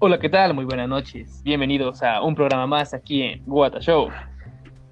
Hola, 0.00 0.20
¿qué 0.20 0.28
tal? 0.28 0.54
Muy 0.54 0.64
buenas 0.64 0.88
noches. 0.88 1.42
Bienvenidos 1.42 2.04
a 2.04 2.22
un 2.22 2.36
programa 2.36 2.68
más 2.68 2.94
aquí 2.94 3.20
en 3.20 3.42
Guata 3.44 3.80
Show. 3.80 4.10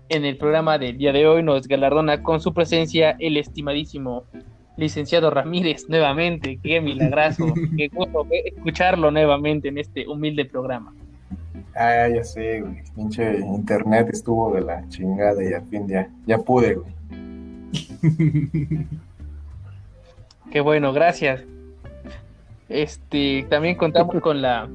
En 0.09 0.25
el 0.25 0.37
programa 0.37 0.79
del 0.79 0.99
día 0.99 1.13
de 1.13 1.29
hoy 1.29 1.45
nos 1.45 1.69
galardona 1.69 2.25
con 2.25 2.41
su 2.41 2.53
presencia 2.53 3.15
el 3.21 3.37
estimadísimo 3.37 4.25
licenciado 4.77 5.31
Ramírez 5.31 5.89
nuevamente. 5.89 6.59
Qué 6.61 6.81
milagroso. 6.81 7.55
Qué 7.77 7.87
gusto 7.93 8.27
escucharlo 8.33 9.13
nuevamente 9.13 9.69
en 9.69 9.79
este 9.79 10.09
humilde 10.09 10.45
programa. 10.45 10.93
Ah, 11.77 12.09
ya 12.13 12.25
sé, 12.25 12.63
güey. 12.63 12.83
Pinche 12.97 13.39
internet 13.39 14.09
estuvo 14.13 14.55
de 14.55 14.63
la 14.63 14.89
chingada 14.89 15.41
y 15.45 15.53
al 15.53 15.65
fin 15.67 15.87
ya, 15.87 16.11
ya 16.27 16.39
pude, 16.39 16.75
güey. 16.75 16.93
Qué 20.51 20.61
bueno, 20.61 20.93
gracias. 20.93 21.45
Este, 22.69 23.47
también 23.49 23.77
contamos 23.77 24.17
con 24.21 24.43
la 24.43 24.69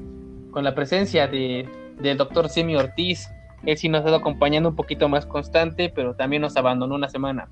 con 0.52 0.64
la 0.64 0.76
presencia 0.76 1.28
de, 1.28 1.68
del 2.00 2.18
doctor 2.18 2.50
Semi 2.50 2.76
Ortiz. 2.76 3.30
Él 3.66 3.78
sí 3.78 3.90
nos 3.90 4.00
ha 4.00 4.02
estado 4.02 4.18
acompañando 4.18 4.70
un 4.70 4.76
poquito 4.76 5.08
más 5.08 5.26
constante, 5.26 5.92
pero 5.94 6.16
también 6.16 6.42
nos 6.42 6.58
abandonó 6.58 6.96
una 6.96 7.10
semana. 7.10 7.48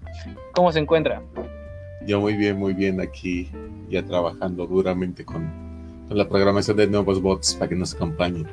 ¿Cómo 0.54 0.72
se 0.72 0.80
encuentra? 0.80 1.22
Yo 2.06 2.20
muy 2.20 2.34
bien, 2.34 2.58
muy 2.58 2.74
bien 2.74 3.00
aquí, 3.00 3.50
ya 3.90 4.04
trabajando 4.04 4.66
duramente 4.66 5.24
con, 5.24 5.50
con 6.08 6.18
la 6.18 6.28
programación 6.28 6.78
de 6.78 6.88
nuevos 6.88 7.22
bots 7.22 7.54
para 7.56 7.70
que 7.70 7.76
nos 7.76 7.94
acompañen. 7.94 8.48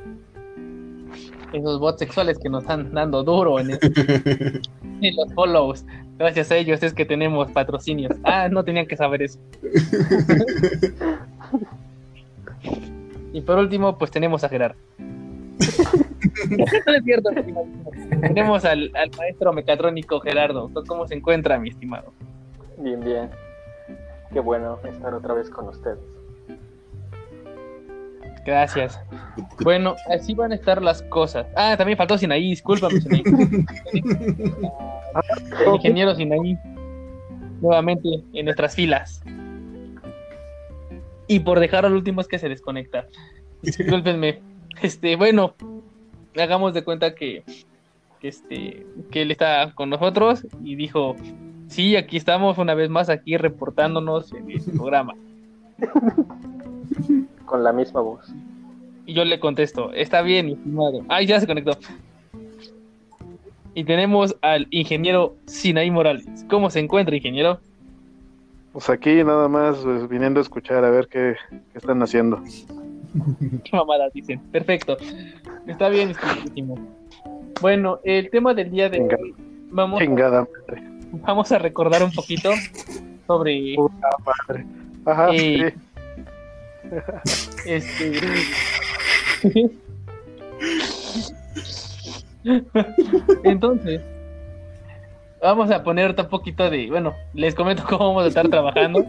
Esos 1.52 1.80
bots 1.80 2.00
sexuales 2.00 2.38
que 2.38 2.50
nos 2.50 2.64
están 2.64 2.92
dando 2.92 3.22
duro 3.22 3.58
en, 3.58 3.70
en 5.00 5.16
los 5.16 5.32
follows. 5.34 5.86
Gracias 6.18 6.50
a 6.50 6.56
ellos 6.56 6.82
es 6.82 6.92
que 6.92 7.06
tenemos 7.06 7.50
patrocinios. 7.52 8.14
Ah, 8.24 8.48
no 8.50 8.64
tenían 8.64 8.86
que 8.86 8.96
saber 8.96 9.22
eso. 9.22 9.38
y 13.36 13.42
por 13.42 13.58
último, 13.58 13.98
pues 13.98 14.10
tenemos 14.10 14.42
a 14.44 14.48
Gerardo. 14.48 14.78
no 14.96 16.64
es 16.64 17.04
cierto, 17.04 17.28
tenemos 18.22 18.64
al, 18.64 18.90
al, 18.96 19.10
maestro 19.18 19.52
mecatrónico 19.52 20.20
Gerardo. 20.20 20.70
¿Cómo 20.88 21.06
se 21.06 21.16
encuentra, 21.16 21.58
mi 21.58 21.68
estimado? 21.68 22.14
Bien, 22.78 22.98
bien. 22.98 23.28
Qué 24.32 24.40
bueno 24.40 24.78
estar 24.84 25.12
otra 25.12 25.34
vez 25.34 25.50
con 25.50 25.68
ustedes. 25.68 25.98
Gracias. 28.46 28.98
Bueno, 29.62 29.96
así 30.08 30.32
van 30.32 30.52
a 30.52 30.54
estar 30.54 30.80
las 30.80 31.02
cosas. 31.02 31.46
Ah, 31.54 31.74
también 31.76 31.98
faltó 31.98 32.16
Sinaí, 32.16 32.48
discúlpame, 32.48 33.02
Sinaí. 33.02 33.22
El 35.60 35.74
ingeniero 35.74 36.14
Sinaí, 36.14 36.56
nuevamente 37.60 38.08
en 38.32 38.46
nuestras 38.46 38.74
filas. 38.74 39.22
Y 41.28 41.40
por 41.40 41.60
dejar 41.60 41.86
al 41.86 41.94
último 41.94 42.20
es 42.20 42.28
que 42.28 42.38
se 42.38 42.48
desconecta. 42.48 43.06
Discúlpenme. 43.62 44.40
Este, 44.82 45.16
bueno, 45.16 45.54
hagamos 46.36 46.74
de 46.74 46.84
cuenta 46.84 47.14
que, 47.14 47.44
que, 48.20 48.28
este, 48.28 48.86
que 49.10 49.22
él 49.22 49.30
está 49.30 49.72
con 49.74 49.88
nosotros 49.88 50.46
y 50.62 50.74
dijo, 50.74 51.16
sí, 51.68 51.96
aquí 51.96 52.18
estamos 52.18 52.58
una 52.58 52.74
vez 52.74 52.90
más 52.90 53.08
aquí 53.08 53.38
reportándonos 53.38 54.34
en 54.34 54.50
el 54.50 54.60
programa. 54.62 55.14
Con 57.46 57.64
la 57.64 57.72
misma 57.72 58.00
voz. 58.02 58.34
Y 59.06 59.14
yo 59.14 59.24
le 59.24 59.40
contesto, 59.40 59.92
está 59.92 60.20
bien, 60.20 60.50
estimado. 60.50 61.04
Ay, 61.08 61.26
ya 61.26 61.40
se 61.40 61.46
conectó. 61.46 61.78
Y 63.74 63.84
tenemos 63.84 64.36
al 64.42 64.66
ingeniero 64.70 65.36
Sinaí 65.46 65.90
Morales. 65.90 66.26
¿Cómo 66.50 66.70
se 66.70 66.80
encuentra, 66.80 67.14
ingeniero? 67.14 67.60
Pues 68.76 68.90
aquí 68.90 69.24
nada 69.24 69.48
más 69.48 69.78
pues, 69.78 70.06
viniendo 70.06 70.38
a 70.38 70.42
escuchar 70.42 70.84
a 70.84 70.90
ver 70.90 71.08
qué, 71.08 71.34
qué 71.48 71.78
están 71.78 72.02
haciendo. 72.02 72.42
mamadas 73.72 74.12
dicen. 74.12 74.38
Perfecto. 74.52 74.98
Está 75.66 75.88
bien. 75.88 76.12
Bueno, 77.62 78.00
el 78.04 78.28
tema 78.28 78.52
del 78.52 78.70
día 78.70 78.90
de 78.90 78.98
Chingada, 78.98 79.22
hoy. 79.22 79.34
Vamos, 79.70 79.98
Chingada 79.98 80.46
madre. 80.68 80.82
vamos 81.26 81.50
a 81.52 81.58
recordar 81.58 82.02
un 82.02 82.12
poquito 82.12 82.50
sobre 83.26 83.76
Puta 83.76 84.10
madre. 84.46 84.66
Ajá, 85.06 85.28
Eh, 85.32 85.72
sí. 87.64 87.64
este. 87.64 88.20
Entonces, 93.44 94.02
vamos 95.42 95.70
a 95.70 95.82
poner 95.82 96.14
un 96.18 96.28
poquito 96.28 96.70
de. 96.70 96.88
Bueno, 96.90 97.14
les 97.34 97.54
comento 97.54 97.84
cómo 97.88 98.08
vamos 98.08 98.24
a 98.24 98.28
estar 98.28 98.48
trabajando 98.48 99.04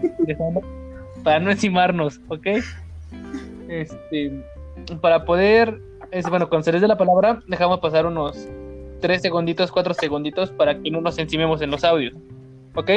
para 1.23 1.39
no 1.39 1.51
encimarnos, 1.51 2.19
¿ok? 2.27 2.47
Este, 3.69 4.43
para 5.01 5.25
poder. 5.25 5.79
Es, 6.11 6.29
bueno, 6.29 6.47
cuando 6.47 6.63
se 6.63 6.71
les 6.71 6.81
dé 6.81 6.87
la 6.87 6.97
palabra, 6.97 7.41
dejamos 7.47 7.79
pasar 7.79 8.05
unos 8.05 8.47
3 9.01 9.21
segunditos, 9.21 9.71
4 9.71 9.93
segunditos 9.93 10.51
para 10.51 10.79
que 10.79 10.89
no 10.89 11.01
nos 11.01 11.17
encimemos 11.17 11.61
en 11.61 11.71
los 11.71 11.83
audios, 11.83 12.13
¿ok? 12.75 12.91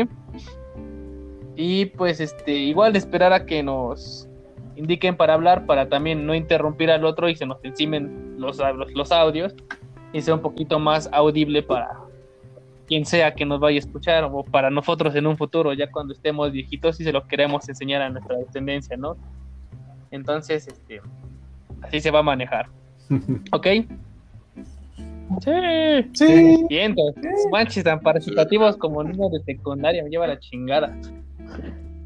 Y 1.57 1.87
pues, 1.87 2.21
este, 2.21 2.53
igual 2.53 2.93
de 2.93 3.01
esperar 3.01 3.33
a 3.33 3.47
que 3.47 3.63
nos 3.63 4.29
indiquen 4.77 5.17
para 5.17 5.35
hablar, 5.35 5.67
para 5.67 5.89
también 5.89 6.25
no 6.25 6.35
interrumpir 6.35 6.91
al 6.91 7.05
otro 7.05 7.29
y 7.29 7.35
se 7.35 7.47
nos 7.47 7.63
encimen 7.65 8.37
los, 8.39 8.59
los 8.95 9.13
audios 9.13 9.55
y 10.13 10.23
sea 10.23 10.35
un 10.35 10.41
poquito 10.41 10.79
más 10.79 11.09
audible 11.13 11.63
para 11.63 11.91
quien 12.91 13.07
sea 13.07 13.33
que 13.35 13.47
nos 13.47 13.61
vaya 13.61 13.77
a 13.77 13.79
escuchar 13.79 14.25
o 14.25 14.43
para 14.43 14.69
nosotros 14.69 15.15
en 15.15 15.25
un 15.29 15.37
futuro, 15.37 15.73
ya 15.75 15.89
cuando 15.93 16.13
estemos 16.13 16.51
viejitos 16.51 17.01
y 17.01 17.05
se 17.05 17.13
lo 17.13 17.25
queremos 17.29 17.69
enseñar 17.69 18.03
a 18.03 18.11
nuestra 18.11 18.37
descendencia, 18.37 18.97
¿no? 18.97 19.17
Entonces, 20.11 20.67
este, 20.67 21.01
así 21.83 22.01
se 22.01 22.11
va 22.11 22.19
a 22.19 22.23
manejar. 22.25 22.67
¿Ok? 23.53 23.67
Sí. 25.41 25.51
Sí. 26.15 26.65
Bien, 26.69 26.97
manches 27.53 27.85
tan 27.85 28.01
participativos 28.01 28.77
como 28.77 29.05
niños 29.05 29.31
de 29.31 29.41
secundaria, 29.45 30.03
me 30.03 30.11
lleva 30.11 30.27
la 30.27 30.41
chingada. 30.41 30.93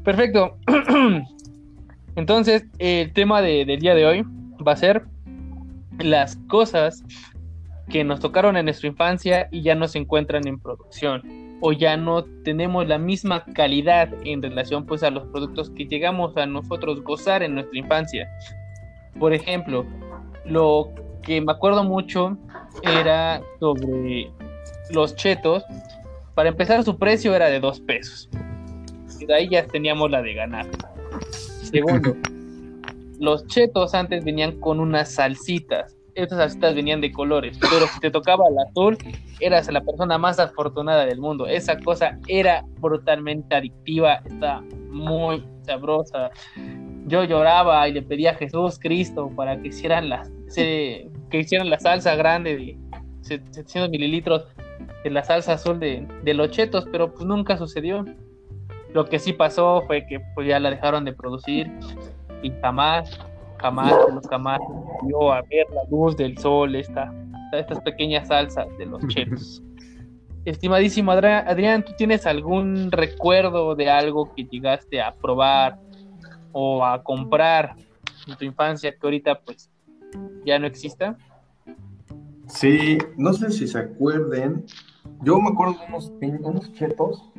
Perfecto. 0.03 0.55
Entonces, 2.15 2.63
el 2.77 3.11
tema 3.13 3.41
de- 3.41 3.65
del 3.65 3.79
día 3.79 3.95
de 3.95 4.05
hoy 4.05 4.23
va 4.65 4.73
a 4.73 4.77
ser 4.77 5.03
las 5.97 6.35
cosas 6.47 7.03
que 7.89 8.03
nos 8.03 8.19
tocaron 8.19 8.57
en 8.57 8.65
nuestra 8.65 8.87
infancia 8.87 9.47
y 9.51 9.61
ya 9.61 9.75
no 9.75 9.87
se 9.87 9.99
encuentran 9.99 10.47
en 10.47 10.59
producción 10.59 11.21
o 11.61 11.71
ya 11.71 11.97
no 11.97 12.23
tenemos 12.43 12.87
la 12.87 12.97
misma 12.97 13.45
calidad 13.45 14.09
en 14.23 14.41
relación 14.41 14.85
pues 14.85 15.03
a 15.03 15.09
los 15.09 15.23
productos 15.27 15.69
que 15.69 15.85
llegamos 15.85 16.35
a 16.37 16.45
nosotros 16.45 17.01
gozar 17.01 17.43
en 17.43 17.55
nuestra 17.55 17.79
infancia. 17.79 18.29
Por 19.19 19.33
ejemplo, 19.33 19.85
lo 20.45 20.91
que 21.23 21.41
me 21.41 21.51
acuerdo 21.51 21.83
mucho 21.83 22.37
era 22.83 23.41
sobre 23.59 24.31
los 24.91 25.15
chetos. 25.15 25.63
Para 26.33 26.49
empezar, 26.49 26.83
su 26.83 26.97
precio 26.97 27.33
era 27.33 27.49
de 27.49 27.59
dos 27.59 27.79
pesos. 27.79 28.29
Y 29.19 29.25
de 29.25 29.33
ahí 29.33 29.49
ya 29.49 29.65
teníamos 29.65 30.11
la 30.11 30.21
de 30.21 30.33
ganar. 30.33 30.67
Segundo, 31.21 32.15
los 33.19 33.47
chetos 33.47 33.93
antes 33.93 34.23
venían 34.23 34.59
con 34.59 34.79
unas 34.79 35.13
salsitas. 35.13 35.94
Estas 36.15 36.37
salsitas 36.39 36.73
venían 36.75 37.01
de 37.01 37.11
colores, 37.11 37.57
pero 37.59 37.85
si 37.87 37.99
te 37.99 38.09
tocaba 38.09 38.45
el 38.49 38.57
azul, 38.57 38.97
eras 39.41 39.69
la 39.71 39.81
persona 39.81 40.17
más 40.17 40.39
afortunada 40.39 41.05
del 41.05 41.19
mundo. 41.19 41.45
Esa 41.45 41.77
cosa 41.79 42.17
era 42.27 42.63
brutalmente 42.79 43.53
adictiva, 43.53 44.21
está 44.25 44.61
muy 44.89 45.45
sabrosa. 45.63 46.31
Yo 47.07 47.23
lloraba 47.25 47.87
y 47.89 47.93
le 47.93 48.01
pedía 48.01 48.31
a 48.31 48.35
Jesús 48.35 48.79
Cristo 48.79 49.29
para 49.35 49.59
que 49.61 49.67
hicieran 49.67 50.07
la, 50.09 50.23
se- 50.47 51.09
que 51.29 51.39
hicieran 51.39 51.69
la 51.69 51.79
salsa 51.79 52.15
grande 52.15 52.55
de 52.55 52.77
700 53.21 53.89
mililitros 53.89 54.45
de 55.03 55.09
la 55.09 55.23
salsa 55.23 55.53
azul 55.53 55.79
de, 55.79 56.07
de 56.23 56.33
los 56.33 56.49
chetos, 56.49 56.87
pero 56.91 57.11
pues 57.13 57.25
nunca 57.25 57.57
sucedió. 57.57 58.05
Lo 58.93 59.05
que 59.05 59.19
sí 59.19 59.33
pasó 59.33 59.83
fue 59.85 60.07
que 60.07 60.21
pues 60.33 60.47
ya 60.47 60.59
la 60.61 60.69
dejaron 60.71 61.03
de 61.03 61.11
producir 61.13 61.69
y 62.41 62.51
jamás, 62.61 63.19
los 64.13 64.27
jamás 64.27 64.59
vio 65.03 65.31
a 65.31 65.41
ver 65.41 65.65
la 65.73 65.83
luz 65.89 66.15
del 66.15 66.37
sol 66.37 66.75
esta, 66.75 67.13
estas 67.53 67.79
pequeñas 67.81 68.27
salsas 68.27 68.67
de 68.77 68.85
los 68.85 69.05
chetos. 69.07 69.63
Estimadísimo 70.45 71.11
Adrián, 71.11 71.83
¿tú 71.83 71.93
tienes 71.97 72.27
algún 72.27 72.91
recuerdo 72.91 73.73
de 73.73 73.89
algo 73.89 74.31
que 74.35 74.43
llegaste 74.43 75.01
a 75.01 75.15
probar 75.15 75.79
o 76.51 76.85
a 76.85 77.01
comprar 77.01 77.75
en 78.27 78.35
tu 78.35 78.45
infancia 78.45 78.91
que 78.91 78.99
ahorita 79.01 79.39
pues 79.39 79.71
ya 80.45 80.59
no 80.59 80.67
exista? 80.67 81.17
Sí, 82.47 82.99
no 83.17 83.33
sé 83.33 83.49
si 83.49 83.67
se 83.67 83.79
acuerden. 83.79 84.65
Yo 85.23 85.39
me 85.39 85.49
acuerdo 85.49 85.79
de 85.79 85.87
unos, 85.87 86.13
unos 86.41 86.71
chetos 86.73 87.31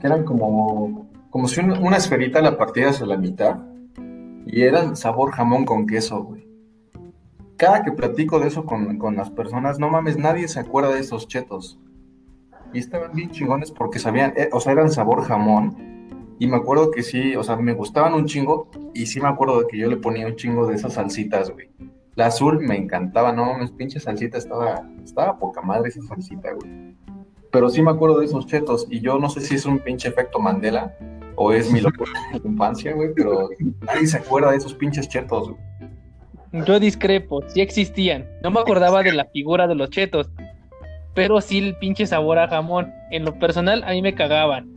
que 0.00 0.06
eran 0.06 0.24
como, 0.24 1.10
como 1.30 1.48
si 1.48 1.58
una, 1.60 1.80
una 1.80 1.96
esferita 1.96 2.40
la 2.40 2.56
partieras 2.56 3.02
a 3.02 3.06
la 3.06 3.16
mitad 3.16 3.58
y 4.46 4.62
eran 4.62 4.96
sabor 4.96 5.32
jamón 5.32 5.64
con 5.64 5.86
queso, 5.86 6.22
güey. 6.22 6.46
Cada 7.56 7.84
que 7.84 7.92
platico 7.92 8.40
de 8.40 8.48
eso 8.48 8.64
con, 8.64 8.98
con 8.98 9.16
las 9.16 9.30
personas, 9.30 9.78
no 9.78 9.88
mames, 9.88 10.18
nadie 10.18 10.48
se 10.48 10.60
acuerda 10.60 10.92
de 10.92 11.00
esos 11.00 11.28
chetos. 11.28 11.78
Y 12.72 12.78
estaban 12.78 13.12
bien 13.12 13.30
chingones 13.30 13.70
porque 13.70 13.98
sabían, 13.98 14.32
eh, 14.36 14.48
o 14.52 14.60
sea, 14.60 14.72
eran 14.72 14.90
sabor 14.90 15.22
jamón. 15.22 15.76
Y 16.38 16.48
me 16.48 16.56
acuerdo 16.56 16.90
que 16.90 17.02
sí, 17.02 17.36
o 17.36 17.42
sea, 17.44 17.56
me 17.56 17.74
gustaban 17.74 18.14
un 18.14 18.26
chingo 18.26 18.68
y 18.94 19.06
sí 19.06 19.20
me 19.20 19.28
acuerdo 19.28 19.60
de 19.60 19.66
que 19.68 19.78
yo 19.78 19.88
le 19.88 19.96
ponía 19.96 20.26
un 20.26 20.34
chingo 20.34 20.66
de 20.66 20.74
esas 20.74 20.94
salsitas, 20.94 21.50
güey. 21.50 21.70
La 22.14 22.26
azul 22.26 22.58
me 22.60 22.76
encantaba, 22.76 23.32
no, 23.32 23.56
mis 23.58 23.70
pinche 23.70 24.00
salsita 24.00 24.38
estaba, 24.38 24.86
estaba 25.02 25.38
poca 25.38 25.62
madre 25.62 25.88
esa 25.88 26.02
salsita, 26.02 26.52
güey. 26.52 26.96
Pero 27.52 27.70
sí 27.70 27.80
me 27.80 27.90
acuerdo 27.90 28.18
de 28.18 28.26
esos 28.26 28.46
chetos, 28.46 28.86
y 28.90 29.00
yo 29.00 29.18
no 29.18 29.28
sé 29.28 29.40
si 29.40 29.54
es 29.54 29.66
un 29.66 29.78
pinche 29.78 30.08
efecto 30.08 30.38
Mandela 30.40 30.96
o 31.42 31.52
es 31.52 31.70
mi 31.72 31.80
locura 31.80 32.12
de 32.32 32.48
infancia, 32.48 32.92
güey, 32.92 33.12
pero 33.14 33.48
nadie 33.86 34.06
se 34.06 34.16
acuerda 34.18 34.50
de 34.52 34.58
esos 34.58 34.74
pinches 34.74 35.08
chetos, 35.08 35.50
güey. 35.50 36.64
Yo 36.66 36.78
discrepo, 36.78 37.42
sí 37.48 37.60
existían. 37.60 38.26
No 38.42 38.50
me 38.50 38.60
acordaba 38.60 39.02
de 39.02 39.12
la 39.12 39.24
figura 39.24 39.66
de 39.66 39.74
los 39.74 39.88
chetos, 39.90 40.30
pero 41.14 41.40
sí 41.40 41.58
el 41.58 41.76
pinche 41.76 42.06
sabor 42.06 42.38
a 42.38 42.48
jamón. 42.48 42.92
En 43.10 43.24
lo 43.24 43.38
personal, 43.38 43.82
a 43.84 43.90
mí 43.90 44.02
me 44.02 44.14
cagaban. 44.14 44.70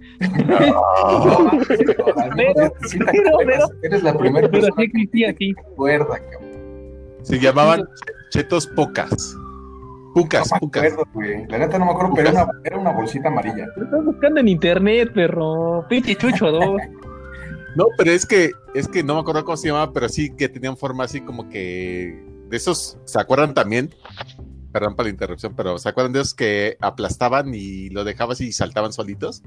No, 0.48 1.52
pero 2.36 2.74
sí 2.88 3.00
Eres 3.84 4.04
la 4.04 4.18
primera 4.18 4.48
Pero 4.50 4.62
persona 4.62 4.76
sí 4.78 4.84
existía, 4.84 5.30
sí. 5.38 5.54
que 5.54 5.62
recuerda, 5.62 6.20
cabrón. 6.20 6.50
Se 7.24 7.40
llamaban 7.40 7.84
chetos 8.30 8.68
pocas. 8.68 9.36
Pucas, 10.16 10.50
No 10.50 10.56
me 10.56 10.60
pucas. 10.62 10.84
acuerdo, 10.84 11.12
güey. 11.14 11.46
La 11.48 11.58
neta 11.60 11.78
no 11.78 11.86
me 11.86 11.92
acuerdo, 11.92 12.14
pero 12.16 12.30
era 12.30 12.44
una, 12.46 12.52
era 12.64 12.78
una 12.78 12.92
bolsita 12.92 13.28
amarilla. 13.28 13.68
Lo 13.76 13.84
estás 13.84 14.06
buscando 14.06 14.40
en 14.40 14.48
internet, 14.48 15.12
perro. 15.14 15.86
Pinche 15.90 16.16
chucho 16.16 16.52
dos. 16.52 16.82
No, 17.76 17.88
pero 17.98 18.12
es 18.12 18.26
que, 18.26 18.52
es 18.74 18.88
que 18.88 19.04
no 19.04 19.16
me 19.16 19.20
acuerdo 19.20 19.44
cómo 19.44 19.58
se 19.58 19.68
llamaba, 19.68 19.92
pero 19.92 20.08
sí 20.08 20.34
que 20.34 20.48
tenían 20.48 20.78
forma 20.78 21.04
así 21.04 21.20
como 21.20 21.50
que 21.50 22.24
de 22.48 22.56
esos, 22.56 22.98
¿se 23.04 23.20
acuerdan 23.20 23.54
también? 23.54 23.94
Perdón 24.72 24.96
por 24.96 25.04
la 25.04 25.12
interrupción, 25.12 25.54
pero 25.58 25.78
¿se 25.78 25.90
acuerdan 25.90 26.14
de 26.14 26.22
esos 26.22 26.34
que 26.34 26.78
aplastaban 26.80 27.54
y 27.54 27.90
lo 27.90 28.06
dejabas 28.06 28.40
y 28.40 28.54
saltaban 28.54 28.94
solitos? 28.94 29.44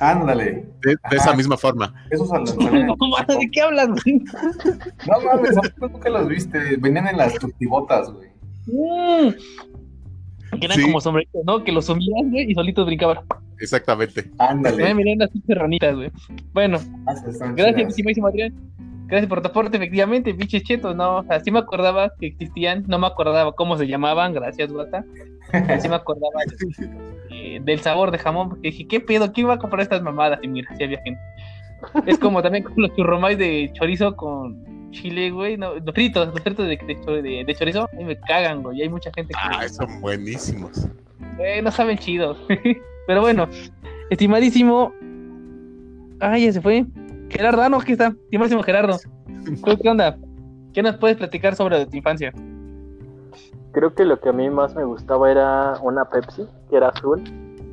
Ándale. 0.00 0.66
De, 0.82 0.96
esa 1.12 1.32
misma 1.36 1.56
forma. 1.56 1.94
No, 2.18 3.38
¿de 3.38 3.50
qué 3.52 3.60
hablas, 3.60 3.86
güey? 3.88 4.24
No 5.06 5.20
mames, 5.24 5.56
¿a 5.56 5.60
poco 5.78 5.88
nunca 5.92 6.10
los 6.10 6.26
viste? 6.28 6.76
Venían 6.78 7.06
en 7.06 7.18
las 7.18 7.34
tustibotas, 7.34 8.10
güey. 8.12 8.30
Mm. 8.66 9.28
Que 10.58 10.66
eran 10.66 10.78
Sí. 10.78 10.84
como 10.84 11.00
sombreritos, 11.00 11.42
¿no? 11.44 11.62
Que 11.64 11.72
los 11.72 11.86
sumías, 11.86 12.30
güey, 12.30 12.50
y 12.50 12.54
solitos 12.54 12.86
brincaban. 12.86 13.18
Exactamente. 13.60 14.22
Me 14.24 14.30
Ándale. 14.38 14.94
miran 14.94 15.18
las 15.18 15.30
pinches 15.30 15.56
ranitas, 15.56 15.94
güey. 15.94 16.10
Bueno, 16.52 16.78
gracias, 17.56 17.88
estimadísimo 17.88 18.26
Adrián. 18.28 18.54
Gracias 19.06 19.28
por 19.28 19.42
tu 19.42 19.48
aporte, 19.48 19.76
efectivamente, 19.76 20.32
pinches 20.34 20.62
chetos, 20.62 20.96
no, 20.96 21.16
o 21.18 21.22
sea, 21.24 21.38
sí 21.40 21.50
me 21.50 21.58
acordaba 21.58 22.10
que 22.18 22.26
existían, 22.28 22.84
no 22.88 22.98
me 22.98 23.06
acordaba 23.06 23.52
cómo 23.52 23.76
se 23.76 23.86
llamaban, 23.86 24.32
gracias, 24.32 24.72
Guata. 24.72 25.04
Sí 25.78 25.88
me 25.90 25.94
acordaba 25.94 26.40
eh, 27.30 27.60
del 27.62 27.78
sabor 27.80 28.10
de 28.10 28.18
jamón, 28.18 28.48
porque 28.48 28.70
dije, 28.70 28.86
¿qué 28.88 29.00
pedo? 29.00 29.30
¿Quién 29.32 29.48
va 29.48 29.54
a 29.54 29.58
comprar 29.58 29.82
estas 29.82 30.02
mamadas? 30.02 30.40
Y 30.42 30.48
mira, 30.48 30.74
sí 30.76 30.84
había 30.84 31.00
gente. 31.02 31.20
Es 32.06 32.18
como 32.18 32.42
también 32.42 32.64
con 32.64 32.72
los 32.78 32.96
churromais 32.96 33.36
de 33.36 33.70
chorizo 33.74 34.16
con 34.16 34.83
chile, 34.94 35.30
güey, 35.30 35.56
no, 35.56 35.74
los 35.74 35.94
fritos, 35.94 36.28
los 36.28 36.40
fritos 36.40 36.66
de, 36.66 36.76
de, 36.78 37.22
de- 37.22 37.44
de 37.44 37.54
chorizo, 37.54 37.88
a 37.92 37.96
mí 37.96 38.04
me 38.04 38.18
cagan, 38.20 38.62
güey, 38.62 38.78
y 38.78 38.82
hay 38.82 38.88
mucha 38.88 39.10
gente 39.14 39.34
que... 39.34 39.40
Ah, 39.42 39.68
son 39.68 40.00
buenísimos. 40.00 40.86
Eh, 41.38 41.60
no 41.62 41.70
saben 41.70 41.98
chidos. 41.98 42.38
Pero 43.06 43.20
bueno, 43.20 43.46
estimadísimo. 44.10 44.92
Ay, 46.20 46.46
ya 46.46 46.52
se 46.52 46.60
fue. 46.62 46.86
Gerardo, 47.28 47.62
ah, 47.62 47.68
no, 47.68 47.78
aquí 47.78 47.92
está. 47.92 48.08
Estimadísimo 48.08 48.62
Gerardo. 48.62 48.98
¿Tú 49.64 49.76
qué 49.82 49.88
onda? 49.90 50.16
¿Qué 50.72 50.82
nos 50.82 50.96
puedes 50.96 51.16
platicar 51.16 51.54
sobre 51.56 51.84
tu 51.86 51.96
infancia? 51.96 52.32
Creo 53.72 53.94
que 53.94 54.04
lo 54.04 54.20
que 54.20 54.28
a 54.28 54.32
mí 54.32 54.48
más 54.50 54.74
me 54.74 54.84
gustaba 54.84 55.30
era 55.30 55.74
una 55.82 56.04
Pepsi, 56.08 56.46
que 56.70 56.76
era 56.76 56.88
azul, 56.88 57.22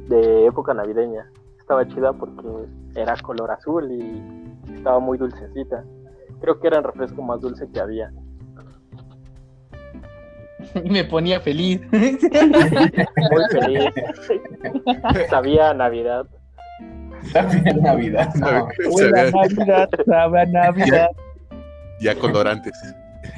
de 0.10 0.48
época 0.48 0.74
navideña. 0.74 1.30
Estaba 1.60 1.88
chida 1.88 2.12
porque 2.14 2.48
era 2.96 3.16
color 3.18 3.52
azul 3.52 3.90
y 3.92 4.74
estaba 4.74 5.00
muy 5.00 5.18
dulcecita. 5.18 5.84
Creo 6.42 6.60
que 6.60 6.68
era 6.68 6.80
el 6.80 6.84
refresco 6.84 7.22
más 7.22 7.40
dulce 7.42 7.68
que 7.72 7.80
había. 7.80 8.12
Y 10.84 10.90
me 10.90 11.04
ponía 11.04 11.40
feliz. 11.40 11.82
Muy 11.92 13.44
feliz. 13.52 13.92
Sabía 15.30 15.74
Navidad. 15.74 16.28
También 17.34 17.82
Navidad. 17.82 18.34
No. 18.36 18.68
Buena 18.92 19.32
Navidad, 19.32 19.90
sabe 20.06 20.42
a 20.42 20.46
Navidad. 20.46 21.10
Ya 22.00 22.16
colorantes. 22.16 22.74
Y 22.84 22.92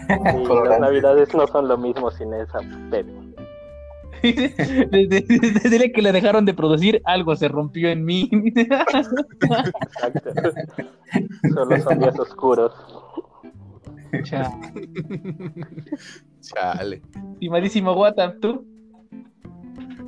las 0.09 0.35
Colorantes. 0.35 0.79
Navidades 0.79 1.33
no 1.33 1.47
son 1.47 1.67
lo 1.67 1.77
mismo 1.77 2.11
sin 2.11 2.33
esa 2.33 2.59
Pepsi. 2.89 3.22
Desde, 4.23 5.21
desde- 5.21 5.51
desde 5.69 5.91
que 5.91 6.01
le 6.01 6.11
dejaron 6.11 6.45
de 6.45 6.53
producir, 6.53 7.01
algo 7.05 7.35
se 7.35 7.47
rompió 7.49 7.89
en 7.89 8.05
mí. 8.05 8.29
Exacto. 8.55 10.31
Solo 11.53 11.81
son 11.81 11.99
días 11.99 12.17
oscuros. 12.19 12.71
Chao. 14.23 14.51
Chale. 16.41 17.01
Estimadísimo 17.33 17.93
Guata, 17.95 18.35
¿tú? 18.39 18.65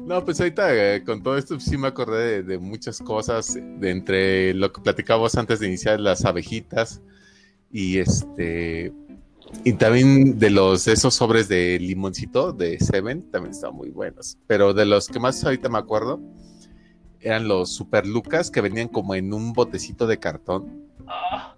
No, 0.05 0.23
pues 0.23 0.39
ahorita 0.39 0.95
eh, 0.95 1.03
con 1.03 1.23
todo 1.23 1.37
esto 1.37 1.59
sí 1.59 1.77
me 1.77 1.87
acordé 1.87 2.25
de, 2.27 2.43
de 2.43 2.57
muchas 2.59 2.99
cosas, 2.99 3.55
de 3.55 3.89
entre 3.89 4.53
lo 4.53 4.71
que 4.71 4.81
platicábamos 4.81 5.35
antes 5.35 5.59
de 5.59 5.67
iniciar 5.67 5.99
las 5.99 6.23
abejitas 6.25 7.01
y 7.71 7.97
este 7.97 8.93
y 9.63 9.73
también 9.73 10.37
de 10.37 10.49
los 10.49 10.87
esos 10.87 11.13
sobres 11.15 11.47
de 11.47 11.79
limoncito 11.79 12.51
de 12.53 12.79
Seven 12.79 13.31
también 13.31 13.51
estaban 13.53 13.75
muy 13.75 13.89
buenos, 13.89 14.37
pero 14.47 14.73
de 14.73 14.85
los 14.85 15.07
que 15.07 15.19
más 15.19 15.43
ahorita 15.43 15.69
me 15.69 15.77
acuerdo 15.79 16.19
eran 17.19 17.47
los 17.47 17.69
Super 17.69 18.05
Lucas 18.05 18.51
que 18.51 18.61
venían 18.61 18.87
como 18.87 19.15
en 19.15 19.33
un 19.33 19.53
botecito 19.53 20.05
de 20.07 20.19
cartón 20.19 20.85
Ah, 21.07 21.55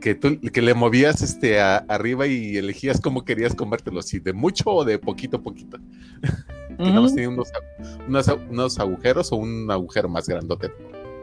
que 0.00 0.14
tú 0.14 0.38
que 0.52 0.60
le 0.62 0.74
movías 0.74 1.22
este 1.22 1.60
a- 1.60 1.78
arriba 1.88 2.26
y 2.26 2.56
elegías 2.56 3.00
cómo 3.00 3.24
querías 3.24 3.54
comértelo, 3.54 4.02
si 4.02 4.18
de 4.18 4.32
mucho 4.32 4.64
o 4.70 4.84
de 4.84 4.98
poquito 4.98 5.36
a 5.38 5.42
poquito. 5.42 5.78
que 6.78 6.84
nada 6.84 7.00
más 7.02 7.14
tenía 7.14 7.28
unos, 7.28 7.50
unos, 8.08 8.28
agu- 8.28 8.48
unos 8.50 8.78
agujeros 8.80 9.30
o 9.32 9.36
un 9.36 9.70
agujero 9.70 10.08
más 10.08 10.26
grandote. 10.28 10.70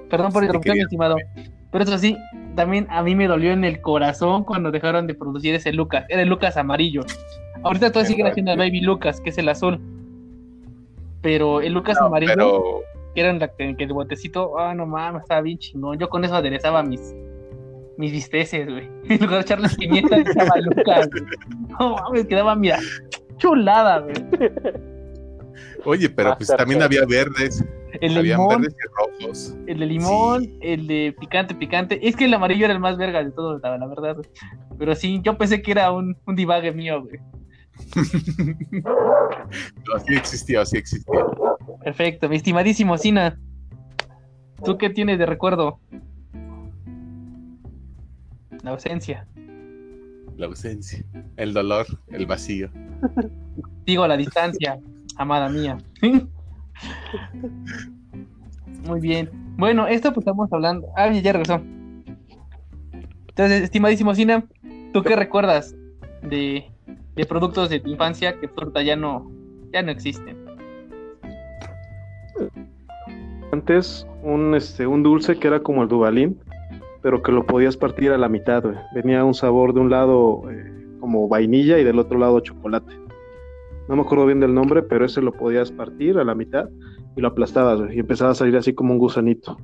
Perdón 0.10 0.32
por 0.32 0.44
interrumpir, 0.44 0.74
mi 0.74 0.82
estimado. 0.82 1.16
Pero 1.72 1.84
eso 1.84 1.98
sí, 1.98 2.16
también 2.60 2.88
a 2.90 3.02
mí 3.04 3.16
me 3.16 3.26
dolió 3.26 3.54
en 3.54 3.64
el 3.64 3.80
corazón 3.80 4.44
cuando 4.44 4.70
dejaron 4.70 5.08
de 5.08 5.14
producir 5.14 5.56
ese 5.56 5.72
Lucas. 5.72 6.06
Era 6.10 6.24
el 6.24 6.28
Lucas 6.28 6.58
amarillo. 6.58 7.04
Ahorita 7.64 7.90
todavía 7.90 8.10
siguen 8.10 8.28
haciendo 8.28 8.52
el 8.52 8.58
Baby 8.58 8.82
Lucas, 8.82 9.22
que 9.22 9.30
es 9.30 9.38
el 9.38 9.48
azul. 9.48 9.80
Pero 11.22 11.62
el 11.62 11.72
Lucas 11.72 11.98
amarillo, 12.02 12.34
Pero 12.36 12.82
que 13.16 13.22
era 13.22 13.30
en 13.30 13.40
la 13.40 13.48
que 13.48 13.78
que 13.78 13.86
el 13.86 13.94
botecito, 13.94 14.60
ah, 14.60 14.74
no 14.76 14.86
mames, 14.86 15.22
estaba 15.22 15.40
bien 15.40 15.58
chingón. 15.58 15.98
Yo 16.00 16.10
con 16.10 16.26
eso 16.26 16.36
aderezaba 16.36 16.84
mis 16.84 17.16
mis 17.96 18.12
bisteces, 18.12 18.68
güey. 18.68 18.90
En 19.10 19.22
lugar 19.22 19.36
de 19.36 19.42
echarles 19.42 19.78
pimienta, 19.78 20.18
le 20.18 20.24
echaba 20.24 20.58
Lucas. 20.60 21.10
güey. 21.10 21.24
No 21.80 21.96
mames, 21.96 22.26
quedaba, 22.26 22.56
mira, 22.56 22.80
chulada, 23.38 24.00
güey. 24.00 24.16
oye, 25.86 26.10
pero 26.10 26.36
pues 26.36 26.54
también 26.58 26.84
había 26.84 27.06
verdes, 27.06 27.64
El 28.02 28.14
de 28.14 28.20
habían 28.20 28.40
limón, 28.40 28.62
verdes 28.62 28.76
y 28.78 29.22
rojos. 29.24 29.58
el 29.68 29.80
de 29.80 29.86
limón, 29.86 30.44
Sí. 30.44 30.58
el 30.62 30.88
de 30.88 31.16
picante, 31.20 31.56
picante. 31.56 32.08
Es 32.08 32.16
que 32.16 32.26
el 32.26 32.34
amarillo 32.34 32.66
era 32.66 32.74
el 32.74 32.80
más 32.80 32.98
verga 32.98 33.24
de 33.24 33.32
todos, 33.32 33.62
la 33.62 33.78
la 33.78 33.88
verdad. 33.88 34.18
Pero 34.78 34.96
sí, 34.96 35.22
yo 35.24 35.38
pensé 35.38 35.62
que 35.62 35.72
era 35.72 35.92
un, 35.92 36.16
un 36.26 36.36
divague 36.36 36.72
mío, 36.72 37.04
güey. 37.04 37.20
No, 38.84 40.00
sí 40.06 40.16
existía, 40.16 40.66
sí 40.66 40.78
existía. 40.78 41.20
Perfecto, 41.84 42.28
mi 42.30 42.36
estimadísimo 42.36 42.98
Sina. 42.98 43.40
¿Tú 44.64 44.78
qué 44.78 44.90
tienes 44.90 45.18
de 45.18 45.26
recuerdo? 45.26 45.80
La 48.64 48.72
ausencia. 48.72 49.26
La 50.38 50.46
ausencia, 50.48 51.04
el 51.38 51.54
dolor, 51.54 51.86
el 52.10 52.26
vacío. 52.26 52.70
Digo 53.86 54.04
a 54.04 54.08
la 54.08 54.18
distancia, 54.18 54.80
amada 55.18 55.50
mía. 55.50 55.78
Muy 58.88 59.00
bien. 59.00 59.30
Bueno, 59.58 59.88
esto 59.88 60.14
pues 60.14 60.24
estamos 60.24 60.52
hablando. 60.52 60.88
Ah, 60.96 61.12
ya 61.12 61.34
regresó. 61.34 61.62
Entonces, 63.30 63.64
estimadísimo 63.64 64.14
Sina, 64.16 64.46
¿tú 64.94 65.02
qué 65.04 65.16
recuerdas 65.16 65.76
de, 66.22 66.66
de 67.16 67.26
productos 67.26 67.70
de 67.70 67.80
tu 67.80 67.90
infancia 67.90 68.40
que 68.40 68.50
ahorita 68.56 68.82
ya 68.82 68.96
no, 68.96 69.32
ya 69.72 69.82
no 69.82 69.92
existen? 69.92 70.38
Antes, 73.52 74.06
un, 74.24 74.56
este, 74.56 74.86
un 74.86 75.04
dulce 75.04 75.38
que 75.38 75.48
era 75.48 75.60
como 75.62 75.84
el 75.84 75.90
Dubalín, 75.90 76.40
pero 77.02 77.24
que 77.24 77.32
lo 77.32 77.46
podías 77.46 77.78
partir 77.78 78.12
a 78.12 78.18
la 78.18 78.30
mitad, 78.30 78.62
güey. 78.64 78.76
Venía 78.94 79.24
un 79.24 79.34
sabor 79.34 79.74
de 79.74 79.80
un 79.80 79.90
lado 79.90 80.44
eh, 80.52 80.72
como 81.00 81.28
vainilla 81.28 81.80
y 81.80 81.84
del 81.84 82.00
otro 82.00 82.20
lado 82.20 82.40
chocolate. 82.42 82.99
No 83.90 83.96
me 83.96 84.04
acuerdo 84.04 84.28
bien 84.28 84.40
del 84.40 84.54
nombre, 84.54 84.84
pero 84.84 85.06
ese 85.06 85.20
lo 85.22 85.32
podías 85.34 85.72
partir 85.72 86.20
a 86.20 86.24
la 86.24 86.36
mitad 86.36 86.70
y 87.16 87.22
lo 87.22 87.28
aplastabas, 87.30 87.80
güey, 87.82 87.96
y 87.98 88.00
empezaba 88.00 88.32
a 88.32 88.36
salir 88.36 88.56
así 88.56 88.74
como 88.74 88.94
un 88.94 89.00
gusanito. 89.00 89.58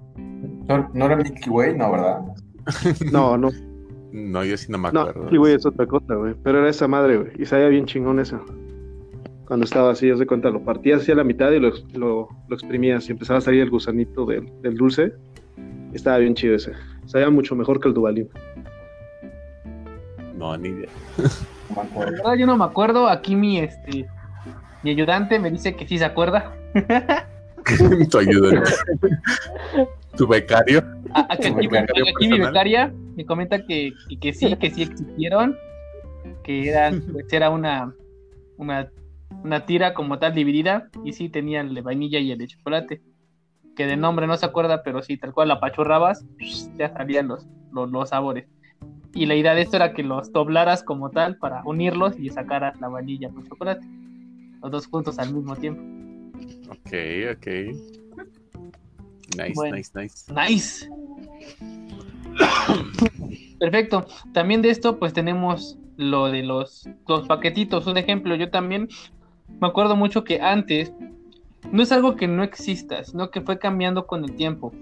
No, 0.68 0.90
no 0.94 1.06
era 1.06 1.16
Milky 1.16 1.48
Way, 1.50 1.78
no, 1.78 1.92
¿verdad? 1.92 2.22
No, 3.12 3.38
no, 3.38 3.50
No, 4.12 4.44
yo 4.44 4.58
sí 4.58 4.72
no 4.72 4.80
me 4.80 4.92
no, 4.92 5.02
acuerdo. 5.02 5.30
sí, 5.30 5.38
güey, 5.38 5.54
es 5.54 5.66
otra 5.66 5.86
cosa, 5.86 6.16
güey. 6.16 6.34
Pero 6.44 6.58
era 6.60 6.70
esa 6.70 6.88
madre, 6.88 7.18
güey, 7.18 7.32
y 7.38 7.46
sabía 7.46 7.68
bien 7.68 7.86
chingón 7.86 8.20
eso. 8.20 8.40
Cuando 9.46 9.64
estaba 9.66 9.92
así, 9.92 10.10
haz 10.10 10.18
de 10.18 10.26
cuenta, 10.26 10.50
lo 10.50 10.64
partías 10.64 11.02
así 11.02 11.12
a 11.12 11.16
la 11.16 11.24
mitad 11.24 11.52
y 11.52 11.60
lo, 11.60 11.72
lo, 11.94 12.28
lo 12.48 12.56
exprimías 12.56 13.08
y 13.08 13.12
empezaba 13.12 13.38
a 13.38 13.42
salir 13.42 13.62
el 13.62 13.70
gusanito 13.70 14.26
del, 14.26 14.52
del 14.64 14.76
dulce. 14.76 15.14
Y 15.94 15.96
estaba 15.98 16.18
bien 16.18 16.34
chido 16.34 16.56
ese. 16.56 16.72
Sabía 17.06 17.30
mucho 17.30 17.56
mejor 17.56 17.80
que 17.80 17.88
el 17.90 17.94
Dubalín. 17.94 18.28
No, 20.36 20.58
ni 20.58 20.70
idea. 20.70 20.90
No 21.70 21.76
me 21.76 21.82
acuerdo. 21.84 22.12
La 22.12 22.18
verdad, 22.24 22.34
yo 22.40 22.46
no 22.48 22.58
me 22.58 22.66
acuerdo. 22.66 23.08
Aquí 23.08 23.36
mi 23.36 23.60
este 23.60 24.08
mi 24.86 24.92
ayudante 24.92 25.40
me 25.40 25.50
dice 25.50 25.76
que 25.76 25.88
sí 25.88 25.98
se 25.98 26.06
acuerda. 26.06 26.54
tu 28.12 28.18
ayuda. 28.20 28.62
tu 30.16 30.28
becario. 30.28 30.84
A- 31.12 31.26
Aquí, 31.34 31.50
Tu 31.50 31.58
aquí- 31.58 31.68
becario 31.68 32.04
aquí 32.16 32.28
mi 32.28 32.40
becaria 32.40 32.94
me 33.16 33.26
comenta 33.26 33.66
que, 33.66 33.92
que, 34.10 34.20
que 34.20 34.32
sí, 34.34 34.56
que 34.58 34.70
sí 34.70 34.84
existieron, 34.84 35.58
que 36.44 36.70
eran, 36.70 37.02
pues 37.12 37.26
era 37.34 37.50
una, 37.50 37.94
una, 38.58 38.92
una 39.44 39.66
tira 39.66 39.96
como 39.96 40.20
tal 40.20 40.36
dividida, 40.36 40.90
y 41.04 41.14
sí 41.14 41.30
tenía 41.30 41.62
el 41.62 41.74
de 41.74 41.82
vainilla 41.82 42.20
y 42.20 42.32
el 42.32 42.38
de 42.38 42.48
chocolate. 42.48 43.02
Que 43.76 43.88
de 43.88 43.98
nombre 43.98 44.28
no 44.28 44.38
se 44.38 44.46
acuerda, 44.46 44.84
pero 44.84 45.02
sí, 45.02 45.18
tal 45.18 45.34
cual 45.34 45.48
la 45.48 45.56
apachurrabas, 45.56 46.26
ya 46.78 46.94
salían 46.94 47.28
los, 47.28 47.48
los, 47.74 47.90
los 47.90 48.10
sabores. 48.10 48.48
Y 49.16 49.26
la 49.26 49.34
idea 49.36 49.56
de 49.56 49.62
esto 49.62 49.78
era 49.78 49.94
que 49.94 50.04
los 50.04 50.32
doblaras 50.32 50.84
como 50.84 51.10
tal 51.10 51.38
para 51.38 51.62
unirlos 51.66 52.20
y 52.20 52.30
sacaras 52.30 52.80
la 52.80 52.88
vainilla 52.90 53.30
con 53.30 53.48
chocolate. 53.48 53.86
Los 54.66 54.72
dos 54.72 54.88
juntos 54.88 55.20
al 55.20 55.32
mismo 55.32 55.56
tiempo. 55.56 55.80
Ok, 56.72 56.92
ok. 57.36 57.48
Nice, 59.38 59.54
Bueno. 59.54 59.76
nice, 59.76 59.92
nice. 59.94 60.34
Nice. 60.34 60.90
Perfecto. 63.60 64.08
También 64.34 64.64
de 64.64 64.72
esto, 64.72 64.98
pues 64.98 65.14
tenemos 65.14 65.78
lo 65.98 66.32
de 66.32 66.42
los, 66.42 66.90
los 67.08 67.28
paquetitos. 67.28 67.86
Un 67.86 67.98
ejemplo, 67.98 68.34
yo 68.36 68.50
también 68.50 68.90
me 69.62 69.68
acuerdo 69.68 69.96
mucho 69.96 70.24
que 70.24 70.42
antes 70.42 70.92
no 71.72 71.84
es 71.84 71.92
algo 71.92 72.16
que 72.16 72.28
no 72.28 72.42
exista, 72.42 73.04
sino 73.04 73.30
que 73.30 73.42
fue 73.42 73.60
cambiando 73.60 74.08
con 74.08 74.24
el 74.24 74.36
tiempo. 74.36 74.74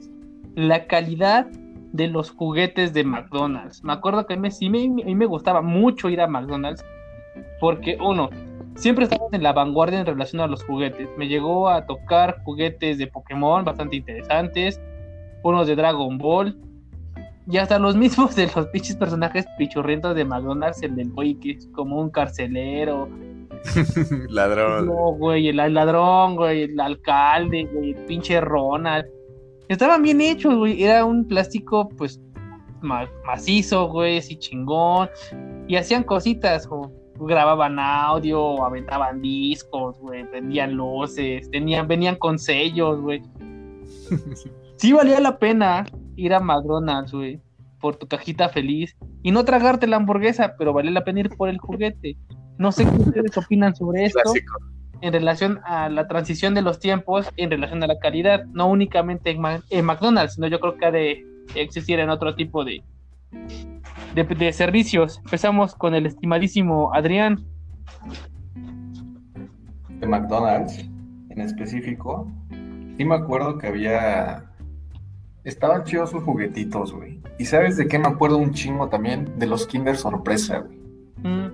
La 0.56 0.88
calidad 0.88 1.48
de 1.92 2.08
los 2.08 2.32
juguetes 2.32 2.94
de 2.94 3.04
McDonald's. 3.04 3.84
Me 3.84 3.92
acuerdo 3.92 4.26
que 4.26 4.36
a 4.36 4.38
mí, 4.38 4.50
sí 4.50 4.70
me, 4.70 4.86
a 4.86 5.06
mí 5.06 5.16
me 5.16 5.26
gustaba 5.26 5.62
mucho 5.62 6.08
ir 6.08 6.22
a 6.22 6.28
McDonald's 6.28 6.86
porque, 7.60 7.98
uno, 8.00 8.30
siempre 8.76 9.06
estábamos 9.06 9.34
en 9.34 9.44
la 9.44 9.54
vanguardia 9.54 10.00
en 10.00 10.06
relación 10.06 10.42
a 10.42 10.48
los 10.48 10.64
juguetes. 10.64 11.08
Me 11.18 11.28
llegó 11.28 11.70
a 11.70 11.86
tocar 11.86 12.38
juguetes 12.44 12.98
de 12.98 13.08
Pokémon 13.08 13.64
bastante 13.66 13.96
interesantes, 13.98 14.82
unos 15.44 15.68
de 15.68 15.76
Dragon 15.76 16.18
Ball, 16.18 16.58
y 17.50 17.58
hasta 17.58 17.78
los 17.80 17.96
mismos 17.96 18.36
de 18.36 18.50
los 18.56 18.68
pinches 18.68 18.96
personajes 18.96 19.46
pichurrientos 19.58 20.16
de 20.16 20.24
McDonald's, 20.26 20.82
el 20.82 20.96
del 20.96 21.10
güey 21.12 21.36
que 21.36 21.52
es 21.52 21.68
como 21.74 22.00
un 22.00 22.10
carcelero, 22.10 23.10
Ladrón. 24.30 24.88
no, 24.88 25.14
güey, 25.14 25.48
el, 25.48 25.60
el 25.60 25.74
ladrón, 25.74 26.36
güey, 26.36 26.64
el 26.64 26.80
alcalde, 26.80 27.66
güey, 27.74 27.92
el 27.92 28.06
pinche 28.06 28.40
Ronald. 28.42 29.06
Estaban 29.70 30.02
bien 30.04 30.20
hechos, 30.22 30.56
güey, 30.56 30.84
era 30.84 31.06
un 31.06 31.26
plástico, 31.28 31.88
pues, 31.98 32.20
ma- 32.82 33.08
macizo, 33.26 33.88
güey, 33.90 34.18
así 34.18 34.36
chingón, 34.38 35.10
y 35.68 35.76
hacían 35.78 36.04
cositas, 36.04 36.68
como 36.68 36.92
grababan 37.20 37.78
audio, 37.80 38.64
aventaban 38.66 39.22
discos, 39.22 39.98
güey, 40.00 40.24
vendían 40.24 40.74
luces, 40.74 41.50
tenían, 41.52 41.88
venían 41.88 42.16
con 42.16 42.38
sellos, 42.40 43.00
güey. 43.02 43.22
Sí 44.78 44.92
valía 44.92 45.20
la 45.22 45.38
pena 45.38 45.86
ir 46.18 46.34
a 46.34 46.40
McDonald's, 46.40 47.14
güey, 47.14 47.40
por 47.80 47.96
tu 47.96 48.08
cajita 48.08 48.50
feliz 48.50 48.96
y 49.22 49.32
no 49.32 49.46
tragarte 49.46 49.88
la 49.88 49.96
hamburguesa, 49.96 50.56
pero 50.58 50.74
vale 50.74 50.92
la 50.92 51.04
pena 51.06 51.22
ir 51.22 51.30
por 51.30 51.48
el 51.48 51.58
juguete. 51.58 52.18
No 52.58 52.72
sé 52.72 52.84
qué 52.86 52.96
ustedes 52.98 53.38
opinan 53.38 53.76
sobre 53.76 54.06
esto 54.06 54.20
Clásico. 54.24 54.58
en 55.02 55.14
relación 55.14 55.60
a 55.66 55.88
la 55.90 56.08
transición 56.08 56.54
de 56.54 56.64
los 56.64 56.80
tiempos, 56.80 57.30
en 57.38 57.50
relación 57.52 57.82
a 57.84 57.88
la 57.88 57.98
calidad, 58.00 58.44
no 58.48 58.68
únicamente 58.68 59.30
en, 59.32 59.40
Ma- 59.42 59.62
en 59.70 59.86
McDonald's, 59.86 60.34
sino 60.34 60.48
yo 60.48 60.60
creo 60.60 60.76
que 60.78 60.86
ha 60.86 60.92
de 60.92 61.24
existir 61.56 62.00
en 62.00 62.10
otro 62.10 62.36
tipo 62.36 62.66
de, 62.66 62.84
de, 64.16 64.24
de 64.24 64.54
servicios. 64.54 65.20
Empezamos 65.26 65.76
con 65.76 65.96
el 65.96 66.06
estimadísimo 66.06 66.94
Adrián. 66.94 67.46
de 70.00 70.08
McDonald's 70.08 70.86
en 71.30 71.42
específico, 71.42 72.28
sí 72.98 73.06
me 73.06 73.16
acuerdo 73.16 73.58
que 73.58 73.68
había. 73.68 74.46
Estaban 75.44 75.84
chidos 75.84 76.12
sus 76.12 76.24
juguetitos, 76.24 76.94
güey. 76.94 77.20
¿Y 77.40 77.46
sabes 77.46 77.76
de 77.76 77.88
qué 77.88 77.98
me 78.00 78.08
acuerdo 78.08 78.38
un 78.38 78.52
chingo 78.54 78.88
también? 78.88 79.38
De 79.40 79.46
los 79.48 79.66
Kinder 79.68 79.98
Sorpresa, 79.98 80.60
güey. 80.60 80.78
Mm, 81.24 81.52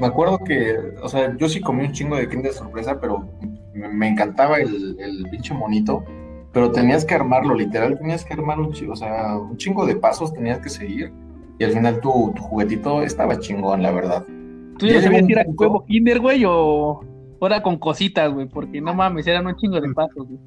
Me 0.00 0.06
acuerdo 0.06 0.38
que, 0.38 0.76
o 1.02 1.08
sea, 1.08 1.36
yo 1.36 1.48
sí 1.48 1.60
comí 1.60 1.84
un 1.86 1.92
chingo 1.92 2.16
de 2.16 2.28
Kinder 2.28 2.52
Sorpresa, 2.52 3.00
pero 3.00 3.28
me, 3.74 3.88
me 3.88 4.08
encantaba 4.08 4.58
el, 4.58 4.96
el 5.00 5.26
pinche 5.30 5.54
monito. 5.54 6.04
Pero 6.54 6.70
tenías 6.70 7.04
que 7.04 7.14
armarlo, 7.14 7.54
literal, 7.54 7.98
tenías 7.98 8.24
que 8.24 8.32
armar 8.32 8.58
un 8.60 8.72
chingo, 8.72 8.92
o 8.92 8.96
sea, 8.96 9.36
un 9.36 9.56
chingo 9.56 9.84
de 9.84 9.96
pasos 9.96 10.32
tenías 10.32 10.60
que 10.60 10.70
seguir. 10.70 11.12
Y 11.58 11.64
al 11.64 11.72
final 11.72 12.00
tu, 12.00 12.32
tu 12.34 12.42
juguetito 12.42 13.02
estaba 13.02 13.38
chingón, 13.38 13.82
la 13.82 13.90
verdad. 13.90 14.24
¿Tú 14.78 14.86
Ya 14.86 15.02
sabías 15.02 15.22
un 15.22 15.26
si 15.26 15.32
era 15.32 15.44
huevo 15.48 15.84
Kinder, 15.84 16.20
güey, 16.20 16.44
o 16.46 17.00
ahora 17.40 17.62
con 17.62 17.76
cositas, 17.78 18.32
güey? 18.32 18.48
Porque 18.48 18.80
no 18.80 18.94
mames, 18.94 19.26
eran 19.26 19.46
un 19.46 19.56
chingo 19.56 19.80
de 19.80 19.92
pasos, 19.94 20.26
güey. 20.28 20.38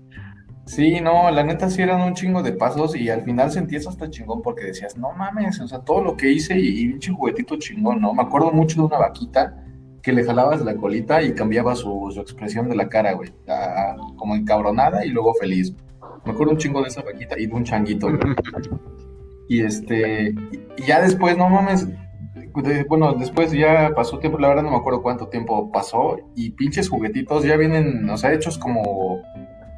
Sí, 0.65 0.99
no, 0.99 1.31
la 1.31 1.43
neta 1.43 1.69
sí 1.69 1.81
eran 1.81 2.01
un 2.01 2.13
chingo 2.13 2.43
de 2.43 2.51
pasos 2.51 2.93
y 2.95 3.09
al 3.09 3.21
final 3.23 3.51
sentías 3.51 3.87
hasta 3.87 4.09
chingón 4.09 4.41
porque 4.41 4.65
decías, 4.65 4.97
no 4.97 5.13
mames, 5.13 5.61
o 5.61 5.67
sea, 5.67 5.79
todo 5.79 6.01
lo 6.03 6.17
que 6.17 6.29
hice 6.31 6.59
y, 6.59 6.89
pinche 6.89 7.11
juguetito 7.13 7.55
chingón, 7.57 8.01
¿no? 8.01 8.13
Me 8.13 8.23
acuerdo 8.23 8.51
mucho 8.51 8.81
de 8.81 8.87
una 8.87 8.97
vaquita 8.97 9.63
que 10.01 10.11
le 10.11 10.25
jalabas 10.25 10.61
la 10.61 10.75
colita 10.75 11.21
y 11.21 11.33
cambiaba 11.33 11.73
su, 11.73 12.11
su 12.13 12.19
expresión 12.19 12.67
de 12.69 12.75
la 12.75 12.89
cara, 12.89 13.13
güey, 13.13 13.29
a- 13.47 13.95
como 14.17 14.35
encabronada 14.35 15.05
y 15.05 15.09
luego 15.09 15.33
feliz. 15.35 15.73
Me 16.27 16.33
acuerdo 16.33 16.53
un 16.53 16.59
chingo 16.59 16.81
de 16.81 16.89
esa 16.89 17.01
vaquita 17.01 17.39
y 17.39 17.47
de 17.47 17.53
un 17.53 17.63
changuito. 17.63 18.09
Y 19.49 19.61
este, 19.61 20.35
y 20.77 20.83
ya 20.85 21.01
después, 21.01 21.37
no 21.37 21.49
mames, 21.49 21.87
bueno, 22.89 23.13
después 23.13 23.51
ya 23.51 23.91
pasó 23.95 24.19
tiempo, 24.19 24.37
la 24.39 24.49
verdad 24.49 24.63
no 24.63 24.71
me 24.71 24.77
acuerdo 24.77 25.01
cuánto 25.01 25.27
tiempo 25.29 25.71
pasó 25.71 26.17
y 26.35 26.51
pinches 26.51 26.89
juguetitos 26.89 27.43
ya 27.43 27.55
vienen, 27.55 28.09
o 28.09 28.17
sea, 28.17 28.33
hechos 28.33 28.57
como 28.57 29.21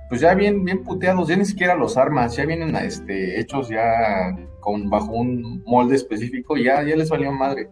pues 0.10 0.22
ya 0.22 0.34
bien, 0.34 0.64
bien 0.64 0.84
puteados, 0.84 1.28
ya 1.28 1.36
ni 1.36 1.46
siquiera 1.46 1.76
los 1.76 1.96
armas, 1.96 2.36
ya 2.36 2.46
vienen 2.46 2.76
este, 2.76 3.40
hechos 3.40 3.70
ya 3.70 4.36
con, 4.60 4.90
bajo 4.90 5.12
un 5.12 5.62
molde 5.68 5.96
específico, 5.96 6.58
ya, 6.58 6.82
ya 6.84 6.96
les 6.96 7.10
valió 7.10 7.32
madre. 7.32 7.70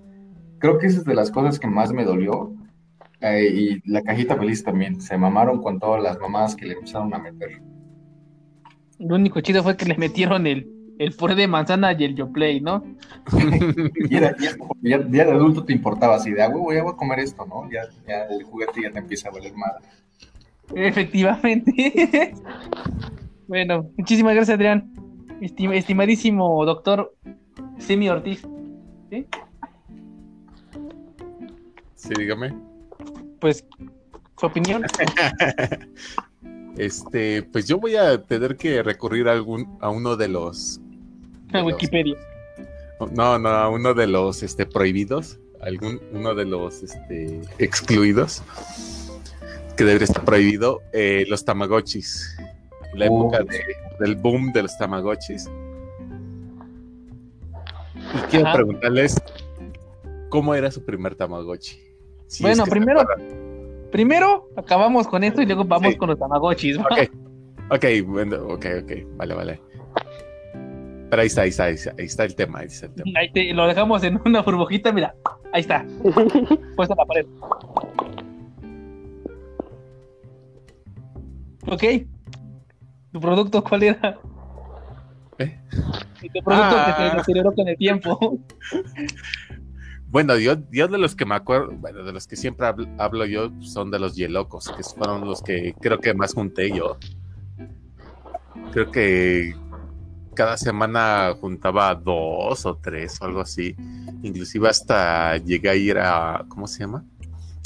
Creo 0.59 0.77
que 0.77 0.85
esa 0.85 0.99
es 0.99 1.05
de 1.05 1.15
las 1.15 1.31
cosas 1.31 1.59
que 1.59 1.67
más 1.67 1.91
me 1.91 2.05
dolió. 2.05 2.53
eh, 3.21 3.47
y 3.51 3.91
la 3.91 4.03
cajita 4.03 4.37
feliz 4.37 4.63
también, 4.63 5.01
se 5.01 5.17
mamaron 5.17 5.63
con 5.63 5.79
todas 5.79 6.03
las 6.03 6.19
mamadas 6.19 6.55
que 6.55 6.67
le 6.67 6.73
empezaron 6.75 7.11
a 7.15 7.17
meter. 7.17 7.59
Lo 8.99 9.15
único 9.15 9.41
chido 9.41 9.63
fue 9.63 9.77
que 9.77 9.85
le 9.85 9.95
metieron 9.97 10.47
el, 10.47 10.67
el 10.99 11.13
puré 11.13 11.35
de 11.35 11.47
manzana 11.47 11.93
y 11.93 12.03
el 12.03 12.15
Yoplay, 12.15 12.61
¿no? 12.61 12.83
Y 14.09 14.15
era, 14.15 14.35
ya, 14.37 14.51
ya- 14.81 15.07
ya 15.09 15.25
de 15.25 15.31
adulto 15.31 15.63
te 15.63 15.73
importaba 15.73 16.15
así 16.15 16.31
de, 16.31 16.41
ah, 16.41 16.47
güey, 16.47 16.77
ya 16.77 16.83
voy 16.83 16.93
a 16.93 16.97
comer 16.97 17.19
esto, 17.19 17.45
¿no? 17.45 17.69
Ya, 17.71 17.81
ya 18.07 18.23
el 18.25 18.43
juguete 18.43 18.81
ya 18.81 18.91
te 18.91 18.99
empieza 18.99 19.29
a 19.29 19.31
valer 19.31 19.53
madre. 19.55 19.85
Efectivamente. 20.75 21.71
bueno, 23.47 23.89
muchísimas 23.97 24.33
gracias, 24.35 24.55
Adrián. 24.55 24.91
Estim- 25.41 25.73
estimadísimo 25.73 26.65
doctor 26.65 27.13
Semi 27.77 28.09
Ortiz. 28.09 28.41
¿Sí? 29.11 29.25
Sí, 31.95 32.09
dígame. 32.17 32.53
Pues, 33.39 33.65
su 34.39 34.45
opinión. 34.45 34.83
Este, 36.77 37.43
pues 37.43 37.67
yo 37.67 37.77
voy 37.79 37.95
a 37.95 38.21
tener 38.23 38.55
que 38.57 38.83
recurrir 38.83 39.27
a 39.27 39.31
algún, 39.33 39.77
a 39.81 39.89
uno 39.89 40.15
de 40.15 40.27
los, 40.27 40.79
A 41.53 41.63
Wikipedia. 41.63 42.15
no, 43.13 43.39
no, 43.39 43.49
a 43.49 43.69
uno 43.69 43.93
de 43.93 44.07
los, 44.07 44.43
este, 44.43 44.65
prohibidos, 44.65 45.39
algún, 45.61 45.99
uno 46.13 46.35
de 46.35 46.45
los, 46.45 46.83
este, 46.83 47.41
excluidos, 47.57 48.43
que 49.75 49.83
debería 49.83 50.05
estar 50.05 50.23
prohibido, 50.23 50.81
eh, 50.93 51.25
los 51.29 51.43
tamagotchis. 51.45 52.37
La 52.93 53.07
Oh. 53.09 53.27
época 53.29 53.43
de- 53.43 53.63
del 53.99 54.15
boom 54.15 54.51
de 54.53 54.63
los 54.63 54.77
tamagotchis. 54.77 55.49
Y 58.15 58.17
quiero 58.29 58.45
Ajá. 58.47 58.55
preguntarles, 58.55 59.15
¿cómo 60.29 60.53
era 60.55 60.71
su 60.71 60.83
primer 60.83 61.15
tamagotchi? 61.15 61.79
Si 62.27 62.43
Bueno, 62.43 62.63
es 62.63 62.69
que 62.69 62.75
se 62.79 62.85
primero-. 62.85 63.05
Primero 63.91 64.49
acabamos 64.55 65.07
con 65.07 65.23
esto 65.23 65.41
y 65.41 65.45
luego 65.45 65.63
vamos 65.65 65.91
Sí. 65.93 65.97
con 65.97 66.09
los 66.09 66.19
tamagotchis. 66.19 66.77
¿va? 66.79 66.83
Ok, 66.91 67.09
ok, 67.71 67.85
bueno, 68.05 68.35
ok, 68.47 68.65
ok, 68.83 68.91
vale, 69.17 69.33
vale. 69.33 69.61
Pero 71.09 71.21
ahí 71.21 71.27
está, 71.27 71.43
ahí 71.43 71.49
está, 71.49 71.63
ahí 71.65 71.73
está, 71.75 71.91
ahí 71.97 72.05
está 72.05 72.23
el 72.25 72.35
tema, 72.35 72.59
ahí 72.59 72.65
está 72.67 72.87
el 72.87 72.93
tema. 72.93 73.11
Ahí 73.19 73.31
te- 73.31 73.53
lo 73.53 73.65
dejamos 73.65 74.03
en 74.03 74.19
una 74.25 74.41
burbujita, 74.41 74.91
mira. 74.91 75.15
Ahí 75.53 75.61
está, 75.61 75.85
puesta 76.75 76.93
en 76.93 76.97
la 76.97 77.05
pared. 77.05 77.25
Ok. 81.69 81.83
¿Tu 83.11 83.19
producto 83.21 83.63
cuál 83.63 83.83
era? 83.83 84.17
¿Eh? 85.39 85.59
Y 86.21 86.29
tu 86.29 86.43
producto 86.43 86.75
que 86.75 86.81
Ah. 86.91 87.09
se 87.11 87.17
deterioró 87.17 87.53
con 87.53 87.67
el 87.67 87.77
tiempo. 87.77 88.37
Bueno, 90.09 90.37
yo, 90.37 90.55
yo 90.71 90.87
de 90.87 90.97
los 90.97 91.15
que 91.15 91.25
me 91.25 91.35
acuerdo, 91.35 91.71
bueno, 91.73 92.03
de 92.03 92.13
los 92.13 92.27
que 92.27 92.37
siempre 92.37 92.65
hablo, 92.65 92.87
hablo 92.97 93.25
yo, 93.25 93.51
son 93.61 93.91
de 93.91 93.99
los 93.99 94.15
Yelocos, 94.15 94.69
que 94.69 94.83
fueron 94.83 95.27
los 95.27 95.41
que 95.41 95.75
creo 95.81 95.99
que 95.99 96.13
más 96.13 96.33
junté 96.33 96.71
yo. 96.71 96.97
Creo 98.71 98.89
que 98.89 99.53
cada 100.33 100.55
semana 100.55 101.35
juntaba 101.39 101.93
dos 101.95 102.65
o 102.65 102.77
tres 102.77 103.21
o 103.21 103.25
algo 103.25 103.41
así. 103.41 103.75
Inclusive 104.23 104.69
hasta 104.69 105.37
llegué 105.37 105.69
a 105.69 105.75
ir 105.75 105.97
a, 105.97 106.45
¿cómo 106.47 106.67
se 106.67 106.79
llama? 106.79 107.03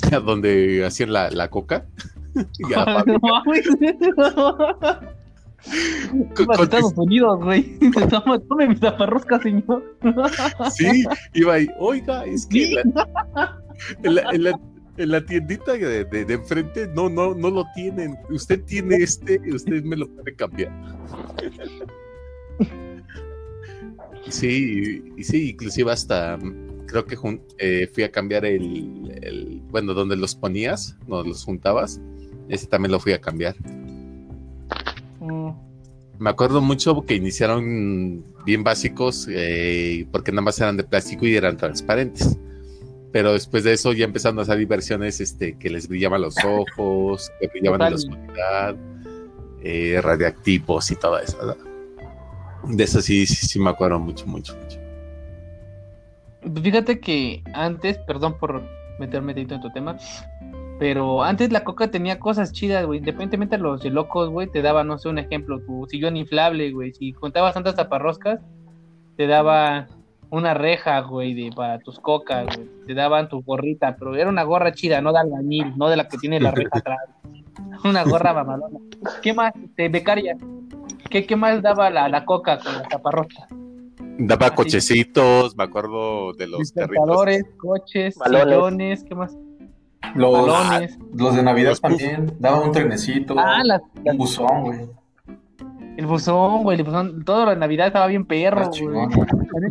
A 0.12 0.20
donde 0.20 0.84
hacían 0.84 1.14
la, 1.14 1.30
la 1.30 1.50
coca. 1.50 1.86
Y 2.58 2.74
a 2.74 2.86
la 2.86 3.04
No 6.48 6.64
Estados 6.64 6.94
Unidos, 6.96 7.40
güey. 7.44 7.78
Tome 8.50 8.68
mi 8.68 8.76
taparrosca, 8.76 9.40
señor. 9.42 9.96
Sí, 10.76 11.04
iba 11.34 11.54
ahí, 11.54 11.68
oiga, 11.80 12.26
es 12.26 12.46
que 12.46 12.66
Sí. 12.68 12.76
en 12.78 12.94
la, 12.96 13.10
en 14.04 14.16
la- 14.16 14.30
en 14.32 14.44
la- 14.44 14.60
en 14.98 15.10
la 15.10 15.26
tiendita 15.26 15.72
de, 15.74 16.04
de- 16.04 16.26
de 16.26 16.34
enfrente 16.34 16.88
no, 16.94 17.10
no, 17.10 17.34
no 17.34 17.50
lo 17.50 17.64
tienen. 17.74 18.18
Usted 18.30 18.62
tiene 18.66 18.98
este, 18.98 19.40
usted 19.54 19.84
me 19.84 19.96
lo 19.96 20.08
puede 20.10 20.36
cambiar. 20.36 20.70
Sí, 24.30 25.02
y 25.18 25.24
sí, 25.24 25.50
inclusive 25.52 25.92
hasta 25.92 26.38
mm, 26.38 26.86
creo 26.88 27.06
que 27.06 27.18
eh, 27.58 27.90
fui 27.92 28.04
a 28.04 28.12
cambiar 28.12 28.46
el, 28.46 29.18
el- 29.24 29.62
bueno, 29.70 29.94
donde 29.94 30.16
los 30.16 30.36
ponías, 30.36 30.98
donde 31.08 31.30
los 31.30 31.44
juntabas, 31.46 32.00
ese 32.50 32.68
también 32.68 32.92
lo 32.92 33.00
fui 33.00 33.14
a 33.14 33.22
cambiar. 33.22 33.56
Mm. 35.22 35.52
Me 36.20 36.30
acuerdo 36.30 36.62
mucho 36.62 37.02
que 37.06 37.16
iniciaron 37.16 38.26
bien 38.46 38.64
básicos 38.64 39.28
eh, 39.30 40.06
porque 40.12 40.32
nada 40.32 40.42
más 40.42 40.60
eran 40.60 40.78
de 40.78 40.84
plástico 40.84 41.26
y 41.26 41.36
eran 41.36 41.58
transparentes. 41.58 42.38
Pero 43.12 43.34
después 43.34 43.64
de 43.64 43.74
eso 43.74 43.94
ya 43.94 44.06
empezaron 44.06 44.40
a 44.40 44.46
salir 44.46 44.68
versiones 44.68 45.20
este, 45.20 45.58
que 45.58 45.70
les 45.70 45.88
brillaban 45.88 46.22
los 46.22 46.36
ojos, 46.44 47.32
que 47.40 47.48
brillaban 47.48 47.82
en 47.82 47.90
la 47.90 47.96
oscuridad, 47.96 48.76
eh, 49.64 50.00
radiactivos 50.02 50.92
y 50.92 50.96
todo 50.96 51.20
eso. 51.20 51.38
¿verdad? 51.38 51.58
De 52.68 52.84
eso 52.84 53.02
sí, 53.02 53.26
sí, 53.26 53.48
sí 53.48 53.60
me 53.60 53.70
acuerdo 53.70 54.00
mucho, 54.00 54.26
mucho, 54.28 54.56
mucho. 54.58 54.80
Fíjate 56.62 57.00
que 57.00 57.44
antes, 57.54 57.98
perdón 58.00 58.38
por 58.40 58.64
meterme 59.00 59.34
dentro 59.34 59.56
en 59.58 59.62
tu 59.62 59.72
tema, 59.72 59.98
pero 60.82 61.22
antes 61.22 61.52
la 61.52 61.64
coca 61.64 61.92
tenía 61.92 62.18
cosas 62.18 62.54
chidas, 62.54 62.88
güey. 62.88 62.98
Independientemente 62.98 63.56
de 63.56 63.62
los 63.62 63.84
de 63.84 63.92
locos, 63.92 64.32
güey, 64.32 64.48
te 64.48 64.64
daba, 64.64 64.84
no 64.84 64.98
sé, 64.98 65.10
un 65.10 65.20
ejemplo, 65.20 65.62
tu 65.62 65.86
sillón 65.88 66.18
inflable, 66.18 66.72
güey. 66.72 66.92
Si 66.92 67.14
contabas 67.14 67.54
tantas 67.54 67.76
taparroscas, 67.76 68.40
te 69.16 69.28
daba 69.28 69.86
una 70.32 70.56
reja, 70.56 71.00
güey, 71.02 71.36
de, 71.36 71.52
para 71.56 71.78
tus 71.78 72.00
cocas, 72.00 72.48
güey. 72.58 72.68
Te 72.88 72.96
daban 72.96 73.30
tu 73.30 73.44
gorrita, 73.44 73.96
pero 73.96 74.16
era 74.16 74.28
una 74.28 74.42
gorra 74.42 74.72
chida, 74.72 75.02
no 75.02 75.14
de 75.14 75.20
albañil, 75.20 75.78
no 75.78 75.88
de 75.88 75.98
la 75.98 76.08
que 76.08 76.18
tiene 76.18 76.40
la 76.40 76.50
reja 76.50 76.72
atrás. 76.80 76.98
Una 77.86 78.04
gorra 78.04 78.34
mamalona. 78.34 78.80
¿Qué 79.22 79.36
más? 79.36 79.54
De 79.78 79.88
becaria. 79.88 80.36
¿Qué, 81.12 81.28
qué 81.28 81.36
más 81.36 81.62
daba 81.62 81.92
la, 81.92 82.10
la 82.10 82.26
coca 82.26 82.58
con 82.58 82.74
la 82.74 82.82
taparrosca? 82.88 83.48
Daba 84.18 84.48
Así. 84.48 84.56
cochecitos, 84.56 85.56
me 85.56 85.64
acuerdo 85.64 86.34
de 86.34 86.48
los 86.48 86.72
carritos. 86.72 87.44
Coches, 87.60 88.16
Balones. 88.18 89.04
¿qué 89.04 89.14
más? 89.14 89.38
Los, 90.16 90.48
Balones. 90.48 90.98
los 91.14 91.36
de 91.36 91.44
Navidad 91.44 91.70
Los 91.70 91.82
también. 91.82 92.34
Daban 92.40 92.64
un 92.68 92.72
trenecito. 92.72 93.36
Ah, 93.38 93.62
las- 93.64 93.82
un 94.04 94.18
buzón, 94.18 94.62
güey. 94.64 94.80
el 95.98 96.06
buzón, 96.06 96.64
güey, 96.64 96.78
el 96.80 96.84
buzón, 96.84 97.24
todo 97.24 97.46
lo 97.46 97.52
de 97.52 97.58
Navidad 97.58 97.88
estaba 97.88 98.08
bien 98.08 98.26
perro, 98.26 98.70
güey. 98.70 99.08
La 99.08 99.68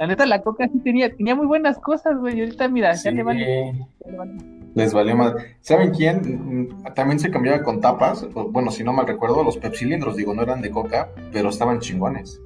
la 0.00 0.06
neta, 0.06 0.26
la 0.26 0.42
coca 0.42 0.66
sí 0.68 0.78
tenía, 0.80 1.14
tenía 1.14 1.34
muy 1.34 1.46
buenas 1.46 1.78
cosas, 1.78 2.18
güey. 2.18 2.38
Y 2.38 2.40
ahorita, 2.42 2.68
mira, 2.68 2.94
Sí, 2.96 3.04
ya 3.04 3.10
le 3.12 3.22
vale. 3.22 3.74
ya 4.04 4.10
le 4.10 4.16
vale. 4.18 4.32
les 4.74 4.92
valió 4.94 5.16
más. 5.16 5.34
¿Saben 5.60 5.92
quién? 5.92 6.68
También 6.94 7.18
se 7.20 7.30
cambiaba 7.30 7.62
con 7.62 7.80
tapas. 7.80 8.26
Bueno, 8.50 8.70
si 8.70 8.82
no 8.82 8.92
mal 8.92 9.06
recuerdo, 9.06 9.44
los 9.44 9.56
pepsilindros, 9.58 10.16
digo, 10.16 10.34
no 10.34 10.42
eran 10.42 10.60
de 10.62 10.70
coca, 10.70 11.10
pero 11.32 11.50
estaban 11.50 11.78
chingones. 11.80 12.40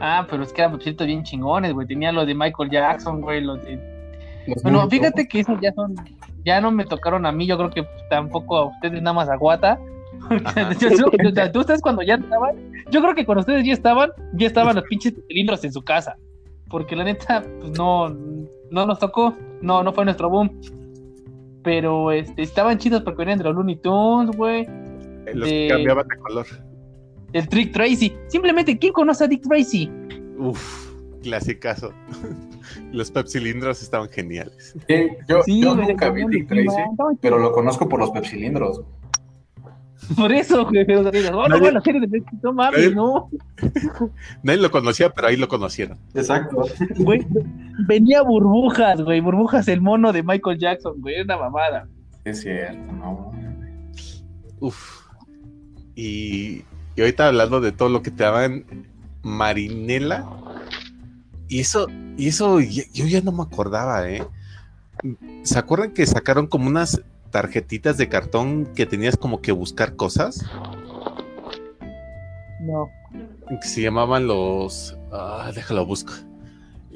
Ah, 0.00 0.26
pero 0.28 0.42
es 0.42 0.52
que 0.52 0.60
eran 0.62 0.72
pepsitos 0.72 1.06
bien 1.06 1.22
chingones, 1.22 1.72
güey. 1.72 1.86
Tenía 1.86 2.12
los 2.12 2.26
de 2.26 2.34
Michael 2.34 2.70
Jackson, 2.70 3.20
güey, 3.20 3.40
los 3.40 3.62
de... 3.64 3.91
Los 4.46 4.62
Bueno, 4.62 4.88
fíjate 4.88 5.26
que 5.28 5.40
esos 5.40 5.60
ya 5.60 5.72
son... 5.72 5.94
Ya 6.44 6.60
no 6.60 6.70
me 6.72 6.84
tocaron 6.84 7.24
a 7.26 7.32
mí, 7.32 7.46
yo 7.46 7.56
creo 7.56 7.70
que 7.70 7.84
tampoco 8.10 8.56
a 8.56 8.64
ustedes 8.66 9.00
nada 9.02 9.12
más 9.14 9.28
a 9.28 9.36
Guata. 9.36 9.78
Yo- 10.80 10.88
yo- 10.90 11.28
o 11.28 11.32
sea, 11.32 11.50
tú 11.52 11.60
ustedes 11.60 11.80
cuando 11.80 12.02
ya 12.02 12.14
estaban, 12.14 12.56
yo 12.90 13.00
creo 13.00 13.14
que 13.14 13.24
cuando 13.26 13.40
ustedes 13.40 13.64
ya 13.64 13.72
estaban, 13.72 14.10
ya 14.34 14.46
estaban 14.46 14.74
los 14.76 14.84
pinches 14.84 15.14
cilindros 15.28 15.62
en 15.64 15.72
su 15.72 15.82
casa. 15.82 16.16
Porque 16.68 16.96
la 16.96 17.04
neta, 17.04 17.42
pues 17.60 17.72
no, 17.78 18.08
no 18.70 18.86
nos 18.86 18.98
tocó, 18.98 19.34
no, 19.60 19.82
no 19.82 19.92
fue 19.92 20.04
nuestro 20.04 20.30
boom. 20.30 20.50
Pero 21.62 22.10
este, 22.10 22.42
estaban 22.42 22.78
chidos 22.78 23.02
porque 23.02 23.18
venían 23.18 23.38
de 23.38 23.44
los 23.44 23.54
Looney 23.54 23.76
Tunes, 23.76 24.36
güey. 24.36 24.62
Eh, 24.62 25.32
Los 25.34 25.48
de- 25.48 25.54
que 25.54 25.68
cambiaban 25.68 26.08
de 26.08 26.16
color. 26.18 26.46
El 27.32 27.48
Trick 27.48 27.72
Tracy. 27.72 28.12
Simplemente, 28.26 28.76
¿quién 28.78 28.92
conoce 28.92 29.24
a 29.24 29.28
Dick 29.28 29.42
Tracy? 29.42 29.90
Uf, 30.38 30.81
clasicazo. 31.22 31.92
Los 32.92 33.10
pepsilindros 33.10 33.82
estaban 33.82 34.08
geniales. 34.08 34.74
Sí, 34.86 35.08
yo, 35.28 35.42
Sí, 35.44 35.62
yo 35.62 35.74
nunca 35.74 36.10
vi 36.10 36.24
Dick 36.28 36.48
Tracy, 36.48 36.82
pero 37.20 37.38
lo 37.38 37.52
conozco 37.52 37.88
por 37.88 38.00
los 38.00 38.10
pepsilindros. 38.10 38.82
Por 40.16 40.32
eso, 40.32 40.66
güey. 40.66 40.84
pero, 40.84 41.00
oh, 41.00 41.48
no, 41.48 41.70
la 41.70 41.80
serie 41.80 42.00
de 42.00 42.22
no 42.42 42.52
mames, 42.52 42.94
no. 42.94 43.30
Nadie 44.42 44.60
lo 44.60 44.70
conocía, 44.70 45.10
pero 45.10 45.28
ahí 45.28 45.36
lo 45.36 45.48
conocieron. 45.48 45.98
Exacto. 46.14 46.64
Güey, 46.98 47.24
venía 47.86 48.22
burbujas, 48.22 49.00
güey. 49.02 49.20
Burbujas 49.20 49.68
el 49.68 49.80
mono 49.80 50.12
de 50.12 50.22
Michael 50.22 50.58
Jackson, 50.58 51.00
güey. 51.00 51.16
Es 51.16 51.24
una 51.24 51.38
mamada. 51.38 51.88
Es 52.24 52.40
cierto, 52.40 52.92
no. 52.92 53.32
Uf. 54.60 55.02
Y, 55.94 56.64
y 56.96 57.00
ahorita 57.00 57.28
hablando 57.28 57.60
de 57.60 57.72
todo 57.72 57.88
lo 57.88 58.02
que 58.02 58.10
te 58.10 58.24
daban 58.24 58.64
marinela. 59.22 60.26
Y 61.52 61.60
eso, 61.60 61.86
y 62.16 62.28
eso 62.28 62.60
yo 62.60 63.06
ya 63.06 63.20
no 63.20 63.30
me 63.30 63.42
acordaba, 63.42 64.08
¿eh? 64.08 64.26
¿Se 65.42 65.58
acuerdan 65.58 65.92
que 65.92 66.06
sacaron 66.06 66.46
como 66.46 66.66
unas 66.66 67.02
tarjetitas 67.30 67.98
de 67.98 68.08
cartón 68.08 68.72
que 68.74 68.86
tenías 68.86 69.18
como 69.18 69.42
que 69.42 69.52
buscar 69.52 69.94
cosas? 69.94 70.42
No. 72.62 72.88
Que 73.60 73.68
se 73.68 73.82
llamaban 73.82 74.26
los. 74.26 74.96
Ah, 75.12 75.52
déjalo 75.54 75.84
busco. 75.84 76.14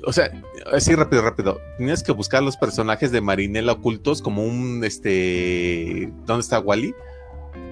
O 0.06 0.12
sea, 0.14 0.30
así 0.72 0.94
rápido, 0.94 1.20
rápido. 1.20 1.60
Tenías 1.76 2.02
que 2.02 2.12
buscar 2.12 2.42
los 2.42 2.56
personajes 2.56 3.12
de 3.12 3.20
Marinela 3.20 3.72
ocultos 3.72 4.22
como 4.22 4.42
un 4.42 4.82
este. 4.84 6.10
¿Dónde 6.24 6.40
está 6.40 6.60
Wally? 6.60 6.94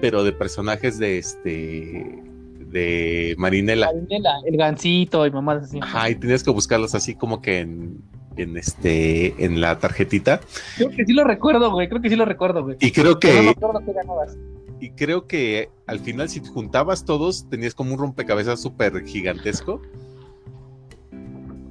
Pero 0.01 0.23
de 0.23 0.33
personajes 0.33 0.99
de 0.99 1.17
este. 1.17 2.34
De 2.75 3.35
Marinela. 3.37 3.87
Marinela, 3.87 4.35
el 4.45 4.57
gancito 4.57 5.25
y 5.25 5.31
mamás 5.31 5.63
así. 5.63 5.79
Ajá, 5.81 6.09
y 6.09 6.15
tenías 6.15 6.43
que 6.43 6.51
buscarlos 6.51 6.93
así 6.93 7.15
como 7.15 7.41
que 7.41 7.59
en. 7.59 8.01
en 8.35 8.57
este. 8.57 9.43
en 9.43 9.61
la 9.61 9.79
tarjetita. 9.79 10.41
Creo 10.75 10.89
que 10.89 11.05
sí 11.05 11.13
lo 11.13 11.23
recuerdo, 11.23 11.71
güey. 11.71 11.87
Creo 11.87 12.01
que 12.01 12.09
sí 12.09 12.15
lo 12.17 12.25
recuerdo, 12.25 12.63
güey. 12.63 12.77
Y 12.81 12.91
creo 12.91 13.13
no 13.13 13.19
que. 13.19 13.55
ganabas. 13.93 14.37
Y 14.81 14.89
creo 14.91 15.25
que 15.25 15.69
al 15.87 15.99
final, 15.99 16.27
si 16.27 16.41
juntabas 16.43 17.05
todos, 17.05 17.49
tenías 17.49 17.73
como 17.73 17.93
un 17.93 17.99
rompecabezas 17.99 18.61
súper 18.61 19.05
gigantesco. 19.05 19.81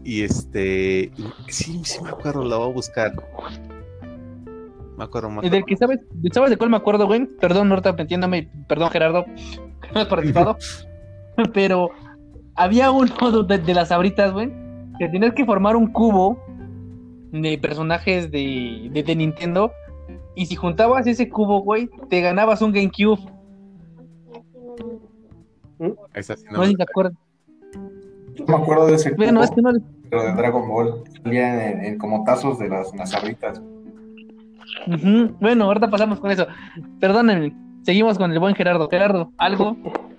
Y 0.03 0.23
este. 0.23 1.11
Sí, 1.49 1.83
sí 1.85 2.03
me 2.03 2.09
acuerdo, 2.09 2.45
lo 2.45 2.59
voy 2.59 2.71
a 2.71 2.73
buscar. 2.73 3.13
Me 4.97 5.05
acuerdo, 5.05 5.29
me 5.29 5.35
Y 5.35 5.39
acuerdo. 5.39 5.55
del 5.57 5.65
que 5.67 5.77
sabes, 5.77 5.99
¿sabes 6.33 6.51
de 6.51 6.57
cuál 6.57 6.71
me 6.71 6.77
acuerdo, 6.77 7.07
güey? 7.07 7.27
Perdón, 7.27 7.69
Norta, 7.69 7.95
entiéndame, 7.99 8.49
perdón, 8.69 8.91
Gerardo, 8.91 9.25
que 9.25 9.91
no 9.93 10.01
has 10.01 10.07
participado. 10.07 10.57
Pero 11.55 11.91
había 12.55 12.91
uno 12.91 13.43
de, 13.49 13.59
de 13.59 13.75
las 13.75 13.91
abritas, 13.93 14.33
güey, 14.33 14.53
que 14.99 15.09
tenías 15.09 15.35
que 15.35 15.45
formar 15.45 15.77
un 15.77 15.89
cubo 15.89 16.39
de 17.33 17.59
personajes 17.59 18.31
de, 18.31 18.89
de, 18.93 19.03
de 19.03 19.17
Nintendo. 19.17 19.73
Y 20.37 20.47
si 20.47 20.57
juntabas 20.57 21.07
ese 21.07 21.29
cubo, 21.29 21.61
güey, 21.63 21.89
te 22.09 22.21
ganabas 22.21 22.61
un 22.63 22.73
GameCube. 22.73 23.21
Esa 26.15 26.37
sí 26.37 26.45
no 26.47 26.53
No 26.53 26.59
me- 26.61 26.65
sé 26.67 26.71
si 26.71 26.77
te 26.77 26.83
acuerdas. 26.83 27.15
No 28.39 28.47
me 28.59 28.63
acuerdo 28.63 28.87
de 28.87 28.95
ese 28.95 29.13
Bueno, 29.13 29.35
cubo, 29.41 29.45
es 29.45 29.51
que 29.51 29.63
no. 29.63 29.71
pero 30.11 30.23
de 30.25 30.33
Dragon 30.35 30.69
Ball. 30.69 31.03
Salían 31.23 31.61
en, 31.61 31.85
en 31.85 31.99
como 31.99 32.25
tazos 32.25 32.59
de 32.59 32.69
las 32.69 32.93
nazarritas. 32.95 33.61
Ujú. 34.87 35.37
Bueno, 35.41 35.65
ahorita 35.65 35.89
pasamos 35.91 36.21
con 36.21 36.31
eso. 36.31 36.47
Perdónenme, 37.01 37.55
seguimos 37.83 38.19
con 38.19 38.33
el 38.33 38.39
buen 38.39 38.55
Gerardo. 38.55 38.89
Gerardo, 38.89 39.33
algo 39.39 39.77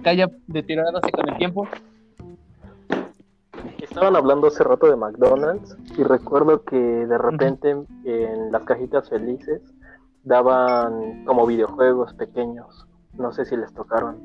haya 0.10 0.30
deteriorándose 0.48 1.12
con 1.12 1.30
el 1.30 1.38
tiempo. 1.38 1.68
Estaban 3.80 4.16
hablando 4.16 4.48
hace 4.48 4.64
rato 4.64 4.88
de 4.88 4.96
McDonald's 4.96 5.78
y 5.98 6.04
recuerdo 6.04 6.64
que 6.64 6.76
de 6.78 7.18
repente 7.18 7.72
en 8.04 8.52
las 8.52 8.64
cajitas 8.64 9.10
felices 9.10 9.62
daban 10.24 11.24
como 11.26 11.46
videojuegos 11.46 12.14
pequeños. 12.14 12.86
No 13.14 13.32
sé 13.32 13.46
si 13.46 13.56
les 13.56 13.74
tocaron. 13.74 14.18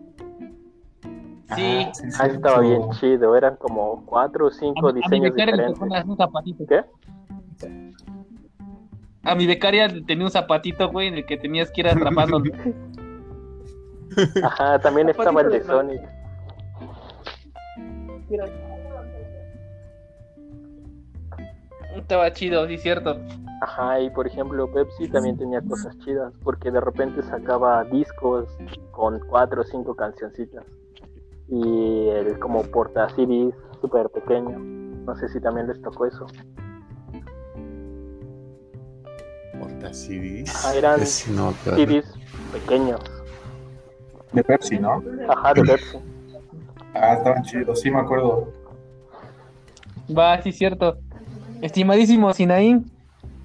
Sí. 1.55 1.85
Ah, 1.87 1.91
sí, 1.95 2.05
Ah, 2.19 2.27
estaba 2.27 2.61
cierto. 2.61 2.61
bien 2.63 2.91
chido. 2.93 3.37
Eran 3.37 3.57
como 3.57 4.05
cuatro 4.07 4.47
o 4.47 4.51
cinco 4.51 4.89
A, 4.89 4.91
a 4.91 4.93
mi 4.93 5.01
diseños 5.01 5.33
becaria 5.35 5.57
le 5.57 5.67
diferentes. 5.69 6.05
un 6.07 6.17
zapatito. 6.17 6.65
¿Qué? 6.67 6.85
A 9.23 9.35
mi 9.35 9.47
becaria 9.47 9.89
tenía 10.07 10.25
un 10.25 10.31
zapatito, 10.31 10.91
güey, 10.91 11.09
en 11.09 11.15
el 11.15 11.27
que 11.27 11.37
tenías 11.37 11.71
que 11.71 11.83
ir 11.83 11.89
atrapando. 11.89 12.41
Ajá, 14.43 14.79
también 14.79 15.09
estaba 15.09 15.41
el 15.43 15.51
de 15.51 15.65
Sonic. 15.65 16.01
Estaba 21.97 22.33
chido, 22.33 22.67
sí, 22.67 22.79
cierto. 22.79 23.19
Ajá, 23.63 24.01
y 24.01 24.09
por 24.11 24.27
ejemplo 24.27 24.73
Pepsi 24.73 25.09
también 25.09 25.37
tenía 25.37 25.61
cosas 25.61 25.97
chidas, 25.99 26.33
porque 26.43 26.71
de 26.71 26.81
repente 26.81 27.23
sacaba 27.23 27.85
discos 27.85 28.49
con 28.93 29.21
cuatro 29.29 29.61
o 29.61 29.65
cinco 29.65 29.95
cancioncitas. 29.95 30.65
Y 31.49 32.09
el 32.09 32.39
como 32.39 32.63
porta 32.63 33.09
CDs 33.11 33.55
súper 33.81 34.09
pequeño. 34.11 34.59
No 34.59 35.17
sé 35.17 35.29
si 35.29 35.41
también 35.41 35.67
les 35.67 35.81
tocó 35.83 36.07
eso. 36.07 36.27
Porta 39.59 39.93
CDs. 39.93 40.65
Ah, 40.65 40.75
eran 40.75 41.01
Ese 41.01 41.31
no, 41.33 41.53
claro. 41.65 41.77
CDs 41.77 42.15
pequeños. 42.53 43.01
De 44.33 44.45
Pepsi, 44.45 44.79
¿no? 44.79 45.03
Ajá, 45.29 45.55
de 45.55 45.63
Pepsi. 45.63 45.99
Ah, 46.95 47.15
estaban 47.15 47.43
chidos, 47.43 47.81
sí 47.81 47.91
me 47.91 47.99
acuerdo. 48.01 48.53
Va, 50.17 50.41
sí, 50.43 50.53
cierto. 50.53 50.99
Estimadísimo 51.63 52.33
Sinaín, 52.33 52.91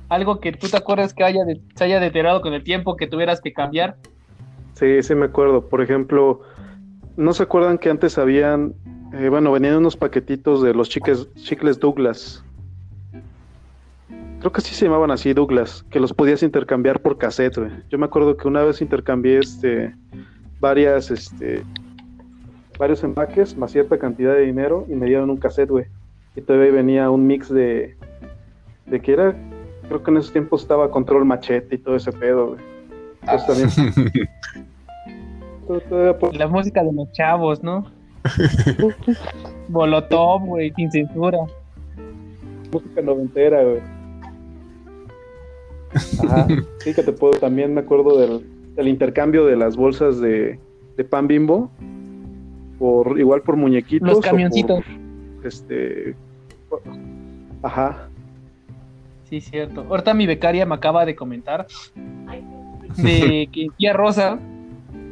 algo 0.10 0.40
que 0.40 0.52
tú 0.52 0.68
te 0.68 0.78
acuerdas 0.78 1.14
que 1.14 1.24
haya 1.24 1.44
de- 1.44 1.62
se 1.76 1.84
haya 1.84 2.00
deteriorado 2.00 2.42
con 2.42 2.54
el 2.54 2.64
tiempo, 2.64 2.96
que 2.96 3.08
tuvieras 3.08 3.42
que 3.42 3.54
cambiar. 3.54 3.98
Sí, 4.74 5.02
sí 5.04 5.16
me 5.16 5.26
acuerdo. 5.26 5.68
Por 5.68 5.82
ejemplo, 5.82 6.42
¿no 7.18 7.34
se 7.34 7.44
acuerdan 7.44 7.78
que 7.78 7.90
antes 7.90 8.18
habían, 8.18 8.74
eh, 9.14 9.30
bueno, 9.30 9.52
venían 9.52 9.76
unos 9.78 9.96
paquetitos 9.98 10.62
de 10.62 10.74
los 10.74 10.90
chicles, 10.90 11.32
chicles 11.36 11.80
Douglas? 11.80 12.44
Creo 14.40 14.52
que 14.52 14.62
sí 14.62 14.76
se 14.76 14.86
llamaban 14.86 15.10
así, 15.12 15.34
Douglas, 15.34 15.84
que 15.90 16.00
los 16.00 16.14
podías 16.14 16.44
intercambiar 16.44 17.02
por 17.02 17.18
cassette, 17.18 17.58
güey. 17.58 17.72
Yo 17.90 17.98
me 17.98 18.06
acuerdo 18.06 18.38
que 18.38 18.48
una 18.48 18.62
vez 18.64 18.82
intercambié 18.82 19.40
este, 19.40 19.96
varias, 20.60 21.12
este, 21.12 21.64
varios 22.80 23.04
empaques, 23.04 23.56
más 23.58 23.72
cierta 23.72 23.98
cantidad 23.98 24.34
de 24.34 24.42
dinero, 24.42 24.86
y 24.90 24.96
me 24.96 25.06
dieron 25.08 25.30
un 25.30 25.38
cassette, 25.38 25.70
güey. 25.70 25.86
Y 26.36 26.42
todavía 26.42 26.72
venía 26.72 27.10
un 27.10 27.26
mix 27.28 27.50
de, 27.50 27.96
de 28.86 29.00
que 29.00 29.14
era, 29.14 29.36
creo 29.88 30.04
que 30.04 30.12
en 30.12 30.18
esos 30.18 30.34
tiempos 30.34 30.62
estaba 30.64 30.92
Control 30.92 31.24
Machete 31.26 31.76
y 31.76 31.78
todo 31.78 31.96
ese 31.96 32.12
pedo, 32.12 32.48
güey. 32.56 32.60
Entonces 33.22 33.76
también 33.76 33.94
to- 35.68 35.80
todavía 35.82 36.18
por- 36.20 36.36
La 36.36 36.48
música 36.48 36.84
de 36.84 36.92
los 36.94 37.12
chavos, 37.14 37.64
¿no? 37.64 37.86
Molotov, 39.70 40.42
güey, 40.46 40.72
sin 40.76 40.92
censura. 40.92 41.38
música 42.72 43.02
noventera, 43.02 43.64
güey. 43.64 43.80
Ajá. 46.28 46.48
Sí, 46.80 46.94
que 46.94 47.04
te 47.04 47.12
puedo. 47.14 47.34
También 47.40 47.74
me 47.74 47.82
acuerdo 47.82 48.18
del, 48.20 48.46
del 48.76 48.88
intercambio 48.88 49.46
de 49.46 49.56
las 49.56 49.76
bolsas 49.76 50.20
de, 50.20 50.60
de 50.98 51.04
pan 51.04 51.28
bimbo. 51.28 51.70
Por, 52.80 53.20
igual 53.20 53.42
por 53.42 53.56
muñequitos. 53.56 54.08
Los 54.08 54.20
camioncitos. 54.20 54.84
por, 55.38 55.48
este. 55.48 56.16
por- 56.70 56.82
Ajá. 57.64 58.10
Sí, 59.30 59.42
cierto. 59.42 59.86
Ahorita 59.90 60.14
mi 60.14 60.28
becaria 60.28 60.66
me 60.66 60.76
acaba 60.76 61.06
de 61.06 61.16
comentar 61.16 61.66
de 62.98 63.50
que 63.52 63.64
en 63.64 63.72
tía 63.72 63.94
Rosa, 63.94 64.40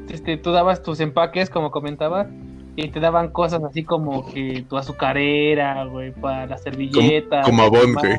este, 0.10 0.38
tú 0.38 0.52
dabas 0.52 0.84
tus 0.84 1.00
empaques, 1.00 1.50
como 1.50 1.72
comentaba, 1.72 2.28
y 2.76 2.90
te 2.90 3.00
daban 3.00 3.30
cosas 3.30 3.64
así 3.64 3.84
como 3.84 4.32
que 4.32 4.66
tu 4.70 4.78
azucarera, 4.78 5.86
güey, 5.86 6.12
para 6.12 6.46
la 6.48 6.58
servilleta. 6.58 7.42
Como 7.44 7.64
Avon, 7.64 7.94
güey. 7.94 8.18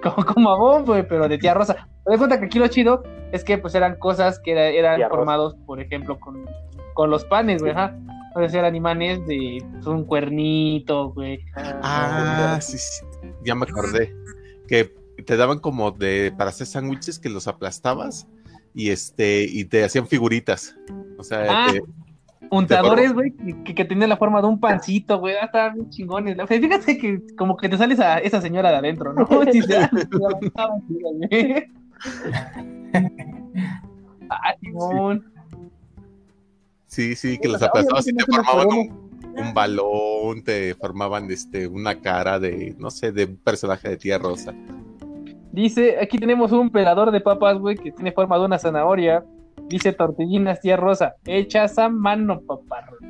Como, 0.14 0.24
como 0.26 0.50
Avon, 0.50 0.84
güey, 0.84 1.06
pero 1.06 1.28
de 1.28 1.36
tía 1.38 1.54
Rosa. 1.54 1.74
Te 2.04 2.10
das 2.12 2.18
cuenta 2.18 2.38
que 2.38 2.46
aquí 2.46 2.58
lo 2.58 2.68
chido 2.68 3.02
es 3.32 3.44
que 3.44 3.58
pues 3.58 3.74
eran 3.74 3.96
cosas 3.98 4.38
que 4.38 4.52
era- 4.52 4.68
eran 4.68 4.96
Tía 4.96 5.08
Rosa. 5.08 5.16
formados, 5.18 5.54
por 5.66 5.80
ejemplo, 5.80 6.18
con, 6.18 6.46
con 6.94 7.10
los 7.10 7.24
panes, 7.24 7.60
güey, 7.60 7.72
ajá. 7.72 7.96
Entonces 8.28 8.54
eran 8.54 8.74
imanes 8.76 9.26
de 9.26 9.58
pues, 9.72 9.86
un 9.86 10.04
cuernito, 10.04 11.10
güey. 11.12 11.44
Ah, 11.82 12.58
sí, 12.60 12.78
sí. 12.78 13.04
Ya 13.44 13.54
me 13.54 13.64
acordé. 13.64 14.14
Que 14.68 14.94
te 15.26 15.36
daban 15.36 15.58
como 15.58 15.90
de 15.90 16.32
para 16.36 16.50
hacer 16.50 16.66
sándwiches 16.66 17.18
que 17.18 17.28
los 17.28 17.48
aplastabas 17.48 18.26
y 18.72 18.90
este 18.90 19.42
y 19.48 19.64
te 19.64 19.84
hacían 19.84 20.06
figuritas. 20.06 20.76
O 21.18 21.24
sea, 21.24 21.44
Ah. 21.48 21.66
te- 21.72 21.82
Untadores, 22.48 23.12
güey, 23.12 23.32
que, 23.64 23.74
que, 23.74 23.94
la 23.94 24.16
forma 24.16 24.40
de 24.40 24.48
un 24.48 24.58
pancito, 24.58 25.18
güey. 25.18 25.34
Ah, 25.40 25.44
estaban 25.44 25.74
bien 25.74 25.90
chingones. 25.90 26.38
O 26.38 26.46
sea, 26.46 26.60
fíjate 26.60 26.96
que 26.96 27.20
como 27.36 27.56
que 27.56 27.68
te 27.68 27.76
sale 27.76 27.94
esa, 27.94 28.18
esa 28.18 28.40
señora 28.40 28.70
de 28.70 28.76
adentro, 28.76 29.12
¿no? 29.12 29.28
Sí, 29.52 29.62
se-. 29.62 29.88
Ah, 34.30 34.54
Simón. 34.60 35.24
sí, 36.86 37.16
sí, 37.16 37.36
que 37.38 37.48
los 37.48 37.56
Oye, 37.56 37.66
aplastabas 37.66 38.06
y 38.06 38.14
te 38.14 38.24
formaban 38.24 38.68
un 38.68 39.54
balón, 39.54 40.44
te 40.44 40.74
formaban 40.74 41.30
este 41.30 41.66
una 41.66 42.00
cara 42.00 42.38
de, 42.38 42.74
no 42.78 42.90
sé, 42.90 43.12
de 43.12 43.24
un 43.24 43.36
personaje 43.36 43.88
de 43.88 43.96
tía 43.96 44.18
Rosa. 44.18 44.54
Dice, 45.52 45.98
aquí 46.00 46.16
tenemos 46.18 46.52
un 46.52 46.70
pelador 46.70 47.10
de 47.10 47.20
papas, 47.20 47.58
güey, 47.58 47.76
que 47.76 47.90
tiene 47.90 48.12
forma 48.12 48.38
de 48.38 48.44
una 48.44 48.58
zanahoria. 48.58 49.24
Dice 49.70 49.92
tortillinas 49.92 50.60
tía 50.60 50.76
Rosa, 50.76 51.14
hechas 51.24 51.78
a 51.78 51.88
mano, 51.88 52.40
paparro. 52.40 52.96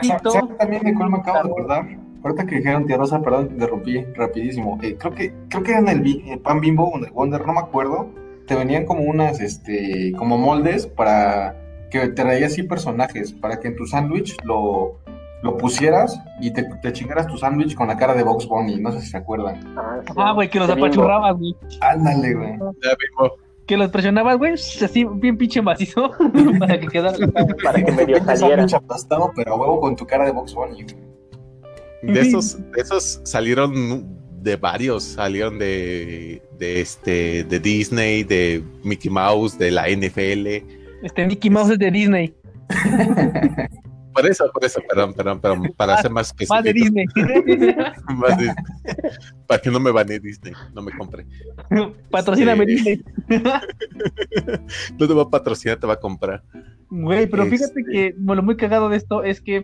¿Sabes 0.00 0.58
también 0.58 0.84
de 0.84 0.94
cuál 0.94 1.10
me 1.10 1.18
acabo 1.18 1.42
de 1.42 1.50
acordar? 1.50 1.98
Ahorita 2.22 2.46
que 2.46 2.58
dijeron 2.58 2.86
tía 2.86 2.96
Rosa, 2.96 3.20
perdón, 3.20 3.48
interrumpí 3.50 4.04
rapidísimo. 4.14 4.78
Eh, 4.80 4.96
creo 4.96 5.12
que 5.12 5.34
creo 5.48 5.64
que 5.64 5.72
en 5.72 5.88
el, 5.88 6.38
pan 6.38 6.60
bimbo 6.60 6.84
o 6.84 6.98
en 6.98 7.06
el 7.06 7.10
Wonder, 7.10 7.44
no 7.44 7.54
me 7.54 7.58
acuerdo. 7.58 8.10
Te 8.46 8.54
venían 8.54 8.86
como 8.86 9.02
unas, 9.02 9.40
este, 9.40 10.12
como 10.16 10.38
moldes 10.38 10.86
para 10.86 11.56
que 11.90 11.98
te 11.98 12.08
traía 12.10 12.46
así 12.46 12.62
personajes, 12.62 13.32
para 13.32 13.58
que 13.58 13.66
en 13.66 13.76
tu 13.76 13.86
sándwich 13.86 14.36
lo, 14.44 15.00
lo 15.42 15.56
pusieras 15.56 16.22
y 16.40 16.52
te, 16.52 16.62
te 16.62 16.92
chingaras 16.92 17.26
tu 17.26 17.38
sándwich 17.38 17.74
con 17.74 17.88
la 17.88 17.96
cara 17.96 18.14
de 18.14 18.22
Box 18.22 18.46
Bunny. 18.46 18.80
No 18.80 18.92
sé 18.92 19.00
si 19.00 19.08
se 19.08 19.16
acuerdan. 19.16 19.76
Ah, 19.76 19.98
sí. 20.06 20.12
Ah, 20.16 20.30
güey, 20.30 20.48
que 20.48 20.60
los 20.60 20.70
apachurrabas, 20.70 21.36
güey. 21.36 21.56
Ándale, 21.80 22.34
güey. 22.34 22.52
Ya 22.52 22.96
mismo. 23.00 23.49
Que 23.70 23.76
los 23.76 23.88
presionabas, 23.90 24.36
güey, 24.36 24.54
así 24.54 25.04
bien 25.04 25.38
pinche 25.38 25.62
macizo, 25.62 26.10
para 26.58 26.80
que 26.80 26.88
quedara. 26.88 27.16
Para 27.62 27.80
que 27.80 27.92
medio 27.92 28.18
saliera. 28.24 28.64
aplastado, 28.64 29.30
pero 29.36 29.54
a 29.54 29.56
huevo 29.56 29.80
con 29.80 29.94
tu 29.94 30.04
cara 30.04 30.24
de 30.24 30.32
Box 30.32 30.52
Bunny. 30.54 30.84
De 32.02 32.20
esos, 32.20 32.58
de 32.72 32.80
esos 32.82 33.20
salieron 33.22 34.08
de 34.42 34.56
varios, 34.56 35.04
salieron 35.04 35.60
de, 35.60 36.42
de 36.58 36.80
este, 36.80 37.44
de 37.44 37.60
Disney, 37.60 38.24
de 38.24 38.60
Mickey 38.82 39.08
Mouse, 39.08 39.56
de 39.56 39.70
la 39.70 39.88
NFL. 39.88 40.66
Este 41.04 41.24
Mickey 41.28 41.48
Mouse 41.48 41.70
es 41.70 41.78
de 41.78 41.92
Disney, 41.92 42.34
Por 44.12 44.26
eso, 44.26 44.50
por 44.52 44.64
eso, 44.64 44.80
perdón, 44.88 45.14
perdón, 45.14 45.40
perdón, 45.40 45.72
para 45.76 45.96
ser 46.02 46.10
más 46.10 46.26
específico. 46.38 46.54
más 46.56 46.64
de 46.64 46.72
Disney. 46.72 47.06
Más 48.16 48.38
de- 48.38 48.54
para 49.46 49.60
que 49.60 49.70
no 49.70 49.80
me 49.80 49.90
banee 49.90 50.18
Disney, 50.18 50.52
no 50.74 50.82
me 50.82 50.92
compre. 50.92 51.26
Patrocíname. 52.10 52.66
Disney. 52.66 53.02
No 54.98 55.06
te 55.08 55.14
va 55.14 55.22
a 55.22 55.28
patrocinar, 55.30 55.78
te 55.78 55.86
va 55.86 55.94
a 55.94 56.00
comprar. 56.00 56.42
Güey, 56.90 57.26
pero 57.28 57.44
fíjate 57.46 57.80
Este. 57.80 57.84
que 57.92 58.14
bueno, 58.18 58.42
lo 58.42 58.46
muy 58.46 58.56
cagado 58.56 58.88
de 58.88 58.96
esto 58.96 59.22
es 59.22 59.40
que 59.40 59.60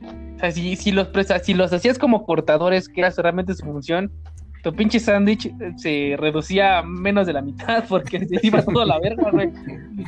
o 0.00 0.38
sea, 0.38 0.52
si, 0.52 0.76
si 0.76 0.92
los 0.92 1.08
si 1.42 1.54
los 1.54 1.72
hacías 1.72 1.98
como 1.98 2.24
cortadores, 2.24 2.88
que 2.88 3.00
era 3.00 3.10
realmente 3.10 3.54
su 3.54 3.64
función, 3.64 4.12
tu 4.62 4.72
pinche 4.74 4.98
sándwich 5.00 5.46
eh, 5.46 5.72
se 5.76 6.16
reducía 6.18 6.78
a 6.78 6.82
menos 6.82 7.26
de 7.26 7.32
la 7.32 7.42
mitad 7.42 7.84
porque 7.88 8.26
se 8.26 8.38
iba 8.42 8.62
todo 8.62 8.80
a 8.80 8.86
la 8.86 8.98
verga, 9.00 9.30
güey. 9.30 9.50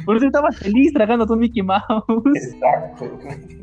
Por 0.04 0.16
eso 0.16 0.26
estabas 0.26 0.56
feliz 0.58 0.92
tragando 0.92 1.26
tu 1.26 1.36
Mickey 1.36 1.62
Mouse. 1.62 1.82
Exacto. 2.34 3.08
güey. 3.22 3.60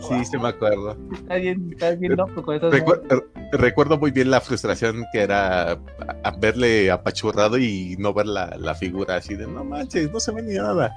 Sí, 0.00 0.24
sí 0.24 0.38
me 0.38 0.48
acuerdo. 0.48 0.96
Está 1.12 1.34
bien, 1.36 1.70
está 1.72 1.90
bien 1.94 2.16
loco 2.16 2.42
con 2.42 2.56
esas 2.56 2.72
Recu- 2.72 3.00
re- 3.08 3.58
recuerdo 3.58 3.98
muy 3.98 4.10
bien 4.10 4.30
la 4.30 4.40
frustración 4.40 5.04
que 5.12 5.20
era 5.20 5.72
a 6.22 6.30
verle 6.38 6.90
apachurrado 6.90 7.58
y 7.58 7.96
no 7.98 8.12
ver 8.14 8.26
la, 8.26 8.56
la 8.58 8.74
figura 8.74 9.16
así 9.16 9.34
de 9.34 9.46
no 9.46 9.64
manches, 9.64 10.10
no 10.12 10.20
se 10.20 10.32
ve 10.32 10.42
ni 10.42 10.54
nada. 10.54 10.94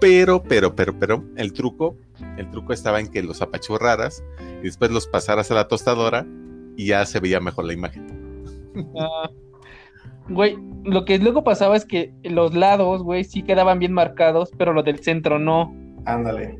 Pero, 0.00 0.42
pero, 0.42 0.74
pero, 0.74 0.98
pero, 0.98 1.24
el 1.36 1.52
truco, 1.52 1.96
el 2.36 2.50
truco 2.50 2.72
estaba 2.72 3.00
en 3.00 3.08
que 3.08 3.22
los 3.22 3.40
apachurraras 3.42 4.22
y 4.60 4.64
después 4.64 4.90
los 4.90 5.06
pasaras 5.06 5.50
a 5.50 5.54
la 5.54 5.68
tostadora 5.68 6.26
y 6.76 6.86
ya 6.86 7.04
se 7.06 7.20
veía 7.20 7.40
mejor 7.40 7.64
la 7.64 7.72
imagen. 7.72 8.06
Ah, 8.98 9.28
Güey, 10.28 10.56
lo 10.84 11.04
que 11.04 11.18
luego 11.18 11.44
pasaba 11.44 11.76
es 11.76 11.84
que 11.84 12.12
los 12.22 12.54
lados, 12.54 13.02
güey, 13.02 13.24
sí 13.24 13.42
quedaban 13.42 13.78
bien 13.78 13.92
marcados, 13.92 14.50
pero 14.56 14.72
los 14.72 14.84
del 14.84 15.00
centro 15.00 15.38
no. 15.38 15.74
Ándale. 16.06 16.58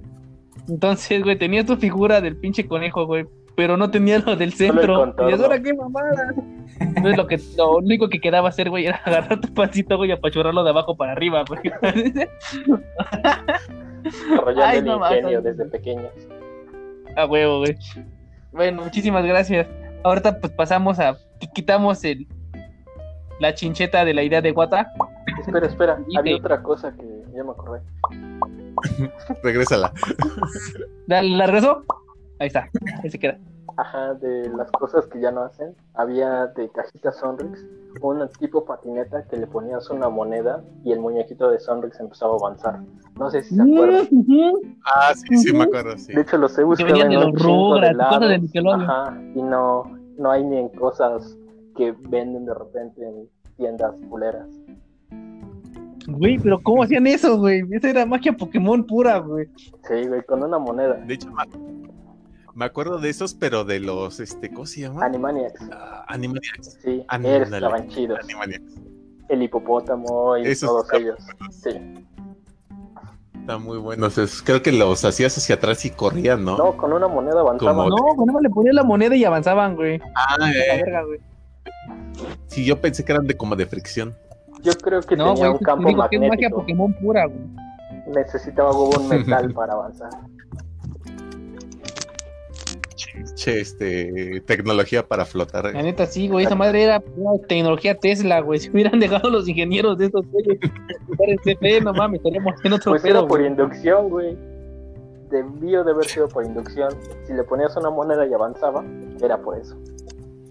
Entonces, 0.69 1.23
güey, 1.23 1.39
tenías 1.39 1.65
tu 1.67 1.77
figura 1.77 2.21
del 2.21 2.37
pinche 2.37 2.67
conejo, 2.67 3.07
güey, 3.07 3.25
pero 3.55 3.77
no 3.77 3.91
tenías 3.91 4.25
lo 4.27 4.37
del 4.37 4.53
centro. 4.53 5.15
Y 5.29 5.33
ahora 5.33 5.63
qué 5.63 5.73
mamada. 5.73 6.35
Entonces, 6.79 7.17
lo, 7.17 7.27
que, 7.27 7.41
lo 7.57 7.77
único 7.77 8.09
que 8.09 8.21
quedaba 8.21 8.51
hacer, 8.51 8.69
güey, 8.69 8.87
era 8.87 8.97
agarrar 9.05 9.41
tu 9.41 9.53
pancito, 9.53 9.97
güey, 9.97 10.11
y 10.11 10.13
apachurrarlo 10.13 10.63
de 10.63 10.71
abajo 10.71 10.97
para 10.97 11.13
arriba, 11.13 11.45
güey. 11.49 11.61
Desarrollando 14.03 14.63
Ay, 14.63 14.79
el 14.79 14.85
no 14.85 14.97
ingenio 14.97 15.41
desde 15.41 15.65
pequeños. 15.67 16.13
A 17.17 17.25
huevo, 17.25 17.61
güey. 17.61 17.77
Bueno, 18.53 18.83
muchísimas 18.83 19.25
gracias. 19.25 19.67
Ahorita, 20.05 20.39
pues 20.39 20.53
pasamos 20.53 20.99
a. 21.01 21.17
Quitamos 21.55 22.05
el. 22.05 22.27
La 23.41 23.53
chincheta 23.53 24.05
de 24.05 24.15
la 24.15 24.23
idea 24.23 24.41
de 24.41 24.53
Guata. 24.53 24.93
Espera, 25.41 25.67
espera, 25.67 25.99
Y 26.09 26.17
había 26.17 26.35
te- 26.37 26.41
otra 26.41 26.63
cosa 26.63 26.93
que 26.93 27.25
ya 27.35 27.43
me 27.43 27.51
acordé. 27.51 27.81
Regrésala. 29.43 29.93
¿La, 31.09 31.21
la 31.23 31.47
regresó? 31.47 31.83
Ahí 32.39 32.47
está, 32.49 32.69
ahí 33.03 33.11
se 33.11 33.19
queda. 33.19 33.39
Ajá, 33.77 34.15
de 34.15 34.49
las 34.57 34.71
cosas 34.71 35.07
que 35.07 35.21
ya 35.21 35.33
no 35.33 35.43
hacen, 35.43 35.75
había 35.95 36.47
de 36.49 36.69
cajita 36.71 37.11
Sonrix 37.11 37.65
un 38.03 38.29
tipo 38.39 38.65
patineta 38.65 39.25
que 39.27 39.37
le 39.37 39.47
ponías 39.47 39.89
una 39.91 40.09
moneda 40.09 40.63
y 40.85 40.93
el 40.93 41.01
muñequito 41.01 41.51
de 41.51 41.59
Sonrix 41.59 41.99
empezaba 42.01 42.33
a 42.35 42.37
avanzar. 42.37 42.81
No 43.19 43.31
sé 43.31 43.43
si 43.43 43.55
se 43.57 43.63
acuerdan. 43.63 44.09
Ah, 44.85 45.13
sí, 45.15 45.37
sí, 45.39 45.53
me 45.53 45.65
acuerdo, 45.65 45.97
sí. 45.97 46.13
De 46.13 46.21
hecho, 46.23 46.37
los 46.39 46.57
he 46.59 46.65
buscado 46.65 46.89
venían 46.93 47.13
en 47.13 47.21
de 47.21 47.27
un 47.27 47.33
los 47.33 47.43
chingo 47.43 47.81
de 47.81 47.95
lados. 47.95 48.83
Ajá, 48.83 49.17
y 49.35 49.43
no, 49.43 49.94
no 50.19 50.31
hay 50.31 50.45
ni 50.45 50.59
en 50.59 50.69
cosas 50.71 51.37
que 51.77 51.93
venden 51.93 52.47
de 52.47 52.55
repente 52.55 53.07
en 53.07 53.29
tiendas 53.57 53.95
culeras. 54.09 54.49
Güey, 56.07 56.39
pero 56.39 56.63
¿cómo 56.63 56.83
hacían 56.83 57.07
eso, 57.07 57.39
güey? 57.39 57.63
Esa 57.71 57.91
era 57.91 58.07
magia 58.07 58.33
Pokémon 58.37 58.85
pura, 58.85 59.19
güey. 59.19 59.47
Sí, 59.89 60.07
güey, 60.07 60.23
con 60.25 60.43
una 60.43 60.59
moneda. 60.59 60.95
De 60.95 61.15
hecho, 61.15 61.31
me, 62.55 62.65
acuerdo 62.65 62.99
de 62.99 63.09
esos, 63.09 63.35
pero 63.35 63.65
de 63.65 63.81
los, 63.81 64.21
este, 64.21 64.51
¿cómo 64.51 64.67
se 64.67 64.83
llama? 64.83 65.05
Animaniacs. 65.05 65.63
Ah, 65.73 66.05
Animaniacs. 66.09 66.79
Sí, 66.83 67.05
Ándale. 67.09 67.45
estaban 67.45 67.89
chidos. 67.89 68.19
Animaniacs. 68.23 68.75
El 69.31 69.43
hipopótamo 69.43 70.37
y 70.37 70.47
Esos 70.47 70.69
todos 70.69 70.93
ellos. 70.93 71.17
buenos. 71.39 71.55
Sí. 71.57 71.71
Están 73.45 73.63
muy 73.63 73.77
buenos. 73.77 74.17
esos. 74.17 74.41
Creo 74.43 74.63
que 74.63 74.73
los 74.73 75.05
hacías 75.05 75.37
hacia 75.37 75.57
atrás 75.57 75.85
y 75.85 75.91
corrían, 75.91 76.43
¿no? 76.45 76.57
No, 76.57 76.77
con 76.79 76.95
una 76.95 77.09
moneda 77.09 77.41
avanzaban. 77.41 77.75
Como- 77.77 77.89
No, 77.91 78.15
güey, 78.15 78.27
no 78.33 78.41
le 78.41 78.49
ponían 78.49 78.75
la 78.75 78.85
moneda 78.85 79.15
y 79.17 79.25
avanzaban, 79.25 79.77
güey. 79.77 80.01
Ah, 80.15 80.37
La 80.39 80.51
eh, 80.51 80.83
verga, 80.83 81.03
güey. 81.05 81.21
sí, 82.47 82.65
yo 82.65 82.81
pensé 82.81 83.05
que 83.05 83.13
eran 83.13 83.27
de 83.27 83.37
como 83.37 83.55
de 83.55 83.67
fricción. 83.67 84.15
Yo 84.63 84.73
creo 84.83 85.03
que 85.03 85.15
No, 85.15 85.35
tenía 85.35 85.49
güey, 85.49 85.53
un 85.53 85.59
te 85.59 85.65
campo 85.67 85.89
digo 85.89 86.09
que 86.09 86.17
es 86.17 86.21
magia 86.23 86.29
magnético. 86.31 86.61
Pokémon 86.61 86.93
pura, 86.95 87.27
güey. 87.27 87.39
Necesitaba 88.15 88.71
un 88.73 89.09
metal 89.09 89.53
para 89.53 89.75
avanzar. 89.75 90.09
Che, 93.35 93.61
este, 93.61 94.41
tecnología 94.47 95.07
para 95.07 95.25
flotar. 95.25 95.65
La 95.73 95.83
neta, 95.83 96.07
sí, 96.07 96.29
güey. 96.29 96.47
Esa 96.47 96.55
madre 96.55 96.85
era 96.85 97.03
tecnología 97.49 97.99
Tesla, 97.99 98.41
güey. 98.41 98.61
Si 98.61 98.71
hubieran 98.71 99.01
dejado 99.01 99.29
los 99.29 99.49
ingenieros 99.49 99.99
de 99.99 100.07
estos 100.07 100.25
güeyes 100.29 100.59
estar 100.63 101.29
en 101.29 101.39
CFE, 101.39 101.81
no 101.81 101.93
mames, 101.93 102.19
estaríamos 102.21 102.55
en 102.65 102.73
otro 102.73 102.93
Pues 102.93 103.03
pedo, 103.03 103.19
era 103.19 103.29
por 103.29 103.41
güey. 103.41 103.51
inducción, 103.51 104.09
güey. 104.09 104.37
Debió 105.31 105.83
de 105.83 105.91
haber 105.91 106.05
sido 106.05 106.29
por 106.29 106.45
inducción. 106.45 106.91
Si 107.27 107.33
le 107.33 107.43
ponías 107.43 107.77
una 107.77 107.91
moneda 107.91 108.25
y 108.27 108.33
avanzaba, 108.33 108.85
era 109.21 109.39
por 109.39 109.59
eso. 109.59 109.77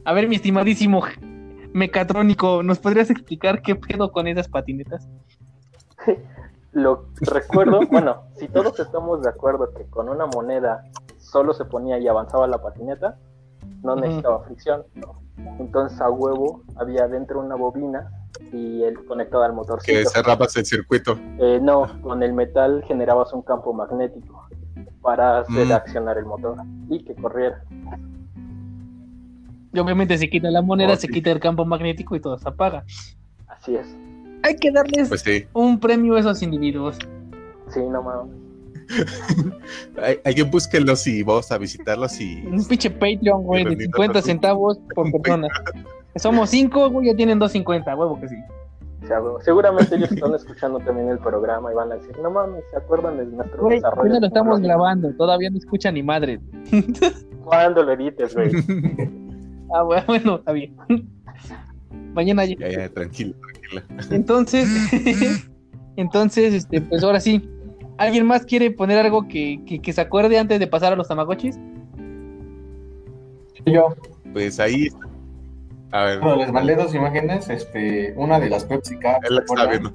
A 0.04 0.12
ver, 0.12 0.28
mi 0.28 0.36
estimadísimo 0.36 1.04
mecatrónico, 1.72 2.64
¿nos 2.64 2.80
podrías 2.80 3.10
explicar 3.10 3.62
qué 3.62 3.76
pedo 3.76 4.12
con 4.12 4.28
esas 4.28 4.50
patinetas? 4.50 5.08
Lo 6.74 7.06
recuerdo, 7.22 7.82
bueno, 7.90 8.24
si 8.36 8.48
todos 8.48 8.80
estamos 8.80 9.22
de 9.22 9.30
acuerdo 9.30 9.72
que 9.74 9.86
con 9.86 10.10
una 10.10 10.26
moneda 10.26 10.84
solo 11.34 11.54
se 11.54 11.66
ponía 11.66 11.98
y 11.98 12.08
avanzaba 12.08 12.48
la 12.48 12.60
patineta, 12.62 13.18
no 13.82 13.96
necesitaba 13.96 14.44
fricción. 14.44 14.84
Entonces 15.60 16.00
a 16.00 16.10
huevo 16.12 16.62
había 16.76 17.08
dentro 17.08 17.40
una 17.42 17.56
bobina 17.56 18.08
y 18.54 18.84
el 18.84 19.04
conectado 19.06 19.44
al 19.44 19.50
Que 19.52 19.56
motorcito. 19.56 20.10
cerrabas 20.12 20.56
el 20.58 20.66
circuito. 20.66 21.18
Eh, 21.40 21.60
no, 21.62 21.90
con 22.02 22.22
el 22.22 22.34
metal 22.34 22.84
generabas 22.88 23.34
un 23.34 23.42
campo 23.42 23.74
magnético 23.74 24.48
para 25.02 25.40
hacer 25.40 25.68
Mm. 25.68 25.72
accionar 25.72 26.18
el 26.20 26.26
motor 26.26 26.58
y 26.90 27.04
que 27.04 27.16
corriera. 27.16 27.64
Y 29.74 29.80
obviamente 29.80 30.18
se 30.20 30.30
quita 30.30 30.52
la 30.52 30.62
moneda, 30.62 30.94
Oh, 30.94 30.96
se 30.96 31.08
sí. 31.08 31.14
quita 31.14 31.32
el 31.32 31.40
campo 31.40 31.66
magnético 31.66 32.16
y 32.16 32.20
todo 32.20 32.38
se 32.38 32.48
apaga. 32.48 32.84
Así 33.48 33.76
es. 33.76 33.98
Hay 34.44 34.56
que 34.58 34.72
darles 34.72 35.10
Pues 35.10 35.22
sí. 35.22 35.46
un 35.54 35.80
premio 35.80 36.16
a 36.16 36.20
esos 36.20 36.44
individuos. 36.44 36.98
Sí, 37.70 37.80
no 37.90 38.04
mames. 38.04 38.36
Hay- 40.02 40.20
Alguien 40.26 40.50
búsquenlos 40.52 41.06
y 41.08 41.24
vamos 41.24 41.52
a 41.52 41.58
visitarlos 41.58 42.20
y. 42.20 42.44
Un 42.46 42.66
pinche 42.66 42.90
Patreon, 42.90 43.44
güey, 43.44 43.64
de 43.64 43.70
Bendito 43.72 43.92
50 43.98 44.14
sea 44.14 44.22
tu- 44.22 44.28
centavos 44.28 44.80
por 44.96 45.12
persona. 45.22 45.48
Somos 46.16 46.50
5, 46.52 46.90
güey, 46.92 47.08
ya 47.08 47.16
tienen 47.16 47.40
2.50, 47.40 47.98
huevo 47.98 48.20
que 48.20 48.28
sí. 48.30 48.36
O 49.04 49.08
sea, 49.08 49.20
güey, 49.20 49.34
seguramente 49.44 49.96
ellos 49.96 50.12
están 50.12 50.34
escuchando 50.36 50.80
también 50.80 51.10
el 51.10 51.18
programa 51.20 51.72
y 51.72 51.76
van 51.76 51.92
a 51.92 51.96
decir, 51.96 52.18
no 52.20 52.30
mames, 52.32 52.64
¿se 52.72 52.78
acuerdan 52.78 53.18
de 53.18 53.26
nuestro 53.26 53.62
Güey, 53.64 53.78
desarrollo? 53.78 54.20
lo 54.20 54.28
estamos 54.28 54.60
grabando, 54.62 55.12
todavía 55.16 55.50
no 55.50 55.58
escucha 55.58 55.92
ni 55.92 56.02
madre. 56.04 56.40
¿Cuándo 57.44 57.84
lo 57.84 57.92
edites, 57.94 58.34
güey? 58.34 58.52
Ah, 59.76 59.84
bueno, 59.84 60.04
bueno, 60.08 60.36
está 60.36 60.52
bien. 60.54 60.76
Mañana 62.14 62.46
ya. 62.46 62.56
Ya, 62.60 62.70
ya, 62.70 62.90
tranquilo, 62.90 63.34
tranquila. 63.42 63.84
Entonces, 64.16 64.70
entonces, 65.98 66.54
este, 66.54 66.80
pues 66.82 67.04
ahora 67.04 67.20
sí. 67.20 67.50
¿Alguien 67.98 68.26
más 68.26 68.46
quiere 68.46 68.72
poner 68.72 68.98
algo 69.00 69.28
que, 69.28 69.62
que, 69.66 69.80
que 69.80 69.94
se 69.94 70.02
acuerde 70.02 70.38
antes 70.40 70.60
de 70.60 70.68
pasar 70.68 70.94
a 70.94 70.96
los 70.96 71.08
tamagotchis? 71.08 71.58
Yo, 73.66 73.96
Pues 74.34 74.60
ahí. 74.60 74.90
A 75.92 76.04
ver, 76.06 76.20
bueno, 76.22 76.38
les 76.38 76.52
mandé 76.52 76.76
dos 76.76 76.94
imágenes, 76.96 77.50
este, 77.50 78.14
una 78.18 78.40
de 78.40 78.50
las 78.50 78.66
Pepsi 78.66 78.98
Cards. 78.98 79.30
él 79.30 79.36
la 79.36 79.42
¿se 79.42 79.54
está 79.54 79.66
viendo. 79.70 79.94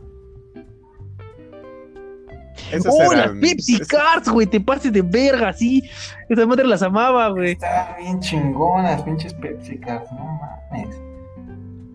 Esas 2.73 2.95
¡Oh, 2.95 3.13
las 3.15 3.31
Pepsi 3.33 3.77
es- 3.81 3.89
Cards, 3.89 4.29
güey! 4.29 4.47
Te 4.47 4.61
pases 4.61 4.93
de 4.93 5.03
verga, 5.03 5.53
sí. 5.53 5.83
Esa 6.29 6.47
madre 6.47 6.65
las 6.67 6.83
amaba, 6.83 7.29
güey. 7.31 7.53
Estaban 7.53 7.97
bien 7.99 8.21
chingonas, 8.21 9.03
pinches 9.03 9.35
Pepsi 9.35 9.79
Cards, 9.79 10.11
no 10.13 10.39
mames. 10.71 11.01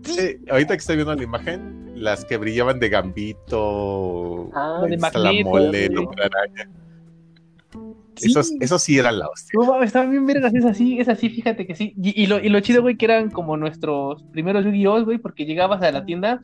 Sí, 0.02 0.36
ahorita 0.50 0.74
que 0.74 0.78
estoy 0.80 0.96
viendo 0.96 1.14
la 1.14 1.22
imagen, 1.22 1.83
las 1.94 2.24
que 2.24 2.36
brillaban 2.36 2.78
de 2.80 2.88
Gambito, 2.88 4.50
Ah, 4.54 4.82
de 4.88 4.94
está 4.94 5.18
la 5.18 5.32
Magneto, 5.32 6.10
Araña. 6.22 6.70
Sí. 8.16 8.30
Esos, 8.30 8.52
eso 8.60 8.78
sí 8.78 8.96
era 8.98 9.10
la 9.10 9.26
hostia. 9.28 9.58
No 9.58 9.66
mames, 9.66 9.88
estaban 9.88 10.10
bien 10.12 10.24
vergas, 10.24 10.54
es 10.54 10.64
así, 10.64 11.00
es 11.00 11.08
así, 11.08 11.28
fíjate 11.30 11.66
que 11.66 11.74
sí. 11.74 11.94
Y, 12.00 12.22
y 12.22 12.26
lo, 12.28 12.38
y 12.38 12.48
lo 12.48 12.60
chido, 12.60 12.80
güey, 12.80 12.96
que 12.96 13.06
eran 13.06 13.30
como 13.30 13.56
nuestros 13.56 14.22
primeros 14.30 14.64
Yu-Gi-Oh, 14.64 15.04
güey, 15.04 15.18
porque 15.18 15.44
llegabas 15.44 15.82
a 15.82 15.90
la 15.90 16.04
tienda, 16.04 16.40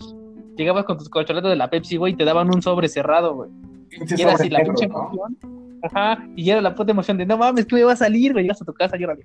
llegabas 0.57 0.85
con 0.85 0.99
tus 0.99 1.09
corcholatas 1.09 1.49
de 1.51 1.57
la 1.57 1.71
Pepsi, 1.71 1.97
güey, 1.97 2.15
y 2.15 2.17
te 2.17 2.25
daban 2.25 2.49
un 2.53 2.61
sobre 2.61 2.89
cerrado, 2.89 3.35
güey. 3.37 3.51
Y 3.91 4.21
era 4.21 4.33
así 4.35 4.49
la 4.51 4.65
pinche 4.65 4.89
¿no? 4.89 4.99
emoción. 5.13 5.39
Ajá, 5.83 6.29
y 6.37 6.51
era 6.51 6.61
la 6.61 6.75
puta 6.75 6.91
emoción 6.91 7.17
de 7.19 7.25
no 7.27 7.39
mames, 7.39 7.67
que 7.67 7.77
me 7.77 7.85
va 7.85 7.93
a 7.93 7.97
salir, 7.97 8.33
güey. 8.33 8.45
Llegas 8.45 8.61
a 8.63 8.65
tu 8.65 8.73
casa 8.75 8.97
y 8.99 9.05
ahora 9.05 9.17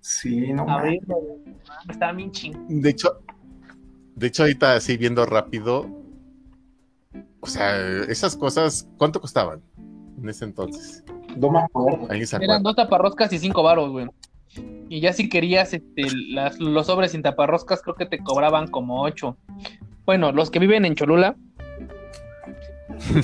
Sí, 0.00 0.52
no 0.52 0.62
a 0.62 0.66
mames. 0.66 0.90
ver, 0.92 1.00
güey. 1.06 1.54
Estaba 1.88 2.12
bien 2.12 2.30
ching. 2.30 2.54
De 2.68 2.90
hecho, 2.90 3.20
de 4.16 4.26
hecho, 4.26 4.42
ahorita 4.44 4.74
así 4.76 4.96
viendo 4.96 5.24
rápido, 5.26 5.86
o 7.40 7.46
sea, 7.46 7.76
esas 8.08 8.36
cosas, 8.36 8.88
¿cuánto 8.96 9.20
costaban 9.20 9.60
en 10.20 10.28
ese 10.28 10.44
entonces? 10.44 11.04
No 11.36 11.50
me 11.50 11.58
acuerdo. 11.60 12.06
¿Alguien 12.08 12.26
se 12.26 12.36
Eran 12.36 12.62
dos 12.62 12.76
taparroscas 12.76 13.32
y 13.32 13.38
cinco 13.38 13.62
varos, 13.62 13.90
güey. 13.90 14.06
Y 14.88 15.00
ya 15.00 15.12
si 15.12 15.28
querías 15.28 15.74
este, 15.74 16.02
las- 16.30 16.58
los 16.60 16.86
sobres 16.86 17.10
sin 17.12 17.22
taparroscas, 17.22 17.82
creo 17.82 17.96
que 17.96 18.06
te 18.06 18.18
cobraban 18.20 18.68
como 18.68 19.02
ocho. 19.02 19.36
Bueno, 20.06 20.30
los 20.32 20.50
que 20.50 20.58
viven 20.60 20.84
en 20.84 20.94
Cholula 20.94 21.34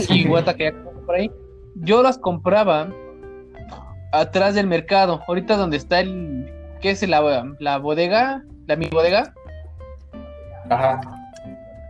y 0.08 0.24
Guata 0.28 0.54
que 0.54 0.64
ya 0.64 0.72
conozco 0.72 1.06
por 1.06 1.14
ahí, 1.14 1.30
yo 1.76 2.02
las 2.02 2.18
compraba 2.18 2.92
atrás 4.12 4.54
del 4.54 4.66
mercado. 4.66 5.22
Ahorita 5.28 5.56
donde 5.56 5.76
está 5.76 6.00
el. 6.00 6.50
¿Qué 6.80 6.90
es 6.90 7.06
la, 7.08 7.54
la 7.60 7.78
bodega? 7.78 8.44
La 8.66 8.74
mi 8.76 8.86
bodega. 8.88 9.32
Ajá. 10.70 11.00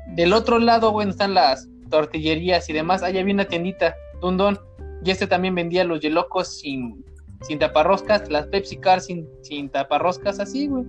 Del 0.08 0.32
otro 0.32 0.58
lado, 0.58 0.90
güey, 0.90 1.06
donde 1.06 1.12
están 1.12 1.34
las 1.34 1.68
tortillerías 1.90 2.68
y 2.68 2.72
demás, 2.72 3.02
allá 3.02 3.20
había 3.20 3.34
una 3.34 3.44
tiendita, 3.44 3.94
Dundon, 4.20 4.58
y 5.04 5.10
este 5.10 5.26
también 5.26 5.54
vendía 5.54 5.84
los 5.84 6.00
yelocos 6.00 6.48
sin, 6.58 7.04
sin 7.42 7.58
taparroscas, 7.58 8.28
las 8.30 8.46
Pepsi 8.48 8.76
Car 8.76 9.00
sin, 9.00 9.28
sin 9.42 9.68
taparroscas, 9.68 10.40
así, 10.40 10.66
güey. 10.66 10.84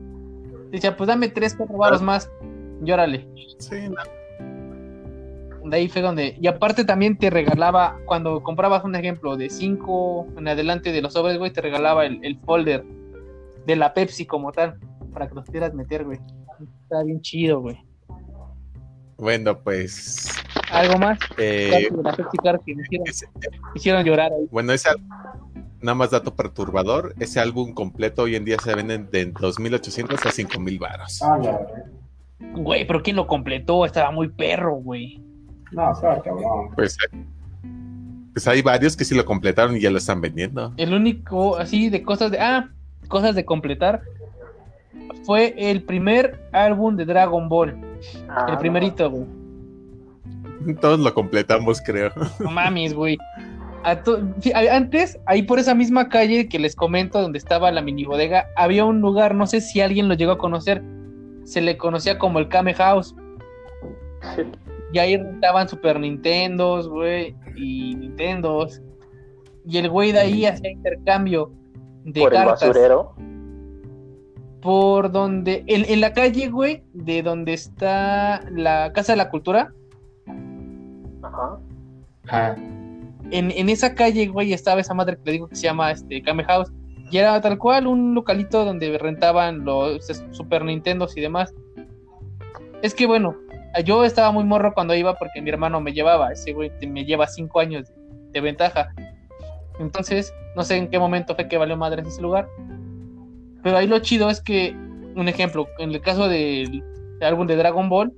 Decía, 0.71 0.95
pues 0.95 1.07
dame 1.07 1.27
tres, 1.27 1.55
cuatro 1.55 1.77
baros 1.77 2.01
más, 2.01 2.29
llórale. 2.81 3.27
Sí, 3.59 3.75
no. 3.89 5.69
De 5.69 5.77
ahí 5.77 5.87
fue 5.87 6.01
donde, 6.01 6.35
y 6.41 6.47
aparte 6.47 6.83
también 6.83 7.17
te 7.17 7.29
regalaba, 7.29 7.97
cuando 8.05 8.41
comprabas 8.41 8.83
un 8.83 8.95
ejemplo 8.95 9.37
de 9.37 9.49
cinco 9.49 10.27
en 10.37 10.47
adelante 10.47 10.91
de 10.91 11.01
los 11.01 11.13
sobres, 11.13 11.37
güey, 11.37 11.51
te 11.51 11.61
regalaba 11.61 12.05
el, 12.05 12.19
el 12.23 12.39
folder 12.39 12.83
de 13.65 13.75
la 13.75 13.93
Pepsi 13.93 14.25
como 14.25 14.51
tal, 14.51 14.79
para 15.13 15.27
que 15.27 15.35
los 15.35 15.45
pudieras 15.45 15.73
meter, 15.73 16.03
güey. 16.03 16.19
Está 16.83 17.03
bien 17.03 17.21
chido, 17.21 17.61
güey. 17.61 17.77
Bueno, 19.17 19.59
pues. 19.59 20.29
¿Algo 20.71 20.97
más? 20.97 21.19
eh, 21.37 21.87
de 21.91 22.03
la 22.03 22.13
Pepsi 22.15 22.37
Car 22.37 22.59
que 22.65 22.75
me 22.75 22.81
hicieron, 22.83 23.07
ese- 23.07 23.27
me 23.35 23.49
hicieron 23.75 24.03
llorar 24.03 24.31
ahí. 24.31 24.47
bueno, 24.51 24.71
ese 24.73 24.89
nada 25.81 25.95
más 25.95 26.11
dato 26.11 26.35
perturbador. 26.35 27.13
Ese 27.19 27.39
álbum 27.39 27.73
completo 27.73 28.23
hoy 28.23 28.35
en 28.35 28.45
día 28.45 28.57
se 28.63 28.73
venden 28.75 29.09
de 29.11 29.31
2.800 29.33 30.13
a 30.25 30.31
5.000 30.31 30.79
varos. 30.79 31.21
Ah. 31.21 31.39
Güey, 32.55 32.85
pero 32.87 33.01
¿quién 33.03 33.15
lo 33.15 33.27
completó? 33.27 33.85
Estaba 33.85 34.11
muy 34.11 34.29
perro, 34.29 34.75
güey. 34.75 35.21
No, 35.71 35.91
estaba 35.91 36.21
cabrón. 36.21 36.69
Pues, 36.75 36.97
eh, 37.11 37.17
pues 38.33 38.47
hay 38.47 38.61
varios 38.61 38.95
que 38.97 39.05
sí 39.05 39.13
lo 39.15 39.25
completaron 39.25 39.75
y 39.75 39.81
ya 39.81 39.91
lo 39.91 39.97
están 39.99 40.19
vendiendo. 40.21 40.73
El 40.77 40.93
único, 40.93 41.57
así, 41.57 41.89
de 41.89 42.01
cosas 42.03 42.31
de. 42.31 42.39
Ah, 42.39 42.69
cosas 43.07 43.35
de 43.35 43.45
completar. 43.45 44.01
Fue 45.23 45.53
el 45.57 45.83
primer 45.83 46.39
álbum 46.51 46.95
de 46.95 47.05
Dragon 47.05 47.47
Ball. 47.47 47.75
Ah, 48.29 48.47
El 48.49 48.57
primerito, 48.57 49.09
güey. 49.09 49.25
Todos 50.81 50.99
lo 50.99 51.13
completamos, 51.13 51.81
creo. 51.81 52.11
No 52.39 52.51
mames, 52.51 52.93
güey. 52.93 53.17
antes, 53.83 55.19
ahí 55.25 55.41
por 55.41 55.59
esa 55.59 55.73
misma 55.73 56.09
calle 56.09 56.47
que 56.47 56.59
les 56.59 56.75
comento, 56.75 57.21
donde 57.21 57.37
estaba 57.37 57.71
la 57.71 57.81
mini 57.81 58.05
bodega, 58.05 58.47
había 58.55 58.85
un 58.85 59.01
lugar, 59.01 59.35
no 59.35 59.47
sé 59.47 59.61
si 59.61 59.81
alguien 59.81 60.07
lo 60.07 60.13
llegó 60.13 60.33
a 60.33 60.37
conocer, 60.37 60.83
se 61.43 61.61
le 61.61 61.77
conocía 61.77 62.17
como 62.17 62.39
el 62.39 62.47
Kame 62.47 62.73
House. 62.75 63.15
Y 64.93 64.99
ahí 64.99 65.17
rentaban 65.17 65.67
Super 65.67 65.99
Nintendos, 65.99 66.87
güey, 66.87 67.35
y 67.55 67.95
Nintendos. 67.95 68.81
Y 69.65 69.77
el 69.77 69.89
güey 69.89 70.11
de 70.11 70.19
ahí 70.19 70.45
hacía 70.45 70.71
intercambio 70.71 71.51
de 72.03 72.21
por 72.21 72.33
el 72.33 72.45
basurero. 72.45 73.15
Por 74.61 75.11
donde, 75.11 75.63
en, 75.67 75.85
en 75.85 76.01
la 76.01 76.13
calle, 76.13 76.49
güey, 76.49 76.83
de 76.93 77.23
donde 77.23 77.53
está 77.53 78.43
la 78.51 78.91
Casa 78.93 79.13
de 79.13 79.17
la 79.17 79.29
Cultura, 79.29 79.73
Ajá. 81.23 81.59
Ajá. 82.27 82.55
en, 83.31 83.51
en 83.51 83.69
esa 83.69 83.95
calle, 83.95 84.27
güey, 84.27 84.53
estaba 84.53 84.81
esa 84.81 84.93
madre 84.93 85.17
que 85.17 85.23
le 85.25 85.31
digo 85.33 85.47
que 85.47 85.55
se 85.55 85.63
llama 85.63 85.91
este, 85.91 86.21
Kame 86.21 86.43
House. 86.43 86.71
Y 87.09 87.17
era 87.17 87.41
tal 87.41 87.57
cual 87.57 87.87
un 87.87 88.15
localito 88.15 88.63
donde 88.63 88.97
rentaban 88.97 89.65
los 89.65 90.05
Super 90.31 90.63
Nintendos 90.63 91.17
y 91.17 91.21
demás. 91.21 91.53
Es 92.81 92.95
que 92.95 93.05
bueno, 93.05 93.35
yo 93.83 94.05
estaba 94.05 94.31
muy 94.31 94.45
morro 94.45 94.73
cuando 94.73 94.95
iba 94.95 95.15
porque 95.15 95.41
mi 95.41 95.49
hermano 95.49 95.81
me 95.81 95.91
llevaba. 95.91 96.31
Ese 96.31 96.53
güey 96.53 96.71
me 96.87 97.03
lleva 97.03 97.27
cinco 97.27 97.59
años 97.59 97.89
de, 97.89 97.93
de 98.31 98.41
ventaja. 98.41 98.93
Entonces, 99.79 100.33
no 100.55 100.63
sé 100.63 100.77
en 100.77 100.89
qué 100.89 100.99
momento 100.99 101.35
fue 101.35 101.47
que 101.49 101.57
valió 101.57 101.75
madre 101.75 102.01
ese 102.05 102.21
lugar. 102.21 102.47
Pero 103.63 103.77
ahí 103.77 103.87
lo 103.87 103.99
chido 103.99 104.29
es 104.29 104.41
que, 104.41 104.75
un 105.15 105.27
ejemplo, 105.27 105.67
en 105.77 105.91
el 105.91 106.01
caso 106.01 106.27
del, 106.27 106.83
álbum 107.21 107.45
de 107.47 107.55
Dragon 107.55 107.89
Ball, 107.89 108.13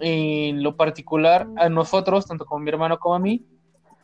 en 0.00 0.62
lo 0.62 0.76
particular, 0.76 1.48
a 1.56 1.68
nosotros, 1.68 2.26
tanto 2.26 2.44
como 2.44 2.60
mi 2.60 2.70
hermano 2.70 2.98
como 2.98 3.14
a 3.14 3.18
mí, 3.18 3.44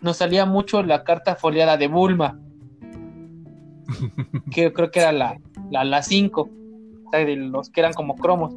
nos 0.01 0.19
salía 0.19 0.47
mucho 0.47 0.83
la 0.83 1.05
carta 1.05 1.35
foliada 1.35 1.77
de 1.77 1.89
Bulma, 1.89 2.39
que 4.51 4.63
yo 4.63 4.73
creo 4.73 4.91
que 4.91 5.01
era 5.01 5.13
la 5.13 5.39
5, 6.03 6.49
la, 7.13 7.19
la 7.19 7.25
de 7.25 7.37
los 7.37 7.71
que 7.71 7.81
eran 7.81 7.93
como 7.93 8.15
cromos. 8.17 8.55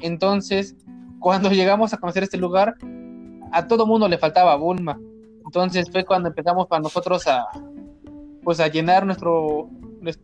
Entonces, 0.00 0.76
cuando 1.20 1.50
llegamos 1.52 1.94
a 1.94 1.98
conocer 1.98 2.24
este 2.24 2.36
lugar, 2.36 2.76
a 3.52 3.66
todo 3.66 3.86
mundo 3.86 4.08
le 4.08 4.18
faltaba 4.18 4.56
Bulma. 4.56 4.98
Entonces 5.44 5.90
fue 5.90 6.04
cuando 6.04 6.28
empezamos 6.28 6.66
para 6.66 6.82
nosotros 6.82 7.26
a 7.26 7.46
pues 8.42 8.58
a 8.58 8.68
llenar 8.68 9.06
nuestro- 9.06 9.68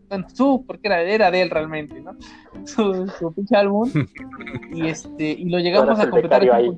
bueno, 0.09 0.27
su, 0.29 0.65
porque 0.67 0.89
era, 0.89 1.03
era 1.03 1.31
de 1.31 1.43
él 1.43 1.51
realmente, 1.51 2.01
¿no? 2.01 2.13
Su, 2.65 3.09
su 3.19 3.33
pinche 3.33 3.57
álbum. 3.57 3.91
Y 4.73 4.87
este, 4.87 5.31
y 5.31 5.49
lo 5.49 5.59
llegamos 5.59 5.99
a 5.99 6.11
completar. 6.11 6.43
ahí. 6.43 6.71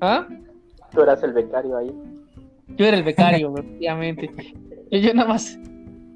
¿Ah? 0.00 0.26
Tú 0.92 1.02
eras 1.02 1.22
el 1.22 1.32
becario 1.32 1.76
ahí. 1.76 1.94
Yo 2.76 2.86
era 2.86 2.96
el 2.96 3.02
becario, 3.02 3.54
efectivamente. 3.58 4.30
Yo, 4.90 4.98
yo 4.98 5.14
nada 5.14 5.28
más 5.28 5.58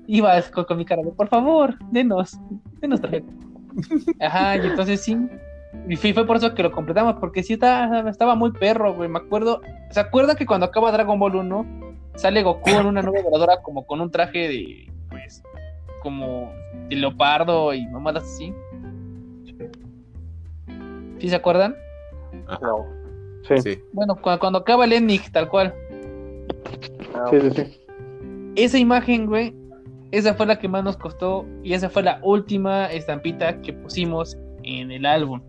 iba 0.06 0.40
con, 0.52 0.64
con 0.64 0.78
mi 0.78 0.84
cara 0.84 1.02
de, 1.02 1.12
por 1.12 1.28
favor, 1.28 1.76
denos, 1.90 2.38
denos 2.80 3.00
tarjeta. 3.00 3.30
Ajá, 4.20 4.56
y 4.56 4.66
entonces 4.66 5.00
sí. 5.00 5.16
Y 5.88 5.96
fue, 5.96 6.26
por 6.26 6.36
eso 6.36 6.54
que 6.54 6.62
lo 6.62 6.72
completamos, 6.72 7.16
porque 7.20 7.42
sí 7.42 7.54
estaba, 7.54 8.08
estaba 8.08 8.34
muy 8.34 8.52
perro, 8.52 8.94
güey. 8.94 9.08
Me 9.08 9.18
acuerdo. 9.18 9.60
¿Se 9.90 10.00
acuerdan 10.00 10.36
que 10.36 10.46
cuando 10.46 10.66
acaba 10.66 10.92
Dragon 10.92 11.18
Ball 11.18 11.36
1 11.36 11.66
sale 12.16 12.42
Goku 12.42 12.70
en 12.70 12.86
una 12.86 13.02
nube 13.02 13.22
voladora 13.22 13.62
como 13.62 13.86
con 13.86 14.00
un 14.00 14.10
traje 14.10 14.48
de, 14.48 14.92
pues, 15.08 15.42
como 16.00 16.52
de 16.88 16.96
leopardo 16.96 17.72
y 17.74 17.86
mamadas 17.88 18.24
así? 18.24 18.52
¿Sí 21.18 21.28
se 21.28 21.36
acuerdan? 21.36 21.74
No. 22.62 22.86
Sí, 23.46 23.56
sí, 23.58 23.74
Sí. 23.74 23.82
Bueno, 23.92 24.16
cu- 24.16 24.38
cuando, 24.38 24.58
acaba 24.60 24.84
el 24.84 24.92
Enix, 24.92 25.30
tal 25.32 25.48
cual. 25.48 25.74
Ah, 27.14 27.26
sí, 27.30 27.38
sí. 27.54 27.80
esa 28.56 28.78
imagen, 28.78 29.26
güey, 29.26 29.54
esa 30.12 30.34
fue 30.34 30.46
la 30.46 30.58
que 30.58 30.68
más 30.68 30.82
nos 30.84 30.96
costó 30.96 31.46
y 31.62 31.72
esa 31.74 31.88
fue 31.90 32.02
la 32.02 32.20
última 32.22 32.86
estampita 32.86 33.60
que 33.60 33.72
pusimos 33.72 34.36
en 34.62 34.90
el 34.90 35.06
álbum. 35.06 35.40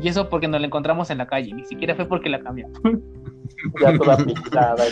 Y 0.00 0.08
eso 0.08 0.28
porque 0.28 0.48
nos 0.48 0.60
la 0.60 0.66
encontramos 0.66 1.10
en 1.10 1.18
la 1.18 1.26
calle, 1.26 1.52
ni 1.52 1.64
siquiera 1.64 1.94
fue 1.94 2.06
porque 2.06 2.28
la 2.28 2.40
cambiamos. 2.40 2.78
Ya 3.80 3.96
toda 3.96 4.16
pintada. 4.18 4.84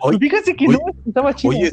Oye, 0.00 0.18
Fíjate 0.18 0.54
que 0.56 0.66
no, 0.68 0.78
estaba 1.06 1.32
chido. 1.34 1.52
Oye, 1.56 1.70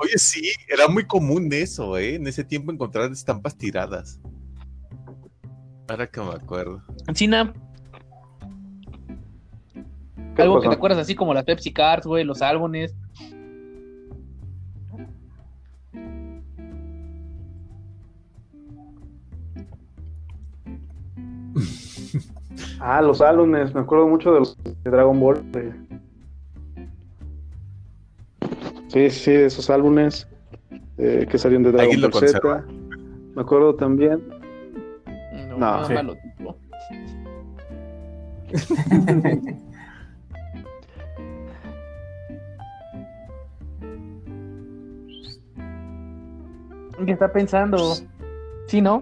oye, 0.00 0.18
sí, 0.18 0.52
era 0.68 0.88
muy 0.88 1.06
común 1.06 1.48
eso, 1.52 1.96
¿eh? 1.96 2.14
En 2.16 2.26
ese 2.26 2.44
tiempo 2.44 2.72
encontrar 2.72 3.10
estampas 3.12 3.56
tiradas. 3.56 4.20
Ahora 5.88 6.06
que 6.06 6.20
me 6.20 6.30
acuerdo. 6.30 6.82
China, 7.12 7.54
¿Qué 10.34 10.42
algo 10.42 10.60
que 10.60 10.68
te 10.68 10.74
acuerdas 10.74 10.98
así 10.98 11.14
como 11.14 11.32
las 11.32 11.44
Pepsi 11.44 11.72
Cards, 11.72 12.06
güey, 12.06 12.24
los 12.24 12.42
álbumes. 12.42 12.94
Ah, 22.80 23.00
los 23.02 23.20
álbumes, 23.20 23.74
me 23.74 23.80
acuerdo 23.80 24.06
mucho 24.08 24.32
de 24.32 24.40
los 24.40 24.56
de 24.62 24.90
Dragon 24.90 25.18
Ball. 25.18 25.52
de- 25.52 25.72
Sí, 28.96 29.10
sí, 29.10 29.30
de 29.32 29.44
esos 29.44 29.68
álbumes 29.68 30.26
eh, 30.96 31.26
que 31.30 31.36
salían 31.36 31.62
de 31.62 31.70
Dragon 31.70 32.00
Ball 32.00 32.12
Z. 32.14 32.40
conserva. 32.40 32.64
Me 33.34 33.42
acuerdo 33.42 33.74
también. 33.74 34.26
No, 35.50 35.58
No, 35.58 35.80
no, 35.80 35.84
sí. 35.86 35.92
malo 35.92 36.14
tipo. 36.16 36.56
¿Qué 47.04 47.12
está 47.12 47.30
pensando? 47.30 47.94
¿Sí, 48.66 48.80
no? 48.80 49.00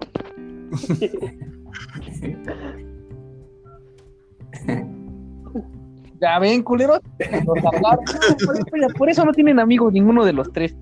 Ya 6.21 6.39
ven, 6.39 6.63
culeros. 6.63 6.99
Por 7.45 7.57
eso, 7.57 8.65
ya- 8.79 8.93
por 8.97 9.09
eso 9.09 9.25
no 9.25 9.31
tienen 9.33 9.59
amigos 9.59 9.91
ninguno 9.93 10.23
de 10.25 10.33
los 10.33 10.51
tres. 10.51 10.75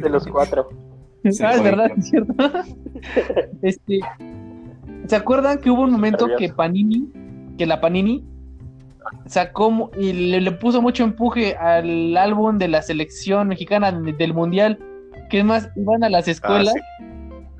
De 0.00 0.08
los 0.10 0.26
cuatro. 0.26 0.68
Sí, 1.24 1.42
ah, 1.44 1.54
es 1.54 1.62
verdad, 1.62 1.90
es 1.96 2.08
cierto. 2.08 2.34
este, 3.62 3.98
¿Se 5.08 5.16
acuerdan 5.16 5.58
que 5.58 5.70
hubo 5.70 5.82
un 5.82 5.90
momento 5.92 6.26
que 6.38 6.48
Panini, 6.50 7.08
que 7.58 7.66
la 7.66 7.80
Panini 7.80 8.24
sacó 9.26 9.90
y 9.98 10.12
le, 10.12 10.40
le 10.40 10.52
puso 10.52 10.80
mucho 10.82 11.02
empuje 11.04 11.56
al 11.56 12.16
álbum 12.16 12.58
de 12.58 12.68
la 12.68 12.82
selección 12.82 13.48
mexicana 13.48 13.90
de- 13.92 14.12
del 14.12 14.34
mundial? 14.34 14.78
Que 15.30 15.40
es 15.40 15.44
más, 15.44 15.68
iban 15.76 16.04
a 16.04 16.08
las 16.08 16.28
escuelas 16.28 16.74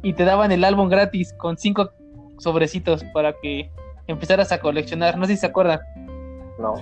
y 0.03 0.13
te 0.13 0.25
daban 0.25 0.53
el 0.53 0.63
álbum 0.63 0.89
gratis 0.89 1.33
con 1.39 1.57
cinco 1.59 1.91
sobrecitos 2.39 3.03
para 3.13 3.33
que 3.43 3.69
empezaras 4.07 4.53
a 4.53 4.61
coleccionar. 4.61 5.17
No 5.17 5.27
sé 5.27 5.35
si 5.35 5.41
se 5.41 5.47
acuerdan. 5.47 5.81
No. 6.59 6.75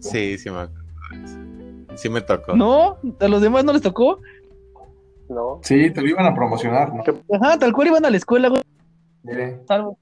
Sí, 0.00 0.38
sí 0.38 0.50
me 0.50 0.60
acuerdo. 0.60 0.84
Sí 1.96 2.08
me 2.08 2.20
tocó. 2.20 2.54
¿No? 2.56 2.98
¿A 3.20 3.28
los 3.28 3.42
demás 3.42 3.64
no 3.64 3.72
les 3.72 3.82
tocó? 3.82 4.20
No. 5.28 5.60
Sí, 5.62 5.90
te 5.90 6.02
lo 6.02 6.08
iban 6.08 6.26
a 6.26 6.34
promocionar, 6.34 6.92
¿no? 6.94 7.02
Ajá, 7.36 7.58
tal 7.58 7.72
cual 7.72 7.88
iban 7.88 8.04
a 8.04 8.10
la 8.10 8.16
escuela, 8.16 8.48
güey. 8.48 8.62
Mire. 9.22 9.60
Salvo. 9.66 9.98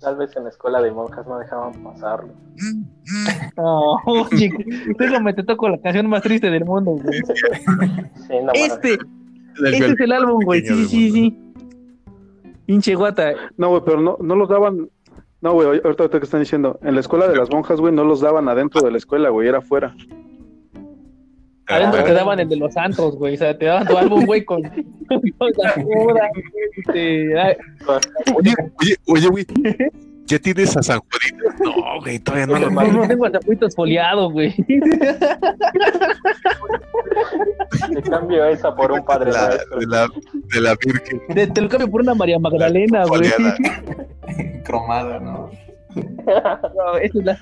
Tal 0.00 0.16
vez 0.16 0.34
en 0.34 0.44
la 0.44 0.50
escuela 0.50 0.80
de 0.80 0.90
monjas 0.90 1.26
no 1.26 1.38
dejaban 1.38 1.72
pasarlo. 1.82 2.32
No, 3.56 3.96
oye, 4.06 4.50
déjame 4.96 5.34
te 5.34 5.42
toco 5.42 5.68
la 5.68 5.78
canción 5.78 6.06
más 6.06 6.22
triste 6.22 6.48
del 6.48 6.64
mundo, 6.64 6.92
güey. 6.92 7.18
Sí, 7.18 8.34
no, 8.42 8.52
Este, 8.54 8.98
este 9.66 9.86
es 9.86 10.00
el 10.00 10.12
álbum, 10.12 10.42
güey. 10.44 10.64
Sí, 10.64 10.86
sí, 10.86 11.10
sí. 11.10 11.52
Pinche 12.66 12.94
guata. 12.94 13.32
No, 13.56 13.70
güey, 13.70 13.82
pero 13.84 14.00
no, 14.00 14.16
no 14.20 14.36
los 14.36 14.48
daban. 14.48 14.88
No, 15.40 15.54
güey, 15.54 15.66
ahorita, 15.68 15.88
ahorita 15.88 16.18
que 16.18 16.24
están 16.24 16.40
diciendo. 16.40 16.78
En 16.82 16.94
la 16.94 17.00
escuela 17.00 17.26
de 17.28 17.36
las 17.36 17.50
monjas, 17.50 17.80
güey, 17.80 17.94
no 17.94 18.04
los 18.04 18.20
daban 18.20 18.48
adentro 18.48 18.82
de 18.82 18.90
la 18.90 18.98
escuela, 18.98 19.30
güey, 19.30 19.48
era 19.48 19.58
afuera. 19.58 19.94
Adentro 21.66 22.00
Ah, 22.00 22.04
te 22.04 22.12
daban 22.12 22.40
el 22.40 22.48
de 22.48 22.56
los 22.56 22.74
santos, 22.74 23.16
güey. 23.16 23.34
O 23.34 23.38
sea, 23.38 23.56
te 23.56 23.66
daban 23.66 23.86
tu 23.86 23.96
álbum, 23.96 24.26
güey, 24.26 24.44
con, 24.44 24.60
con 25.08 25.50
la 25.56 25.74
cura, 25.74 26.28
este, 26.76 27.40
ay, 27.40 27.56
Oye, 28.36 28.54
oye, 28.80 28.96
oye, 29.06 29.28
güey. 29.28 29.46
¿Ya 30.30 30.38
tienes 30.38 30.76
a 30.76 30.82
San 30.84 31.00
Juanito? 31.00 31.44
No, 31.64 32.00
güey, 32.00 32.20
todavía 32.20 32.46
no 32.46 32.56
lo 32.56 32.70
no, 32.70 32.92
no 32.92 33.08
tengo 33.08 33.26
atapuitos 33.26 33.74
foliados, 33.74 34.32
güey. 34.32 34.54
Te 37.92 38.02
cambio 38.08 38.44
esa 38.44 38.72
por 38.72 38.92
un 38.92 39.04
padre 39.04 39.32
de 39.32 39.36
la, 39.36 39.48
de 39.48 39.86
la, 39.88 40.08
de 40.32 40.60
la 40.60 40.76
Virgen. 40.76 41.20
Te, 41.34 41.48
te 41.48 41.60
lo 41.60 41.68
cambio 41.68 41.90
por 41.90 42.02
una 42.02 42.14
María 42.14 42.38
Magdalena, 42.38 43.06
güey. 43.06 43.22
Cromada, 44.62 45.18
¿no? 45.18 45.50
No, 45.96 46.96
esa 47.02 47.18
es 47.18 47.24
la... 47.24 47.36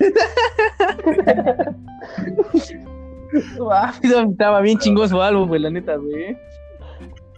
Estaba 4.31 4.61
bien 4.61 4.79
chingón 4.79 5.07
su 5.09 5.21
álbum, 5.21 5.47
güey, 5.47 5.61
la 5.61 5.69
neta, 5.69 5.95
güey. 5.95 6.35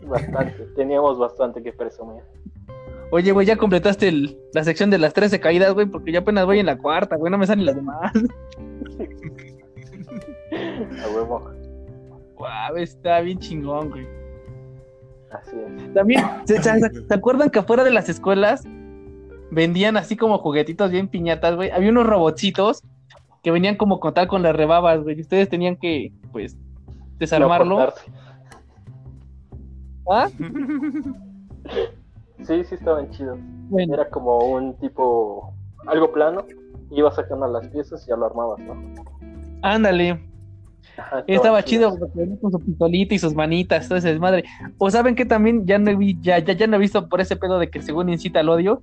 Bastante. 0.04 0.66
Teníamos 0.78 1.20
bastante 1.20 1.62
que 1.62 1.74
presumir. 1.74 2.24
Oye, 3.12 3.32
güey, 3.34 3.46
ya 3.46 3.58
completaste 3.58 4.08
el- 4.08 4.38
la 4.54 4.64
sección 4.64 4.90
de 4.90 4.98
las 4.98 5.14
13 5.14 5.40
caídas, 5.40 5.74
güey, 5.74 5.86
porque 5.86 6.12
yo 6.12 6.20
apenas 6.22 6.46
voy 6.46 6.60
en 6.60 6.66
la 6.66 6.78
cuarta, 6.78 7.18
güey, 7.18 7.30
no 7.32 7.38
me 7.38 7.46
salen 7.46 7.66
las 7.66 7.76
demás. 7.76 8.12
A 10.52 11.10
huevo. 11.16 11.50
Guau, 12.36 12.78
está 12.78 13.20
bien 13.22 13.38
chingón, 13.40 13.90
güey. 13.90 14.08
Así 15.32 15.56
es. 15.56 15.94
También, 15.94 16.22
¿se, 16.46 16.62
se- 16.62 16.80
se 17.08 17.14
acuerdan 17.14 17.50
que 17.50 17.60
afuera 17.60 17.84
de 17.84 17.92
las 17.92 18.10
escuelas 18.10 18.64
vendían 19.52 19.98
así 19.98 20.16
como 20.16 20.38
juguetitos 20.40 20.92
bien 20.92 21.08
piñatas, 21.08 21.56
güey? 21.56 21.70
Había 21.72 21.90
unos 21.90 22.08
robotcitos 22.08 22.82
que 23.44 23.52
venían 23.52 23.76
como 23.76 24.00
con 24.00 24.14
tal 24.14 24.28
con 24.28 24.42
las 24.44 24.56
rebabas, 24.56 25.02
güey. 25.04 25.18
Y 25.18 25.22
ustedes 25.22 25.50
tenían 25.50 25.76
que, 25.76 26.12
pues, 26.32 26.58
desarmarlo. 27.18 27.78
No. 27.80 27.90
¿Ah? 30.10 30.30
Sí, 32.44 32.64
sí 32.64 32.76
estaban 32.76 33.10
chidos. 33.12 33.38
Bueno, 33.70 33.94
Era 33.94 34.10
como 34.10 34.38
un 34.52 34.76
tipo, 34.78 35.54
algo 35.88 36.12
plano, 36.12 36.46
ibas 36.92 37.16
sacando 37.16 37.48
las 37.48 37.68
piezas 37.70 38.04
y 38.06 38.10
ya 38.10 38.16
lo 38.18 38.26
armabas, 38.26 38.60
¿no? 38.60 38.76
ándale. 39.62 40.20
Ajá, 40.98 41.24
Estaba 41.28 41.64
chido 41.64 41.98
porque 41.98 42.28
con 42.42 42.52
su 42.52 42.60
pistolita 42.60 43.14
y 43.16 43.20
sus 43.20 43.34
manitas, 43.36 43.88
todo 43.88 43.98
ese 43.98 44.10
desmadre. 44.10 44.44
O 44.78 44.90
saben 44.90 45.16
que 45.16 45.26
también 45.26 45.66
ya 45.66 45.78
no 45.78 45.90
he 45.92 45.96
vi, 45.96 46.18
ya, 46.22 46.40
ya, 46.40 46.54
ya 46.54 46.68
no 46.68 46.76
he 46.76 46.80
visto 46.80 47.08
por 47.08 47.22
ese 47.22 47.36
pedo 47.36 47.60
de 47.60 47.70
que 47.70 47.82
según 47.82 48.10
incita 48.10 48.40
al 48.42 48.50
odio, 48.50 48.82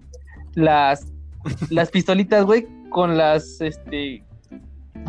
las, 0.54 1.12
las 1.70 1.90
pistolitas, 1.90 2.44
güey, 2.44 2.66
con 2.90 3.18
las 3.18 3.61
este 3.61 4.24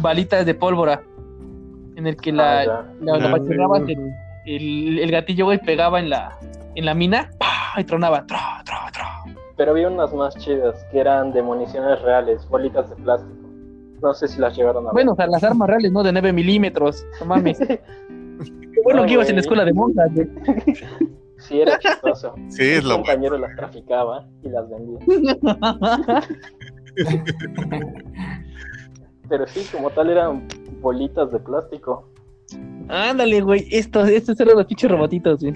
balitas 0.01 0.45
de 0.45 0.53
pólvora. 0.55 1.01
En 1.95 2.07
el 2.07 2.15
que 2.17 2.31
la, 2.31 2.61
Ah, 2.61 2.85
la, 3.01 3.17
la 3.17 3.27
Ah, 3.35 3.81
el- 4.45 4.99
el 4.99 5.11
gatillo, 5.11 5.45
güey, 5.45 5.59
pegaba 5.59 5.99
en 5.99 6.09
la, 6.09 6.37
en 6.75 6.85
la 6.85 6.93
mina 6.93 7.29
¡pah! 7.37 7.68
Y 7.81 7.83
tronaba. 7.85 8.25
Tra, 8.25 8.61
tra, 8.65 8.89
tra. 8.91 9.23
Pero 9.57 9.71
había 9.71 9.87
unas 9.89 10.13
más 10.13 10.35
chidas 10.37 10.85
que 10.91 10.99
eran 10.99 11.31
de 11.33 11.41
municiones 11.41 12.01
reales, 12.01 12.47
bolitas 12.49 12.89
de 12.89 12.95
plástico. 12.97 13.35
No 14.01 14.13
sé 14.13 14.27
si 14.29 14.39
las 14.39 14.55
llegaron 14.55 14.83
a 14.85 14.87
ver. 14.87 14.93
Bueno, 14.93 15.11
o 15.11 15.15
sea, 15.15 15.27
las 15.27 15.43
armas 15.43 15.67
reales, 15.67 15.91
¿no? 15.91 16.03
De 16.03 16.13
9 16.13 16.31
milímetros. 16.31 17.05
No 17.19 17.25
mames. 17.25 17.59
Qué 17.67 17.81
bueno 18.83 19.01
No, 19.01 19.07
que 19.07 19.13
ibas 19.13 19.29
en 19.29 19.35
la 19.35 19.41
escuela 19.41 19.65
de 19.65 19.73
monjas, 19.73 20.09
güey. 20.13 20.29
Sí, 21.37 21.61
era 21.61 21.77
chistoso. 21.79 22.33
Sí, 22.49 22.63
es 22.63 22.83
lo 22.83 22.89
bueno. 22.91 23.03
compañero 23.05 23.37
las 23.37 23.55
traficaba 23.55 24.25
y 24.43 24.49
las 24.49 24.69
vendía. 24.69 24.99
Pero 29.29 29.47
sí, 29.47 29.65
como 29.71 29.89
tal 29.91 30.09
eran 30.09 30.47
bolitas 30.81 31.31
de 31.31 31.39
plástico. 31.39 32.09
Ándale, 32.87 33.41
güey. 33.41 33.67
Estos, 33.71 34.09
estos 34.09 34.39
eran 34.39 34.55
los 34.57 34.65
pinches 34.65 34.89
robotitos, 34.89 35.41
güey. 35.41 35.53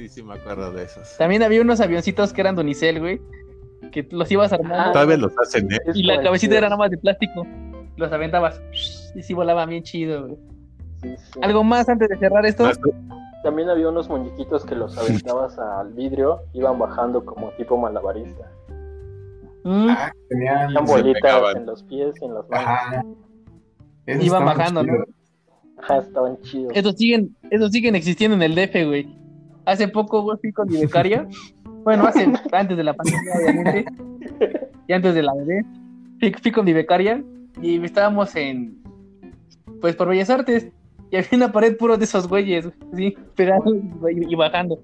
Sí, 0.00 0.08
sí, 0.08 0.22
me 0.22 0.32
acuerdo 0.34 0.72
de 0.72 0.84
esos. 0.84 1.14
También 1.18 1.42
había 1.42 1.60
unos 1.60 1.78
avioncitos 1.80 2.32
que 2.32 2.40
eran 2.40 2.54
de 2.56 2.62
unicel, 2.62 3.00
güey. 3.00 3.20
Que 3.92 4.06
los 4.10 4.30
ibas 4.32 4.50
armando. 4.50 4.76
Ah, 4.78 4.92
Todavía 4.92 5.18
los 5.18 5.36
hacen, 5.38 5.70
¿eh? 5.70 5.78
y 5.94 6.02
la 6.04 6.22
cabecita 6.22 6.56
era 6.56 6.68
nada 6.68 6.78
más 6.78 6.90
de 6.90 6.96
plástico. 6.96 7.46
Los 7.96 8.10
aventabas. 8.10 8.62
Y 9.14 9.22
sí 9.22 9.34
volaban 9.34 9.68
bien 9.68 9.82
chido, 9.82 10.26
güey. 10.26 10.38
Sí, 11.02 11.14
sí. 11.18 11.40
¿Algo 11.42 11.64
más 11.64 11.86
antes 11.90 12.08
de 12.08 12.16
cerrar 12.16 12.46
esto? 12.46 12.64
Más- 12.64 12.80
También 13.42 13.68
había 13.68 13.90
unos 13.90 14.08
muñequitos 14.08 14.64
que 14.64 14.74
los 14.74 14.96
aventabas 14.96 15.58
al 15.58 15.92
vidrio, 15.92 16.40
iban 16.54 16.78
bajando 16.78 17.22
como 17.24 17.50
tipo 17.52 17.76
malabarista. 17.76 18.50
Mm, 19.64 19.88
Ah, 19.90 20.12
genial. 20.30 20.70
Eran 20.70 20.86
se 20.86 20.92
bolitas 20.94 21.56
en 21.56 21.66
los 21.66 21.82
pies 21.82 22.14
y 22.22 22.24
en 22.24 22.34
las 22.34 22.48
manos. 22.48 22.66
Ajá. 22.66 23.04
Iban 24.06 24.44
bajando, 24.46 24.82
¿no? 24.82 24.92
chidos. 24.94 25.08
Ajá, 25.82 25.98
estaban 25.98 26.40
chidos. 26.40 26.72
Esos 26.74 26.94
siguen, 26.96 27.36
esos 27.50 27.70
siguen 27.70 27.94
existiendo 27.96 28.34
en 28.36 28.42
el 28.42 28.54
DF, 28.54 28.84
güey. 28.86 29.19
Hace 29.64 29.88
poco, 29.88 30.22
güey, 30.22 30.38
fui 30.40 30.52
con 30.52 30.68
mi 30.68 30.80
becaria. 30.80 31.26
Bueno, 31.84 32.06
hace, 32.06 32.30
antes 32.52 32.76
de 32.76 32.84
la 32.84 32.94
pandemia, 32.94 33.32
obviamente. 33.36 33.84
Y 34.86 34.92
antes 34.92 35.14
de 35.14 35.22
la 35.22 35.34
bebé. 35.34 35.64
Fui, 36.18 36.32
fui 36.32 36.52
con 36.52 36.64
mi 36.64 36.72
becaria 36.72 37.22
y 37.62 37.82
estábamos 37.84 38.34
en, 38.36 38.82
pues, 39.80 39.96
por 39.96 40.08
Bellas 40.08 40.30
Artes. 40.30 40.68
Y 41.10 41.16
había 41.16 41.30
una 41.32 41.52
pared 41.52 41.76
puro 41.76 41.96
de 41.96 42.04
esos 42.04 42.28
güeyes, 42.28 42.68
sí, 42.94 43.16
pegando 43.34 43.74
y, 43.74 44.32
y 44.32 44.34
bajando. 44.34 44.80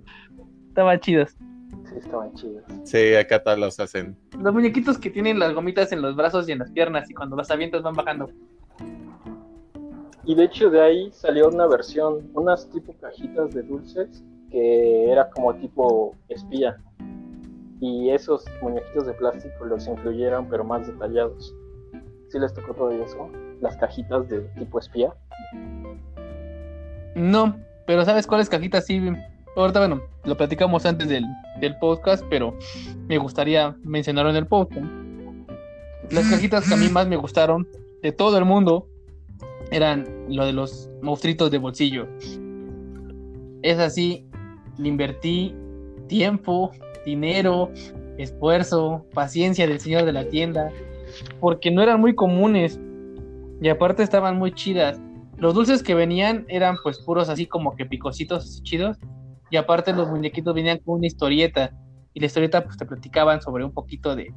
Estaban 0.69 0.99
chidos. 1.01 1.37
Sí, 1.85 1.95
estaban 1.99 2.35
chidos. 2.35 2.65
Sí, 2.85 3.15
acá 3.15 3.43
todos 3.43 3.59
los 3.59 3.79
hacen. 3.79 4.17
Los 4.39 4.53
muñequitos 4.53 4.99
que 4.99 5.11
tienen 5.11 5.39
las 5.39 5.55
gomitas 5.55 5.93
en 5.93 6.03
los 6.03 6.17
brazos 6.17 6.49
y 6.49 6.53
en 6.53 6.59
las 6.59 6.71
piernas 6.71 7.09
y 7.11 7.15
cuando 7.15 7.37
los 7.37 7.51
avientas 7.51 7.83
van 7.83 7.95
bajando. 7.95 8.29
Y 10.25 10.35
de 10.35 10.45
hecho 10.45 10.71
de 10.71 10.83
ahí 10.83 11.11
salió 11.13 11.49
una 11.49 11.67
versión, 11.69 12.29
unas 12.35 12.69
tipo 12.71 12.93
cajitas 13.01 13.55
de 13.55 13.63
dulces 13.63 14.25
que 14.51 15.11
era 15.11 15.31
como 15.31 15.55
tipo 15.55 16.15
espía. 16.29 16.77
Y 17.81 18.11
esos 18.11 18.45
muñequitos 18.63 19.07
de 19.07 19.13
plástico 19.15 19.65
los 19.67 19.87
incluyeron 19.87 20.49
pero 20.49 20.65
más 20.65 20.87
detallados. 20.87 21.55
¿Sí 22.29 22.39
les 22.39 22.53
tocó 22.55 22.75
todo 22.75 22.91
eso? 22.91 23.31
Las 23.61 23.77
cajitas 23.77 24.29
de 24.29 24.41
tipo 24.59 24.79
espía. 24.79 25.13
No, 27.15 27.57
pero 27.87 28.05
¿sabes 28.05 28.27
cuáles 28.27 28.49
cajitas 28.49 28.87
sí? 28.87 29.01
Ahorita, 29.57 29.79
bueno, 29.81 30.03
lo 30.25 30.37
platicamos 30.37 30.85
antes 30.85 31.09
del, 31.09 31.25
del 31.61 31.79
podcast, 31.79 32.25
pero 32.29 32.55
me 33.09 33.17
gustaría 33.17 33.75
mencionarlo 33.83 34.31
en 34.31 34.37
el 34.37 34.47
podcast. 34.47 34.87
Las 36.11 36.27
cajitas 36.31 36.69
que 36.69 36.75
a 36.75 36.77
mí 36.77 36.89
más 36.89 37.07
me 37.07 37.17
gustaron 37.17 37.67
de 38.03 38.13
todo 38.13 38.37
el 38.39 38.45
mundo 38.45 38.87
eran 39.71 40.07
lo 40.29 40.45
de 40.45 40.53
los 40.53 40.91
monstruitos 41.03 41.51
de 41.51 41.59
bolsillo. 41.59 42.07
Es 43.63 43.79
así, 43.79 44.27
le 44.79 44.89
invertí 44.89 45.55
tiempo, 46.09 46.73
dinero, 47.05 47.71
esfuerzo, 48.19 49.05
paciencia 49.15 49.67
del 49.67 49.81
señor 49.81 50.05
de 50.05 50.13
la 50.13 50.29
tienda, 50.29 50.71
porque 51.41 51.71
no 51.71 51.83
eran 51.83 52.01
muy 52.01 52.15
comunes 52.15 52.81
y 53.61 53.69
aparte 53.69 54.03
estaban 54.03 54.39
muy 54.39 54.53
chidas. 54.53 55.01
Los 55.39 55.55
dulces 55.55 55.83
que 55.83 55.95
venían 55.95 56.45
eran 56.49 56.77
pues 56.83 56.99
puros 56.99 57.29
así 57.29 57.47
como 57.47 57.75
que 57.77 57.87
picositos 57.87 58.45
así 58.45 58.63
chidos. 58.63 58.99
Y 59.51 59.57
aparte 59.57 59.93
los 59.93 60.09
muñequitos 60.09 60.55
venían 60.55 60.79
con 60.79 60.97
una 60.97 61.07
historieta. 61.07 61.73
Y 62.15 62.21
la 62.21 62.27
historieta 62.27 62.65
pues 62.65 62.77
te 62.77 62.87
platicaban 62.87 63.41
sobre 63.43 63.65
un 63.65 63.73
poquito 63.73 64.17
de 64.17 64.33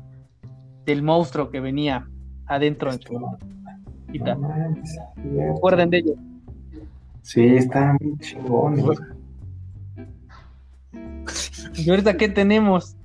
del 0.86 1.04
monstruo 1.04 1.50
que 1.50 1.60
venía 1.60 2.08
adentro 2.48 2.92
en 2.92 3.00
su 3.00 3.14
cajita. 4.08 4.36
No 4.36 4.50
mames, 4.50 4.94
¿Se 4.94 5.50
acuerdan 5.50 5.90
de 5.90 5.98
ellos? 6.00 6.16
Sí, 7.22 7.46
están 7.46 7.98
bien 7.98 8.18
chingones. 8.20 9.00
Y 11.76 11.90
ahorita 11.90 12.18
qué 12.18 12.30
tenemos? 12.30 12.96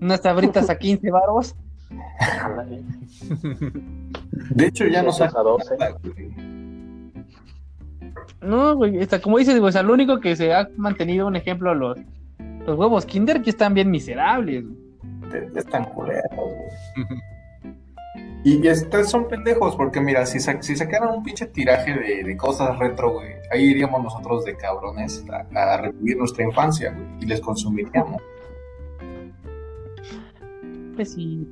Unas 0.00 0.20
sabritas 0.20 0.68
a 0.70 0.78
15 0.78 1.10
baros. 1.10 1.54
De 4.50 4.66
hecho, 4.66 4.86
ya 4.86 5.02
no 5.02 5.10
Esos 5.10 5.18
sacan 5.18 5.40
a 5.40 5.44
12. 5.44 5.76
nada, 5.78 5.90
güey. 6.02 6.34
No, 8.40 8.76
güey, 8.76 8.98
está, 8.98 9.20
como 9.20 9.38
dices, 9.38 9.58
güey, 9.58 9.68
o 9.70 9.72
sea, 9.72 9.82
lo 9.82 9.94
único 9.94 10.20
que 10.20 10.36
se 10.36 10.52
ha 10.52 10.68
mantenido 10.76 11.26
un 11.26 11.36
ejemplo 11.36 11.74
los 11.74 11.98
los 12.66 12.78
huevos 12.78 13.04
Kinder 13.06 13.42
que 13.42 13.50
están 13.50 13.74
bien 13.74 13.90
miserables. 13.90 14.64
güey. 14.64 14.78
Están 15.54 15.84
culeros, 15.86 16.22
güey. 16.34 17.06
Y 18.44 18.66
estas 18.68 19.10
son 19.10 19.26
pendejos, 19.26 19.74
porque 19.74 20.00
mira, 20.02 20.26
si, 20.26 20.38
sa- 20.38 20.60
si 20.60 20.76
sacaran 20.76 21.14
un 21.16 21.22
pinche 21.22 21.46
tiraje 21.46 21.94
de, 21.94 22.24
de 22.24 22.36
cosas 22.36 22.78
retro, 22.78 23.12
güey, 23.14 23.32
ahí 23.50 23.64
iríamos 23.70 24.02
nosotros 24.04 24.44
de 24.44 24.54
cabrones 24.54 25.24
a, 25.30 25.72
a 25.72 25.76
revivir 25.78 26.18
nuestra 26.18 26.44
infancia, 26.44 26.92
güey, 26.92 27.06
y 27.22 27.26
les 27.26 27.40
consumiríamos. 27.40 28.20
Pues 30.94 31.12
sí, 31.14 31.48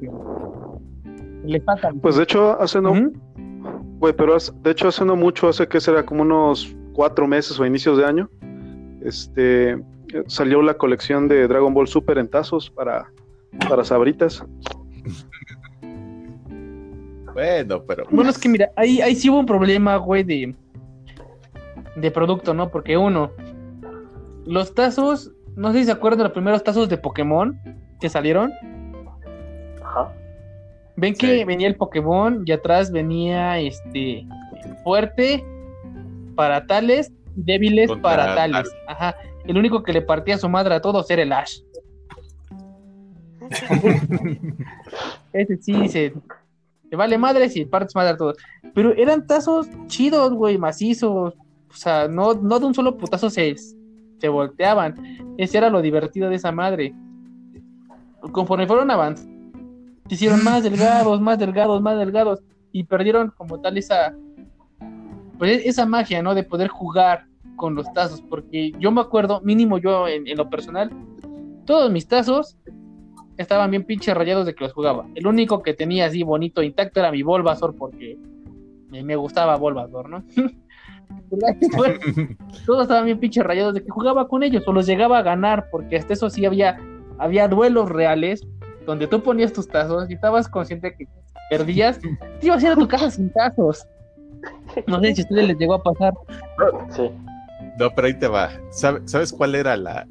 le 1.44 1.60
falta. 1.62 1.92
Pues 2.00 2.16
de 2.16 2.22
hecho, 2.24 2.60
hace 2.60 2.80
no, 2.80 2.92
güey, 3.98 4.12
pero 4.14 4.36
hace- 4.36 4.52
de 4.62 4.70
hecho 4.70 4.88
hace 4.88 5.04
no 5.04 5.16
mucho, 5.16 5.48
hace 5.48 5.66
que 5.66 5.80
será 5.80 6.04
como 6.04 6.22
unos 6.22 6.76
cuatro 6.92 7.26
meses 7.26 7.58
o 7.58 7.64
inicios 7.66 7.96
de 7.98 8.04
año, 8.04 8.30
este, 9.02 9.82
salió 10.26 10.60
la 10.62 10.74
colección 10.74 11.26
de 11.26 11.48
Dragon 11.48 11.72
Ball 11.74 11.88
Super 11.88 12.18
en 12.18 12.28
tazos 12.28 12.70
para, 12.70 13.10
para 13.68 13.82
sabritas. 13.82 14.44
Bueno, 17.32 17.82
pero. 17.84 18.04
Bueno, 18.10 18.30
es 18.30 18.38
que 18.38 18.48
mira, 18.48 18.70
ahí, 18.76 19.00
ahí 19.00 19.14
sí 19.14 19.30
hubo 19.30 19.38
un 19.38 19.46
problema, 19.46 19.96
güey, 19.96 20.22
de, 20.22 20.54
de 21.96 22.10
producto, 22.10 22.54
¿no? 22.54 22.70
Porque 22.70 22.96
uno, 22.96 23.30
los 24.44 24.74
tazos, 24.74 25.32
no 25.56 25.72
sé 25.72 25.80
si 25.80 25.84
se 25.86 25.92
acuerdan 25.92 26.18
de 26.18 26.24
los 26.24 26.32
primeros 26.32 26.62
tazos 26.62 26.88
de 26.88 26.98
Pokémon 26.98 27.58
que 28.00 28.08
salieron. 28.08 28.52
Ajá. 29.82 30.12
Ven 30.96 31.14
que 31.14 31.44
venía 31.44 31.68
el 31.68 31.76
Pokémon 31.76 32.42
y 32.44 32.52
atrás 32.52 32.90
venía 32.92 33.58
este 33.58 34.26
fuerte 34.84 35.44
para 36.34 36.66
tales 36.66 37.12
y 37.36 37.42
débiles 37.42 37.88
Contra 37.88 38.02
para 38.02 38.34
tales. 38.34 38.70
tal. 38.70 38.94
Ajá. 38.94 39.16
El 39.46 39.56
único 39.58 39.82
que 39.82 39.92
le 39.92 40.02
partía 40.02 40.38
su 40.38 40.48
madre 40.48 40.74
a 40.74 40.80
todos 40.80 41.10
era 41.10 41.22
el 41.22 41.32
Ash. 41.32 41.60
Ese 45.32 45.56
sí 45.56 45.88
se, 45.88 46.12
se 46.92 46.96
vale 46.96 47.16
madre 47.16 47.48
si 47.48 47.64
partes 47.64 47.96
madre 47.96 48.10
a 48.10 48.16
todos. 48.18 48.36
Pero 48.74 48.92
eran 48.92 49.26
tazos 49.26 49.66
chidos, 49.86 50.34
güey, 50.34 50.58
macizos. 50.58 51.32
O 51.70 51.74
sea, 51.74 52.06
no, 52.06 52.34
no 52.34 52.60
de 52.60 52.66
un 52.66 52.74
solo 52.74 52.98
putazo 52.98 53.30
se, 53.30 53.56
se 54.18 54.28
volteaban. 54.28 54.94
Ese 55.38 55.56
era 55.56 55.70
lo 55.70 55.80
divertido 55.80 56.28
de 56.28 56.36
esa 56.36 56.52
madre. 56.52 56.94
Conforme 58.32 58.66
fueron 58.66 58.90
avanzando, 58.90 59.32
se 60.06 60.16
hicieron 60.16 60.44
más 60.44 60.62
delgados, 60.68 61.18
más 61.18 61.38
delgados, 61.38 61.80
más 61.80 61.96
delgados 61.96 62.42
y 62.72 62.84
perdieron 62.84 63.32
como 63.38 63.58
tal 63.58 63.78
esa 63.78 64.14
pues 65.38 65.62
esa 65.64 65.86
magia, 65.86 66.22
¿no? 66.22 66.34
De 66.34 66.44
poder 66.44 66.68
jugar 66.68 67.24
con 67.56 67.74
los 67.74 67.90
tazos, 67.94 68.20
porque 68.20 68.72
yo 68.78 68.92
me 68.92 69.00
acuerdo, 69.00 69.40
mínimo 69.40 69.78
yo 69.78 70.08
en, 70.08 70.28
en 70.28 70.36
lo 70.36 70.50
personal, 70.50 70.90
todos 71.64 71.90
mis 71.90 72.06
tazos 72.06 72.58
estaban 73.36 73.70
bien 73.70 73.84
pinches 73.84 74.14
rayados 74.16 74.46
de 74.46 74.54
que 74.54 74.64
los 74.64 74.72
jugaba. 74.72 75.06
El 75.14 75.26
único 75.26 75.62
que 75.62 75.74
tenía 75.74 76.06
así 76.06 76.22
bonito, 76.22 76.62
intacto, 76.62 77.00
era 77.00 77.10
mi 77.10 77.22
Bulbasaur, 77.22 77.74
porque 77.76 78.16
me, 78.90 79.02
me 79.02 79.16
gustaba 79.16 79.56
Bulbasaur, 79.56 80.08
¿no? 80.08 80.24
todos 82.66 82.82
estaban 82.82 83.04
bien 83.06 83.18
pinches 83.18 83.44
rayados 83.44 83.74
de 83.74 83.82
que 83.82 83.90
jugaba 83.90 84.28
con 84.28 84.42
ellos, 84.42 84.62
o 84.66 84.72
los 84.72 84.86
llegaba 84.86 85.18
a 85.18 85.22
ganar, 85.22 85.68
porque 85.70 85.96
hasta 85.96 86.12
eso 86.12 86.30
sí 86.30 86.44
había, 86.44 86.78
había 87.18 87.48
duelos 87.48 87.88
reales, 87.90 88.42
donde 88.86 89.06
tú 89.06 89.22
ponías 89.22 89.52
tus 89.52 89.68
tazos 89.68 90.10
y 90.10 90.14
estabas 90.14 90.48
consciente 90.48 90.94
que 90.96 91.06
perdías, 91.50 92.00
te 92.00 92.46
ibas 92.46 92.62
a 92.62 92.66
ir 92.66 92.72
a 92.72 92.76
tu 92.76 92.88
casa 92.88 93.10
sin 93.10 93.30
tazos. 93.30 93.86
No 94.86 95.00
sé 95.00 95.14
si 95.14 95.20
a 95.22 95.24
ustedes 95.24 95.48
les 95.48 95.58
llegó 95.58 95.74
a 95.74 95.82
pasar. 95.82 96.14
Sí. 96.90 97.10
No, 97.78 97.90
pero 97.94 98.06
ahí 98.08 98.14
te 98.18 98.26
va. 98.26 98.50
¿Sabe- 98.70 99.02
¿Sabes 99.06 99.32
cuál 99.32 99.54
era 99.54 99.76
la. 99.76 100.06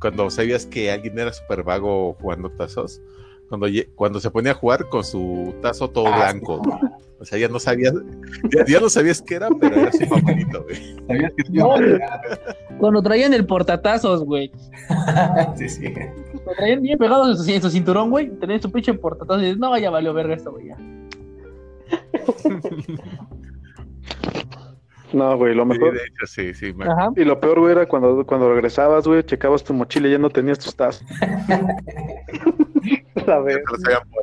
Cuando 0.00 0.30
sabías 0.30 0.66
que 0.66 0.90
alguien 0.90 1.18
era 1.18 1.32
súper 1.32 1.62
vago 1.62 2.14
jugando 2.20 2.50
tazos? 2.50 3.00
Cuando, 3.48 3.66
cuando 3.94 4.20
se 4.20 4.30
ponía 4.30 4.52
a 4.52 4.54
jugar 4.54 4.88
con 4.88 5.02
su 5.04 5.54
tazo 5.62 5.88
todo 5.88 6.06
Ah, 6.08 6.16
blanco. 6.16 6.60
O 7.18 7.24
sea, 7.24 7.38
ya 7.38 7.48
no 7.48 7.58
sabías. 7.58 7.94
Ya, 8.54 8.64
ya 8.66 8.78
no 8.78 8.88
sabías 8.90 9.20
qué 9.22 9.36
era, 9.36 9.48
pero 9.58 9.74
era 9.74 9.90
su 9.90 10.04
favorito, 10.06 10.62
güey. 10.64 10.94
¿Sabías 11.06 11.32
que 11.34 11.44
pegar? 11.44 12.00
Cuando 12.78 13.02
traían 13.02 13.32
el 13.34 13.46
portatazos, 13.46 14.22
güey. 14.24 14.52
Sí, 15.56 15.68
sí. 15.68 15.92
Lo 16.46 16.52
traían 16.56 16.82
bien 16.82 16.98
pegados 16.98 17.28
en 17.40 17.44
su, 17.44 17.50
en 17.50 17.62
su 17.62 17.70
cinturón, 17.70 18.10
güey. 18.10 18.28
Tenían 18.38 18.60
su 18.62 18.70
pinche 18.70 18.94
portatazos 18.94 19.42
y 19.42 19.46
dices, 19.46 19.58
no, 19.58 19.76
ya 19.78 19.90
valió 19.90 20.12
verga 20.14 20.34
esto, 20.34 20.52
güey. 20.52 20.68
ya". 20.68 20.76
No, 25.12 25.36
güey, 25.38 25.54
lo 25.54 25.62
Sí, 25.64 25.68
mejor. 25.70 25.94
de 25.94 26.00
hecho, 26.04 26.26
sí, 26.26 26.52
sí. 26.54 26.72
me- 26.74 26.84
Ajá. 26.84 27.10
Y 27.16 27.24
lo 27.24 27.40
peor, 27.40 27.60
güey, 27.60 27.72
era 27.72 27.86
cuando, 27.86 28.24
cuando 28.26 28.52
regresabas, 28.52 29.06
güey, 29.06 29.22
checabas 29.24 29.64
tu 29.64 29.72
mochila 29.72 30.08
y 30.08 30.12
ya 30.12 30.18
no 30.18 30.28
tenías 30.30 30.58
tus 30.58 30.74
tazos. 30.76 31.04
La. 33.26 33.42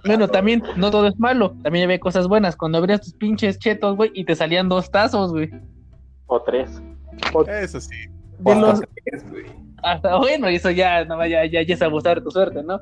Bueno, 0.06 0.28
también 0.28 0.64
no 0.78 0.90
todo 0.90 1.08
es 1.08 1.20
malo. 1.20 1.56
También 1.64 1.86
había 1.86 2.00
cosas 2.00 2.28
buenas. 2.28 2.56
Cuando 2.56 2.78
abrías 2.80 3.02
tus 3.02 3.14
pinches 3.14 3.60
chetos, 3.60 3.96
güey, 3.96 4.12
y 4.14 4.26
te 4.26 4.36
salían 4.36 4.70
dos 4.70 4.90
tazos, 4.90 5.32
güey. 5.32 5.50
O 6.28 6.42
tres. 6.42 6.82
Eso 7.48 7.80
sí. 7.82 7.96
De 8.40 8.56
los, 8.56 8.82
Es, 9.06 9.30
güey. 9.30 9.46
hasta 9.84 10.18
bueno, 10.18 10.48
eso 10.48 10.72
ya, 10.72 11.06
no, 11.06 11.26
ya, 11.26 11.46
ya, 11.46 11.62
ya 11.62 11.74
es 11.74 11.82
abusar 11.82 12.18
de 12.18 12.24
tu 12.24 12.32
suerte, 12.32 12.64
¿no? 12.64 12.80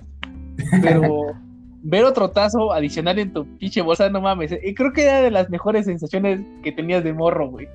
Pero 0.82 1.02
ver 1.84 2.06
otro 2.06 2.30
tazo 2.32 2.72
adicional 2.74 3.20
en 3.20 3.34
tu 3.34 3.46
pinche 3.58 3.82
bolsa, 3.82 4.10
no 4.10 4.22
mames. 4.22 4.52
Y 4.64 4.74
creo 4.74 4.92
que 4.94 5.04
era 5.04 5.22
de 5.22 5.32
las 5.32 5.50
mejores 5.50 5.86
sensaciones 5.86 6.40
que 6.64 6.72
tenías 6.72 7.04
de 7.04 7.14
morro, 7.14 7.50
güey. 7.50 7.68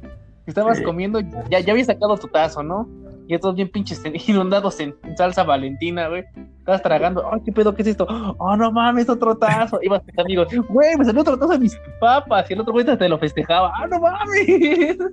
Estabas 0.47 0.79
Sí. 0.79 0.85
comiendo, 0.85 1.21
ya, 1.51 1.61
ya 1.61 1.73
habías 1.73 1.87
sacado 1.89 2.17
tu 2.17 2.27
tazo, 2.29 2.63
¿no? 2.63 2.89
Ya 3.29 3.39
todos 3.39 3.55
bien 3.55 3.69
pinches 3.69 4.03
inundados 4.29 4.81
en, 4.81 4.95
en 5.05 5.17
salsa 5.17 5.45
valentina, 5.45 6.09
güey. 6.09 6.25
Estabas 6.61 6.83
tragando, 6.83 7.23
ay, 7.31 7.41
¿qué 7.45 7.53
pedo? 7.53 7.75
¿Qué 7.75 7.83
es 7.83 7.89
esto? 7.89 8.07
Oh, 8.39 8.57
no 8.57 8.73
mames, 8.73 9.09
otro 9.11 9.37
tazo. 9.37 9.79
Ibas 9.83 10.03
tus 10.05 10.19
amigos, 10.19 10.49
güey, 10.71 10.97
me 10.97 11.05
salió 11.05 11.21
otro 11.21 11.39
tazo 11.39 11.53
de 11.53 11.59
mis 11.59 11.79
papas. 12.01 12.51
Y 12.51 12.55
el 12.55 12.61
otro 12.61 12.73
güey 12.73 12.85
te 12.87 13.09
lo 13.09 13.19
festejaba, 13.19 13.73
ah, 13.77 13.87
no 13.87 14.01
mames. 14.01 14.97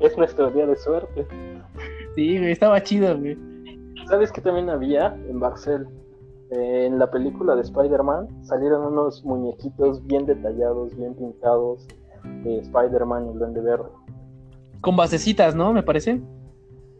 Es 0.00 0.16
nuestro 0.16 0.50
día 0.52 0.66
de 0.66 0.76
suerte. 0.76 1.26
Sí, 2.14 2.38
güey, 2.38 2.52
estaba 2.52 2.80
chido, 2.82 3.18
güey. 3.18 3.36
¿Sabes 4.08 4.30
qué 4.30 4.40
también 4.40 4.70
había 4.70 5.16
en 5.28 5.40
Barcel? 5.40 5.86
Eh, 6.50 6.86
en 6.86 6.98
la 6.98 7.10
película 7.10 7.54
de 7.56 7.62
Spider-Man 7.62 8.28
salieron 8.44 8.82
unos 8.92 9.24
muñequitos 9.24 10.04
bien 10.06 10.26
detallados, 10.26 10.96
bien 10.96 11.14
pintados 11.14 11.86
de 12.44 12.58
Spider-Man 12.60 13.26
y 13.26 13.30
el 13.32 13.38
Duende 13.38 13.60
Verde. 13.60 13.88
Con 14.80 14.96
basecitas, 14.96 15.54
¿no? 15.56 15.72
Me 15.72 15.82
parece. 15.82 16.20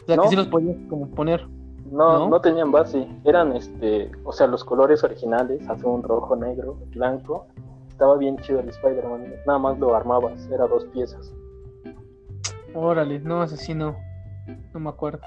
O 0.02 0.06
sea, 0.06 0.16
No. 0.16 0.22
que 0.22 0.28
sí 0.30 0.36
los 0.36 0.48
podías 0.48 0.76
como 0.88 1.08
poner. 1.08 1.46
No, 1.92 2.18
¿No? 2.18 2.28
no, 2.28 2.40
tenían 2.40 2.72
base, 2.72 3.06
eran 3.24 3.52
este, 3.54 4.10
o 4.24 4.32
sea, 4.32 4.48
los 4.48 4.64
colores 4.64 5.04
originales, 5.04 5.68
azul, 5.68 6.02
rojo, 6.02 6.34
negro, 6.34 6.76
blanco. 6.92 7.46
Estaba 7.88 8.16
bien 8.18 8.36
chido 8.38 8.58
el 8.60 8.68
Spider-Man, 8.68 9.32
nada 9.46 9.58
más 9.60 9.78
lo 9.78 9.94
armabas, 9.94 10.48
era 10.50 10.66
dos 10.66 10.84
piezas. 10.86 11.32
Órale, 12.74 13.20
no, 13.20 13.42
eso 13.44 13.56
sí 13.56 13.74
no. 13.74 13.96
No 14.74 14.80
me 14.80 14.90
acuerdo. 14.90 15.20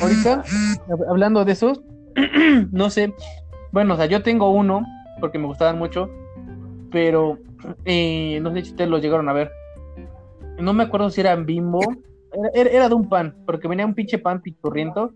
Ahorita, 0.00 0.44
hab- 0.88 1.08
hablando 1.08 1.44
de 1.44 1.52
esos, 1.52 1.80
no 2.72 2.90
sé. 2.90 3.14
Bueno, 3.72 3.94
o 3.94 3.96
sea, 3.96 4.06
yo 4.06 4.22
tengo 4.22 4.50
uno, 4.50 4.84
porque 5.20 5.38
me 5.38 5.46
gustaban 5.46 5.78
mucho, 5.78 6.08
pero 6.90 7.38
eh, 7.84 8.38
no 8.40 8.52
sé 8.52 8.62
si 8.62 8.70
ustedes 8.70 8.90
lo 8.90 8.98
llegaron 8.98 9.28
a 9.28 9.32
ver. 9.32 9.50
No 10.58 10.72
me 10.72 10.84
acuerdo 10.84 11.10
si 11.10 11.20
eran 11.20 11.46
bimbo. 11.46 11.80
Era, 12.54 12.70
era- 12.70 12.88
de 12.88 12.94
un 12.94 13.08
pan, 13.08 13.34
porque 13.46 13.68
venía 13.68 13.86
un 13.86 13.94
pinche 13.94 14.18
pan 14.18 14.40
pichurriento. 14.40 15.12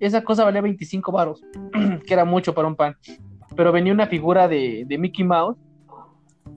Esa 0.00 0.22
cosa 0.22 0.44
valía 0.44 0.60
25 0.60 1.10
varos, 1.12 1.42
que 2.06 2.14
era 2.14 2.24
mucho 2.24 2.54
para 2.54 2.68
un 2.68 2.76
pan. 2.76 2.96
Pero 3.56 3.72
venía 3.72 3.92
una 3.92 4.06
figura 4.06 4.46
de, 4.48 4.84
de 4.86 4.98
Mickey 4.98 5.24
Mouse, 5.24 5.56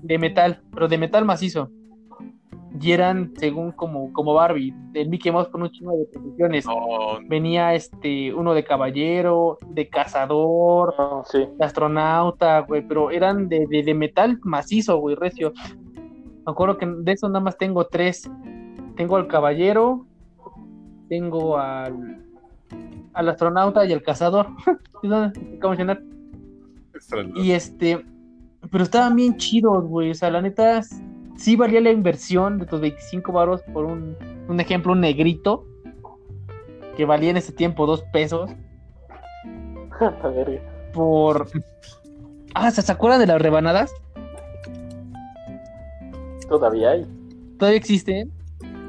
de 0.01 0.17
metal, 0.17 0.61
pero 0.73 0.87
de 0.87 0.97
metal 0.97 1.25
macizo 1.25 1.69
y 2.81 2.91
eran 2.91 3.31
según 3.37 3.71
como, 3.71 4.11
como 4.11 4.33
Barbie, 4.33 4.73
el 4.93 5.09
Mickey 5.09 5.31
Mouse 5.31 5.49
con 5.49 5.61
un 5.61 5.69
chingo 5.69 5.95
de 5.97 6.05
posiciones. 6.05 6.65
No, 6.65 7.19
Venía 7.27 7.75
este 7.75 8.33
uno 8.33 8.53
de 8.53 8.63
caballero, 8.63 9.59
de 9.67 9.87
cazador, 9.87 10.95
No, 10.97 11.23
sí, 11.25 11.47
de 11.57 11.65
astronauta, 11.65 12.59
güey, 12.61 12.87
pero 12.87 13.11
eran 13.11 13.47
de, 13.49 13.67
de, 13.67 13.83
de 13.83 13.93
metal 13.93 14.39
macizo, 14.43 14.97
güey, 14.97 15.15
recio. 15.15 15.53
Me 16.45 16.51
acuerdo 16.51 16.77
que 16.77 16.87
de 16.87 17.11
eso 17.11 17.27
nada 17.27 17.41
más 17.41 17.57
tengo 17.57 17.85
tres. 17.85 18.29
Tengo 18.95 19.15
al 19.15 19.27
caballero, 19.27 20.07
tengo 21.07 21.57
al, 21.57 22.25
al 23.13 23.29
astronauta 23.29 23.85
y 23.85 23.93
al 23.93 24.01
cazador. 24.01 24.47
Extraño. 26.93 27.33
Y 27.35 27.51
este, 27.51 28.03
pero 28.71 28.83
estaban 28.83 29.15
bien 29.15 29.37
chidos, 29.37 29.83
güey. 29.85 30.11
O 30.11 30.13
sea, 30.13 30.31
la 30.31 30.41
neta, 30.41 30.81
sí 31.41 31.55
valía 31.55 31.81
la 31.81 31.91
inversión 31.91 32.59
de 32.59 32.65
tus 32.65 32.79
25 32.79 33.31
varos 33.31 33.61
por 33.73 33.85
un, 33.85 34.15
un 34.47 34.59
ejemplo, 34.59 34.93
un 34.93 35.01
negrito, 35.01 35.65
que 36.95 37.05
valía 37.05 37.31
en 37.31 37.37
ese 37.37 37.51
tiempo 37.51 37.85
dos 37.85 38.03
pesos, 38.13 38.51
ver, 40.23 40.61
por... 40.93 41.47
Ah, 42.53 42.69
¿se 42.69 42.91
acuerdan 42.91 43.19
de 43.19 43.27
las 43.27 43.41
rebanadas? 43.41 43.93
todavía 46.47 46.91
hay. 46.91 47.07
Todavía 47.57 47.77
existen. 47.77 48.29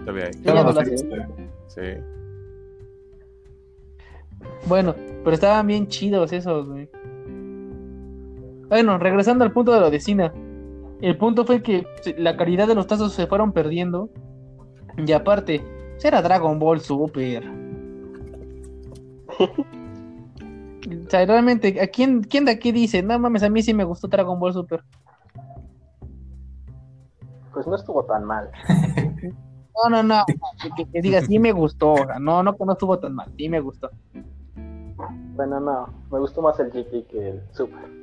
Todavía 0.05 0.27
hay. 0.27 0.33
Ya 0.43 0.55
no 0.55 0.65
no 0.65 0.73
sé. 0.73 0.97
Sí. 1.69 1.81
Bueno, 4.67 4.97
pero 5.23 5.35
estaban 5.35 5.67
bien 5.69 5.87
chidos 5.87 6.33
esos, 6.33 6.69
güey. 6.69 6.89
Bueno, 8.69 8.99
regresando 8.99 9.45
al 9.45 9.53
punto 9.53 9.73
de 9.73 9.81
lo 9.81 9.91
de 9.91 10.01
Cina. 10.01 10.33
El 11.03 11.19
punto 11.19 11.45
fue 11.45 11.63
que 11.63 11.85
la 12.17 12.37
calidad 12.37 12.69
de 12.69 12.75
los 12.77 12.87
tazos 12.87 13.13
se 13.13 13.27
fueron 13.27 13.53
perdiendo. 13.53 14.09
Y 14.97 15.11
aparte, 15.13 15.61
pues 15.93 16.05
era 16.05 16.23
Dragon 16.23 16.59
Ball 16.59 16.81
Super. 16.81 17.45
o 19.39 21.11
sea, 21.11 21.27
realmente, 21.27 21.81
¿a 21.81 21.89
quién, 21.89 22.23
quién 22.23 22.45
de 22.45 22.53
aquí 22.53 22.71
dice? 22.73 23.03
No 23.03 23.19
mames, 23.19 23.43
a 23.43 23.51
mí 23.51 23.63
sí 23.63 23.75
me 23.75 23.85
gustó 23.85 24.07
Dragon 24.09 24.39
Ball 24.39 24.53
Super. 24.53 24.85
Pues 27.53 27.67
no 27.67 27.75
estuvo 27.75 28.05
tan 28.05 28.25
mal. 28.25 28.51
No, 29.85 29.91
no, 29.91 30.03
no. 30.03 30.25
Que, 30.77 30.85
que- 30.87 31.03
diga, 31.03 31.21
sí 31.23 31.39
me 31.39 31.51
gustó. 31.53 31.95
No, 32.21 32.43
no, 32.43 32.57
que 32.57 32.65
no 32.65 32.73
estuvo 32.73 32.99
tan 32.99 33.15
mal. 33.15 33.31
Sí 33.37 33.49
me 33.49 33.59
gustó. 33.61 33.91
Bueno, 35.35 35.59
no, 35.59 35.89
me 36.13 36.19
gustó 36.21 36.43
más 36.43 36.61
el 36.61 36.71
GT 36.71 37.07
que 37.09 37.31
el 37.31 37.43
Super. 37.53 38.02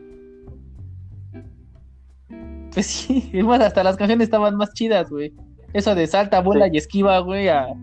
Pues 2.74 2.86
sí, 2.86 3.30
es 3.34 3.44
más, 3.44 3.60
hasta 3.62 3.84
las 3.84 3.98
canciones 3.98 4.26
estaban 4.26 4.56
más 4.56 4.74
chidas, 4.74 5.10
güey. 5.10 5.34
Eso 5.74 5.96
de 5.96 6.08
salta, 6.08 6.42
vuela 6.42 6.66
Sí. 6.66 6.72
y 6.74 6.78
esquiva, 6.78 7.20
güey, 7.20 7.50
a, 7.50 7.64
a 7.66 7.76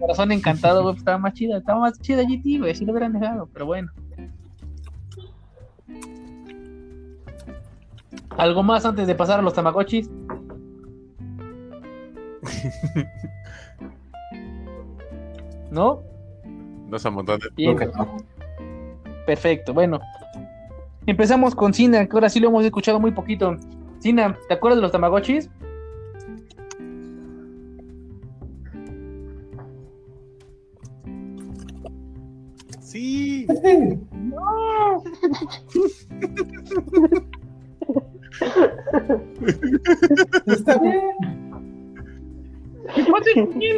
corazón 0.00 0.32
encantado, 0.32 0.82
güey, 0.82 0.94
pues 0.94 1.00
estaba 1.02 1.18
más 1.18 1.34
chida, 1.34 1.58
estaba 1.58 1.80
más 1.80 2.00
chida 2.00 2.22
GT, 2.22 2.58
güey, 2.60 2.74
si 2.74 2.84
lo 2.84 2.92
hubieran 2.92 3.12
dejado, 3.12 3.48
pero 3.52 3.66
bueno. 3.66 3.90
¿Algo 8.36 8.62
más 8.62 8.84
antes 8.84 9.06
de 9.06 9.14
pasar 9.14 9.40
a 9.40 9.42
los 9.42 9.54
tamagotchis? 9.54 10.10
¿No? 15.70 16.02
Creo 17.56 17.76
que 17.76 17.86
no. 17.86 18.16
perfecto, 19.26 19.72
bueno. 19.74 20.00
Empezamos 21.06 21.54
con 21.54 21.74
Sina, 21.74 22.06
que 22.06 22.12
ahora 22.14 22.28
sí 22.28 22.40
lo 22.40 22.48
hemos 22.48 22.64
escuchado 22.64 22.98
muy 22.98 23.12
poquito. 23.12 23.56
Sina, 23.98 24.36
¿te 24.48 24.54
acuerdas 24.54 24.78
de 24.78 24.82
los 24.82 24.92
Tamagotchis? 24.92 25.50
Sí. 32.80 33.46
No. 34.12 35.02
Está 40.46 40.78
bien. 40.78 41.16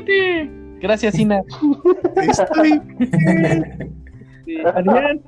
¿Qué 0.04 0.50
Gracias, 0.80 1.14
Sina. 1.14 1.42
Estoy 2.16 2.62
bien. 2.62 3.96
Sí. 4.44 4.58
Adiós. 4.64 5.20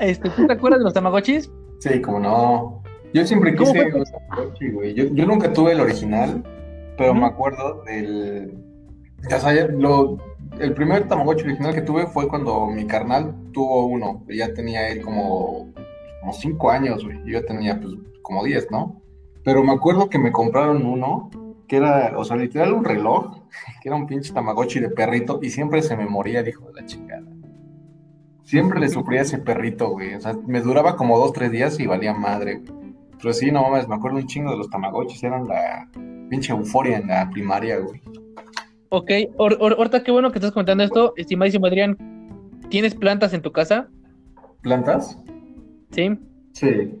Este, 0.00 0.28
¿Tú 0.30 0.46
te 0.46 0.52
acuerdas 0.52 0.80
de 0.80 0.84
los 0.84 0.94
Tamagotchis? 0.94 1.50
Sí, 1.78 2.00
como 2.00 2.20
no. 2.20 2.82
Yo 3.12 3.24
siempre 3.26 3.54
¿Cómo 3.54 3.72
quise 3.72 3.84
un 3.86 4.04
Tamagotchi, 4.04 4.70
güey. 4.70 4.94
Yo, 4.94 5.04
yo 5.04 5.26
nunca 5.26 5.52
tuve 5.52 5.72
el 5.72 5.80
original, 5.80 6.42
pero 6.96 7.14
me 7.14 7.26
acuerdo 7.26 7.82
del. 7.84 8.58
Ya 9.28 9.40
sabes, 9.40 9.70
lo, 9.72 10.18
el 10.58 10.74
primer 10.74 11.08
Tamagotchi 11.08 11.44
original 11.44 11.74
que 11.74 11.82
tuve 11.82 12.06
fue 12.06 12.28
cuando 12.28 12.66
mi 12.66 12.86
carnal 12.86 13.34
tuvo 13.52 13.86
uno. 13.86 14.24
Ya 14.28 14.52
tenía 14.52 14.88
él 14.88 15.00
como, 15.02 15.72
como 16.20 16.32
cinco 16.32 16.70
años, 16.70 17.04
güey. 17.04 17.18
Yo 17.24 17.40
ya 17.40 17.46
tenía 17.46 17.80
pues 17.80 17.94
como 18.22 18.42
10, 18.42 18.70
¿no? 18.70 19.00
Pero 19.44 19.62
me 19.62 19.72
acuerdo 19.72 20.08
que 20.08 20.18
me 20.18 20.32
compraron 20.32 20.84
uno 20.84 21.30
que 21.68 21.76
era, 21.76 22.12
o 22.16 22.24
sea, 22.24 22.36
literal 22.36 22.72
un 22.72 22.84
reloj, 22.84 23.38
que 23.82 23.88
era 23.88 23.96
un 23.96 24.06
pinche 24.06 24.32
Tamagotchi 24.32 24.80
de 24.80 24.90
perrito 24.90 25.38
y 25.42 25.50
siempre 25.50 25.82
se 25.82 25.96
me 25.96 26.06
moría 26.06 26.40
el 26.40 26.48
hijo 26.48 26.66
de 26.66 26.80
la 26.80 26.86
chingada. 26.86 27.03
Siempre 28.54 28.78
le 28.78 28.88
sufría 28.88 29.22
ese 29.22 29.38
perrito, 29.38 29.88
güey. 29.90 30.14
O 30.14 30.20
sea, 30.20 30.32
me 30.46 30.60
duraba 30.60 30.94
como 30.94 31.18
dos, 31.18 31.32
tres 31.32 31.50
días 31.50 31.80
y 31.80 31.86
valía 31.88 32.14
madre, 32.14 32.60
güey. 32.60 32.94
Pero 33.20 33.32
sí, 33.34 33.50
no 33.50 33.62
mames, 33.62 33.88
me 33.88 33.96
acuerdo 33.96 34.18
un 34.18 34.26
chingo 34.28 34.52
de 34.52 34.58
los 34.58 34.70
Tamagotchis, 34.70 35.24
eran 35.24 35.48
la 35.48 35.88
pinche 36.30 36.52
euforia 36.52 36.98
en 36.98 37.08
la 37.08 37.28
primaria, 37.30 37.78
güey. 37.78 38.00
Ok, 38.90 39.10
or- 39.38 39.56
or- 39.60 39.74
ahorita 39.76 40.04
qué 40.04 40.12
bueno 40.12 40.30
que 40.30 40.38
estás 40.38 40.52
comentando 40.52 40.84
esto, 40.84 41.14
estimadísimo 41.16 41.66
Adrián. 41.66 41.96
¿Tienes 42.68 42.94
plantas 42.94 43.34
en 43.34 43.42
tu 43.42 43.50
casa? 43.50 43.88
¿Plantas? 44.62 45.18
¿Sí? 45.90 46.16
Sí. 46.52 46.94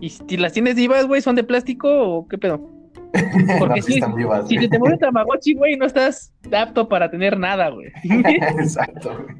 ¿Y 0.00 0.08
si 0.08 0.38
las 0.38 0.54
tienes 0.54 0.76
vivas, 0.76 1.06
güey, 1.06 1.20
son 1.20 1.36
de 1.36 1.44
plástico 1.44 1.88
o 1.90 2.26
qué 2.26 2.38
pedo? 2.38 2.71
Porque 3.58 3.80
No, 3.80 3.86
sí 3.86 3.92
sí, 3.92 3.94
están 3.94 4.14
vivas. 4.14 4.48
Si 4.48 4.58
se 4.58 4.68
te 4.68 4.78
muere 4.78 4.94
un 4.94 5.00
Tamagotchi, 5.00 5.54
güey, 5.54 5.76
no 5.76 5.86
estás 5.86 6.32
apto 6.50 6.88
para 6.88 7.10
tener 7.10 7.38
nada, 7.38 7.68
güey. 7.68 7.88
Exacto, 8.04 9.14
güey. 9.14 9.36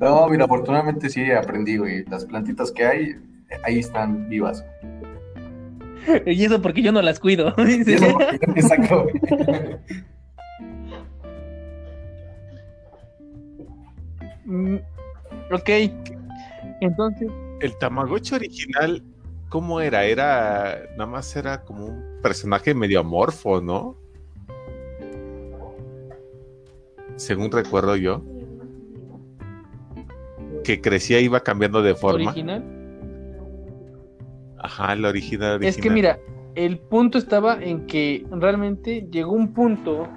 No, 0.00 0.28
mira, 0.28 0.44
afortunadamente 0.44 1.10
sí 1.10 1.30
aprendí, 1.32 1.76
güey. 1.76 2.04
Las 2.04 2.24
plantitas 2.24 2.70
que 2.70 2.84
hay, 2.84 3.16
ahí 3.64 3.78
están 3.80 4.28
vivas. 4.28 4.64
y 6.26 6.44
eso 6.44 6.62
porque 6.62 6.82
yo 6.82 6.92
no 6.92 7.02
las 7.02 7.18
cuido. 7.18 7.54
Y 7.58 7.92
eso 7.92 8.06
porque 8.12 8.38
yo 8.46 8.54
te 8.54 8.62
saco, 8.62 9.04
güey. 9.04 9.14
Mm, 14.44 14.76
ok. 15.52 15.70
Entonces, 16.80 17.28
El 17.60 17.76
Tamagotchi 17.78 18.34
original, 18.36 19.02
¿cómo 19.48 19.80
era? 19.80 20.04
Era, 20.04 20.82
nada 20.96 21.06
más 21.06 21.34
era 21.36 21.64
como 21.64 21.86
un 21.86 22.20
personaje 22.22 22.74
medio 22.74 23.00
amorfo, 23.00 23.60
¿no? 23.60 23.96
Según 27.16 27.50
recuerdo 27.50 27.96
yo. 27.96 28.22
Que 30.64 30.80
crecía 30.80 31.20
y 31.20 31.24
iba 31.24 31.40
cambiando 31.40 31.82
de 31.82 31.94
forma. 31.94 32.30
original. 32.30 32.64
Ajá, 34.58 34.92
el 34.92 35.04
original, 35.04 35.56
original. 35.56 35.68
Es 35.68 35.76
que 35.76 35.90
mira, 35.90 36.18
el 36.54 36.78
punto 36.78 37.18
estaba 37.18 37.62
en 37.62 37.86
que 37.86 38.26
realmente 38.30 39.06
llegó 39.10 39.32
un 39.32 39.52
punto 39.54 40.08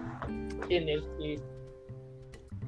en 0.70 0.90
el 0.90 1.04
que, 1.20 1.40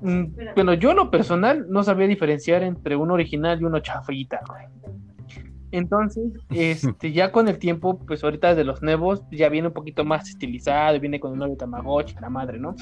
mm, 0.01 0.25
bueno, 0.55 0.73
yo 0.75 0.91
en 0.91 0.97
lo 0.97 1.11
personal 1.11 1.65
no 1.69 1.83
sabía 1.83 2.07
diferenciar 2.07 2.63
entre 2.63 2.95
uno 2.95 3.15
original 3.15 3.59
y 3.59 3.65
uno 3.65 3.79
chafita, 3.79 4.41
güey. 4.47 4.65
Entonces, 5.73 6.31
este, 6.51 7.11
ya 7.11 7.31
con 7.31 7.47
el 7.47 7.57
tiempo, 7.57 7.97
pues 7.97 8.23
ahorita 8.23 8.53
de 8.53 8.63
los 8.63 8.83
nuevos, 8.83 9.23
ya 9.31 9.49
viene 9.49 9.69
un 9.69 9.73
poquito 9.73 10.05
más 10.05 10.29
estilizado, 10.29 10.99
viene 10.99 11.19
con 11.19 11.31
un 11.31 11.39
nuevo 11.39 11.57
Tamagotchi, 11.57 12.15
la 12.21 12.29
madre, 12.29 12.59
¿no? 12.59 12.75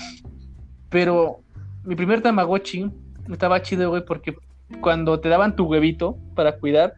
Pero 0.89 1.39
mi 1.85 1.95
primer 1.95 2.21
Tamagotchi 2.21 2.91
estaba 3.31 3.61
chido, 3.61 3.89
güey, 3.89 4.03
porque 4.05 4.35
cuando 4.81 5.21
te 5.21 5.29
daban 5.29 5.55
tu 5.55 5.65
huevito 5.65 6.17
para 6.35 6.57
cuidar, 6.57 6.95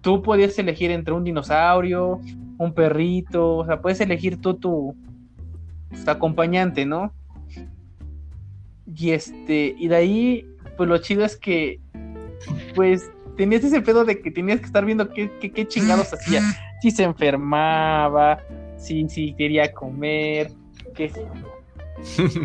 tú 0.00 0.22
podías 0.22 0.56
elegir 0.60 0.92
entre 0.92 1.12
un 1.12 1.24
dinosaurio, 1.24 2.20
un 2.56 2.72
perrito, 2.72 3.56
o 3.56 3.66
sea, 3.66 3.82
puedes 3.82 4.00
elegir 4.00 4.40
tú 4.40 4.54
tu, 4.54 4.94
tu 6.04 6.10
acompañante, 6.10 6.86
¿no? 6.86 7.12
Y 8.86 9.10
este, 9.10 9.74
y 9.76 9.88
de 9.88 9.96
ahí, 9.96 10.46
pues 10.76 10.88
lo 10.88 10.98
chido 10.98 11.24
es 11.24 11.36
que, 11.36 11.80
pues, 12.76 13.10
tenías 13.36 13.64
ese 13.64 13.80
pedo 13.80 14.04
de 14.04 14.20
que 14.20 14.30
tenías 14.30 14.60
que 14.60 14.66
estar 14.66 14.84
viendo 14.84 15.08
qué, 15.10 15.30
qué, 15.40 15.50
qué 15.50 15.66
chingados 15.66 16.12
hacía. 16.12 16.40
Si 16.80 16.90
se 16.90 17.02
enfermaba, 17.04 18.38
si, 18.76 19.08
si 19.08 19.34
quería 19.34 19.72
comer, 19.72 20.50
qué 20.94 21.10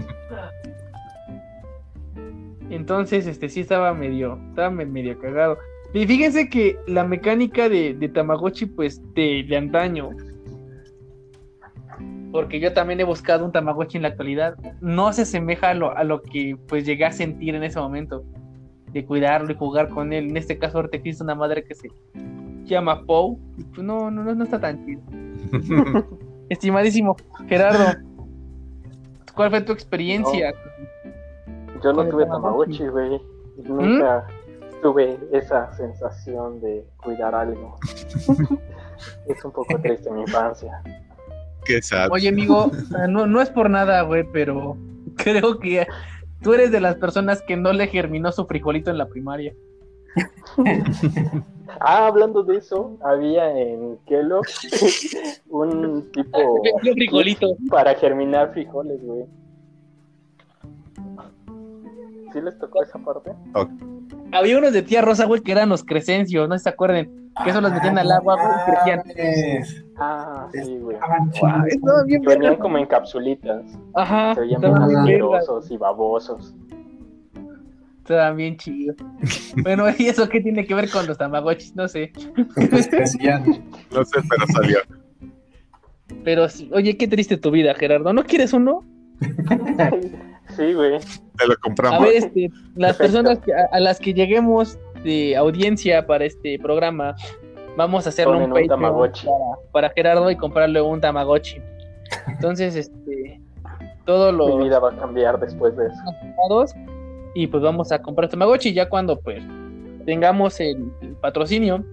Entonces, 2.70 3.26
este 3.26 3.50
sí 3.50 3.62
estaba 3.62 3.94
medio, 3.94 4.40
estaba 4.50 4.70
me- 4.70 4.86
medio 4.86 5.18
cagado. 5.20 5.58
Y 5.94 6.06
fíjense 6.06 6.50
que 6.50 6.78
la 6.88 7.04
mecánica 7.04 7.68
de, 7.68 7.96
de 7.96 8.10
Tamagotchi, 8.10 8.68
pues, 8.68 9.02
de, 9.16 9.44
de 9.48 9.58
antaño, 9.58 10.12
porque 12.32 12.60
yo 12.60 12.74
también 12.74 13.00
he 13.00 13.04
buscado 13.04 13.44
un 13.44 13.52
Tamagotchi 13.52 13.98
en 13.98 14.04
la 14.04 14.10
actualidad, 14.10 14.56
no 14.82 15.12
se 15.14 15.24
asemeja 15.24 15.72
a 15.72 15.74
lo, 15.74 15.98
a 15.98 16.04
lo 16.04 16.22
que 16.22 16.56
pues 16.68 16.86
llegué 16.86 17.06
a 17.06 17.12
sentir 17.12 17.56
en 17.56 17.64
ese 17.64 17.80
momento, 17.80 18.24
de 18.92 19.06
cuidarlo 19.06 19.52
y 19.52 19.56
jugar 19.56 19.90
con 19.90 20.14
él. 20.14 20.30
En 20.30 20.38
este 20.38 20.58
caso, 20.58 20.78
ahorita 20.78 20.98
existe 20.98 21.24
una 21.24 21.36
madre 21.36 21.64
que 21.64 21.76
se 21.76 21.90
llama 22.66 23.06
Poe, 23.06 23.38
pues 23.74 23.86
no, 23.86 24.12
no, 24.12 24.24
no, 24.24 24.36
no 24.36 24.44
está 24.44 24.60
tan 24.60 24.86
chido. 24.86 25.02
Estimadísimo 26.50 27.16
Gerardo, 27.48 28.00
¿cuál 29.36 29.50
fue 29.52 29.62
tu 29.62 29.72
experiencia? 29.72 30.54
Yo 31.84 31.94
no 31.94 32.08
tuve 32.08 32.26
Tamagotchi. 32.26 32.88
Güey. 32.88 33.22
Nunca 33.66 34.26
tuve 34.82 35.20
esa 35.32 35.72
sensación 35.74 36.60
de 36.62 36.86
cuidar 36.98 37.36
algo. 37.36 37.78
es 39.28 39.46
un 39.46 39.52
poco 39.52 39.80
triste 39.80 40.10
mi 40.12 40.22
infancia. 40.22 40.82
Qué 41.66 41.82
sad. 41.82 42.10
Oye, 42.12 42.30
amigo, 42.30 42.72
no, 43.10 43.28
no 43.28 43.42
es 43.42 43.50
por 43.50 43.70
nada, 43.70 44.02
güey, 44.02 44.24
pero 44.32 44.78
creo 45.18 45.60
que 45.60 45.86
tú 46.42 46.54
eres 46.54 46.72
de 46.72 46.82
las 46.82 46.96
personas 46.96 47.42
que 47.42 47.58
no 47.58 47.74
le 47.74 47.88
germinó 47.88 48.32
su 48.32 48.46
frijolito 48.46 48.90
en 48.92 48.98
la 48.98 49.08
primaria. 49.08 49.54
Ah, 51.82 52.08
hablando 52.08 52.42
de 52.44 52.58
eso, 52.58 52.98
había 53.04 53.58
en 53.58 53.98
Kellogg 54.08 54.46
un 55.50 56.12
tipo 56.12 56.64
frijolito. 56.82 57.56
para 57.70 57.94
germinar 57.94 58.52
frijoles, 58.54 59.00
güey. 59.04 59.26
¿Sí 62.34 62.42
les 62.42 62.58
tocó 62.58 62.84
esa 62.84 62.98
parte? 63.00 63.32
Había 64.32 64.58
unos 64.58 64.74
de 64.74 64.82
tía 64.82 65.02
Rosa, 65.02 65.26
güey, 65.26 65.42
que 65.42 65.52
eran 65.52 65.70
los 65.70 65.84
crescencios, 65.84 66.50
no 66.50 66.58
se 66.58 66.70
acuerden. 66.70 67.32
Que 67.44 67.52
eso 67.52 67.62
los 67.62 67.72
metían 67.72 67.98
al 67.98 68.12
agua, 68.12 68.36
güey, 68.36 68.48
y 68.48 68.72
crecían. 68.72 69.89
Ah, 70.00 70.48
sí, 70.54 70.78
güey. 70.78 70.96
Estaban 70.96 71.30
Guau, 71.30 71.32
chidos. 71.32 71.68
estaban 71.74 72.06
bien 72.08 72.22
Venían 72.22 72.56
como 72.56 72.78
en 72.78 72.86
capsulitas. 72.86 73.64
Ajá, 73.96 74.34
Se 74.36 74.42
veían 74.42 74.62
bien 74.62 74.76
asquerosos 74.76 75.70
y 75.72 75.78
babosos. 75.78 76.54
estaban 78.00 78.38
bien 78.38 78.58
chidos. 78.58 78.96
Bueno, 79.64 79.86
¿y 79.98 80.08
eso 80.08 80.30
qué 80.30 80.40
tiene 80.42 80.66
que 80.66 80.74
ver 80.76 80.90
con 80.90 81.06
los 81.08 81.18
tamagotchis? 81.18 81.76
No 81.76 81.88
sé. 81.88 82.12
Pues. 82.56 82.90
No 83.92 84.06
sé, 84.06 84.20
pero 84.30 84.48
salió. 84.54 84.78
Pero, 86.24 86.48
oye, 86.72 86.98
qué 86.98 87.08
triste 87.08 87.38
tu 87.38 87.52
vida, 87.52 87.74
Gerardo. 87.76 88.14
¿No 88.14 88.24
quieres 88.24 88.54
uno? 88.54 88.84
Sí, 90.56 90.74
güey. 90.74 90.98
Te 91.38 91.46
lo 91.46 91.54
A 91.54 91.58
compramos. 91.62 92.02
ver, 92.02 92.16
este, 92.16 92.50
las 92.76 92.98
personas 92.98 93.38
que- 93.40 93.54
a, 93.54 93.68
a 93.72 93.80
las 93.80 94.00
que 94.00 94.16
lleguemos 94.16 94.80
de 95.04 95.38
audiencia 95.38 96.08
para 96.08 96.26
este 96.26 96.58
programa, 96.58 97.16
vamos 97.80 98.06
a 98.06 98.10
hacerle 98.10 98.36
un 98.36 98.52
un 98.52 98.68
Tamagotchi. 98.68 99.26
para, 99.26 99.72
para 99.72 99.90
Gerardo 99.92 100.30
y 100.30 100.36
comprarle 100.36 100.82
un 100.82 101.00
Tamagotchi. 101.00 101.62
Entonces, 102.28 102.76
este, 102.76 103.42
todos 104.06 104.34
Mi 104.34 104.38
los 104.38 104.64
vida 104.64 104.80
va 104.80 104.90
a 104.90 104.96
cambiar 104.96 105.40
después 105.40 105.76
de 105.78 105.88
eso. 105.88 106.76
y 107.34 107.48
pues 107.48 107.64
vamos 107.64 107.92
a 107.92 108.02
comprar 108.02 108.30
Tamagotchi 108.30 108.74
ya 108.74 108.90
cuando 108.90 109.20
pues 109.20 109.42
tengamos 110.06 110.60
el, 110.60 110.92
el 111.02 111.16
patrocinio. 111.16 111.84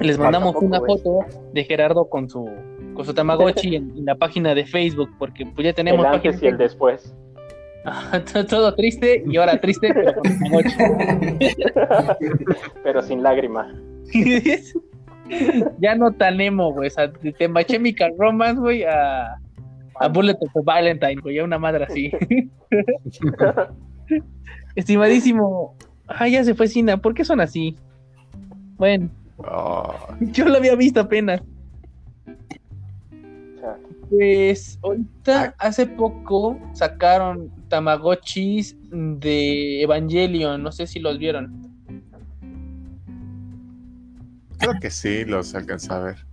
Les 0.00 0.18
mandamos 0.18 0.54
una 0.56 0.80
foto 0.80 1.26
de 1.52 1.64
Gerardo 1.64 2.08
con 2.08 2.30
su 2.30 2.48
con 2.94 3.04
su 3.04 3.12
Tamagotchi 3.12 3.76
en, 3.76 3.90
en 3.96 4.04
la 4.06 4.14
página 4.14 4.54
de 4.54 4.64
Facebook, 4.64 5.10
porque 5.18 5.44
pues 5.44 5.66
ya 5.66 5.72
tenemos 5.74 6.06
el 6.06 6.12
antes 6.14 6.42
y 6.42 6.46
el 6.46 6.56
después. 6.56 7.14
todo 8.48 8.74
triste 8.74 9.22
y 9.26 9.36
ahora 9.36 9.60
triste, 9.60 9.92
pero 9.92 10.14
con 10.14 10.22
Tamagotchi. 10.22 10.76
Pero 12.82 13.02
sin 13.02 13.22
lágrima. 13.22 13.72
ya 15.78 15.94
no 15.94 16.12
tan 16.12 16.40
emo, 16.40 16.72
güey. 16.72 16.88
O 16.88 16.90
sea, 16.90 17.08
de 17.08 17.34
de 17.38 17.48
My 17.48 17.64
Chemical 17.64 18.12
Romance, 18.18 18.60
güey, 18.60 18.84
a, 18.84 19.36
a 20.00 20.08
Bullet 20.08 20.36
of 20.40 20.64
Valentine, 20.64 21.20
güey. 21.20 21.36
Ya 21.36 21.44
una 21.44 21.58
madre 21.58 21.84
así. 21.84 22.10
Estimadísimo. 24.74 25.76
Ah, 26.06 26.28
ya 26.28 26.44
se 26.44 26.54
fue 26.54 26.68
Sina. 26.68 26.96
¿Por 26.96 27.14
qué 27.14 27.24
son 27.24 27.40
así? 27.40 27.76
Bueno, 28.76 29.10
Oh, 29.38 29.94
yo 30.20 30.46
lo 30.46 30.56
había 30.56 30.74
visto 30.74 31.00
apenas. 31.00 31.40
Pues 34.10 34.78
ahorita 34.82 35.54
hace 35.58 35.86
poco 35.86 36.58
sacaron 36.72 37.50
Tamagotchis 37.68 38.76
de 38.90 39.82
Evangelion. 39.82 40.62
No 40.62 40.72
sé 40.72 40.86
si 40.86 40.98
los 40.98 41.18
vieron. 41.18 41.68
creo 44.58 44.74
que 44.80 44.90
sí, 44.90 45.24
los 45.24 45.54
alcanza 45.54 45.96
a 45.96 46.00
ver. 46.00 46.26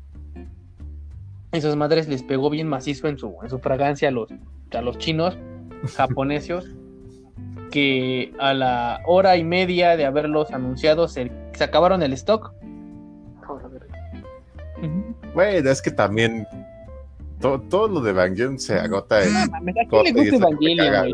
Esas 1.52 1.76
madres 1.76 2.08
les 2.08 2.24
pegó 2.24 2.50
bien 2.50 2.68
macizo 2.68 3.08
en 3.08 3.18
su, 3.18 3.36
en 3.42 3.50
su 3.50 3.60
fragancia 3.60 4.10
a 4.10 4.12
los, 4.12 4.30
a 4.74 4.82
los 4.82 4.98
chinos, 4.98 5.38
japoneses, 5.96 6.66
que 7.72 8.34
a 8.40 8.54
la 8.54 9.02
hora 9.06 9.38
y 9.38 9.44
media 9.44 9.96
de 9.96 10.06
haberlos 10.06 10.52
anunciado 10.52 11.08
se, 11.08 11.32
se 11.54 11.64
acabaron 11.64 12.02
el 12.04 12.14
stock. 12.14 12.54
Bueno, 15.34 15.70
es 15.70 15.82
que 15.82 15.92
también 15.92 16.48
to- 17.58 17.62
todo 17.70 17.88
lo 17.88 18.02
de 18.02 18.12
Evangelion 18.12 18.60
se 18.60 18.76
agota 18.80 19.24
en 19.24 19.34
No 19.34 19.48
mames, 19.52 19.76
¿A 19.78 19.90
quién 19.90 20.04
le 20.04 20.12
gusta 20.14 20.36
Evangelion, 20.36 20.78
caga, 20.88 21.02
güey? 21.02 21.14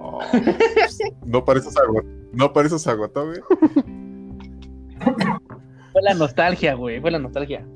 Oh, 0.00 0.20
no 1.26 1.44
por 1.44 1.56
eso 1.56 1.70
se 1.70 1.80
agotó, 1.80 2.06
no 2.32 2.52
por 2.52 2.66
eso 2.66 2.78
se 2.78 2.90
agotó, 2.90 3.26
güey. 3.26 3.40
Fue 5.92 6.02
la 6.02 6.14
nostalgia, 6.14 6.74
güey. 6.74 7.00
Fue 7.00 7.10
la 7.10 7.18
nostalgia. 7.18 7.66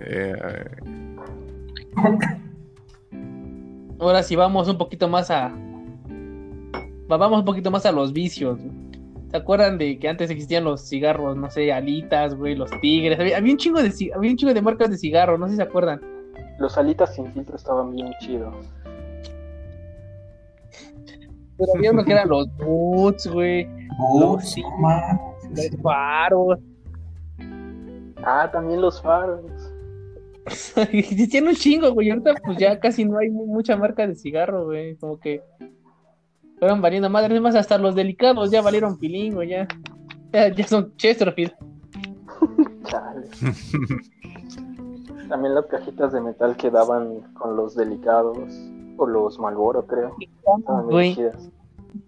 Eh, 0.00 0.34
Ahora 4.00 4.22
sí 4.22 4.36
vamos 4.36 4.68
un 4.68 4.78
poquito 4.78 5.08
más 5.08 5.30
a. 5.30 5.48
va- 7.10 7.16
Vamos 7.16 7.40
un 7.40 7.44
poquito 7.44 7.70
más 7.70 7.84
a 7.86 7.92
los 7.92 8.12
vicios. 8.12 8.58
güey. 8.60 8.87
¿Se 9.30 9.36
acuerdan 9.36 9.76
de 9.78 9.98
que 9.98 10.08
antes 10.08 10.30
existían 10.30 10.64
los 10.64 10.88
cigarros, 10.88 11.36
no 11.36 11.50
sé, 11.50 11.70
alitas, 11.72 12.34
güey, 12.34 12.54
los 12.54 12.70
tigres? 12.80 13.18
Había, 13.20 13.36
había 13.36 13.52
un 13.52 13.58
chingo 13.58 13.82
de 13.82 13.92
había 14.14 14.30
un 14.30 14.36
chingo 14.36 14.54
de 14.54 14.62
marcas 14.62 14.90
de 14.90 14.96
cigarros, 14.96 15.38
no 15.38 15.46
sé 15.46 15.52
si 15.52 15.56
se 15.58 15.62
acuerdan. 15.62 16.00
Los 16.58 16.78
alitas 16.78 17.14
sin 17.14 17.30
filtro 17.32 17.56
estaban 17.56 17.94
bien 17.94 18.10
chidos. 18.20 18.54
Pero 21.56 21.72
había 21.76 21.90
uno 21.92 22.04
que 22.04 22.12
eran 22.12 22.28
los 22.28 22.48
boots, 22.56 23.26
güey, 23.26 23.68
Oh, 23.98 24.38
sí. 24.40 24.62
no 24.62 24.76
mames. 24.78 25.20
los 25.72 25.82
faros. 25.82 26.58
Ah, 28.22 28.48
también 28.52 28.80
los 28.80 29.02
faros. 29.02 29.40
Existían 30.92 31.48
un 31.48 31.54
chingo, 31.54 31.92
güey. 31.92 32.10
Ahorita 32.10 32.34
pues 32.44 32.58
ya 32.58 32.78
casi 32.80 33.04
no 33.04 33.18
hay 33.18 33.28
mu- 33.30 33.46
mucha 33.46 33.76
marca 33.76 34.06
de 34.06 34.14
cigarro, 34.14 34.66
güey. 34.66 34.96
Como 34.96 35.18
que 35.18 35.42
fueron 36.58 36.80
valiendo 36.80 37.10
madres. 37.10 37.36
Es 37.36 37.42
más, 37.42 37.54
hasta 37.54 37.78
los 37.78 37.94
delicados 37.94 38.50
ya 38.50 38.62
valieron 38.62 38.98
pilín, 38.98 39.34
güey, 39.34 39.50
ya. 39.50 39.68
Ya, 40.32 40.48
ya 40.48 40.66
son 40.66 40.94
Chesterfield. 40.96 41.52
También 45.28 45.54
las 45.54 45.66
cajitas 45.66 46.12
de 46.12 46.20
metal 46.20 46.56
que 46.56 46.70
daban 46.70 47.20
con 47.34 47.56
los 47.56 47.74
delicados. 47.74 48.38
O 48.96 49.06
los 49.06 49.38
Malboro, 49.38 49.86
creo. 49.86 50.16
Güey. 50.86 51.16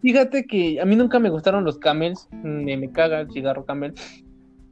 Fíjate 0.00 0.46
que 0.46 0.80
a 0.80 0.84
mí 0.84 0.96
nunca 0.96 1.18
me 1.18 1.30
gustaron 1.30 1.64
los 1.64 1.78
camels, 1.78 2.28
me, 2.32 2.76
me 2.76 2.90
caga 2.90 3.20
el 3.20 3.30
cigarro 3.30 3.64
camel, 3.64 3.94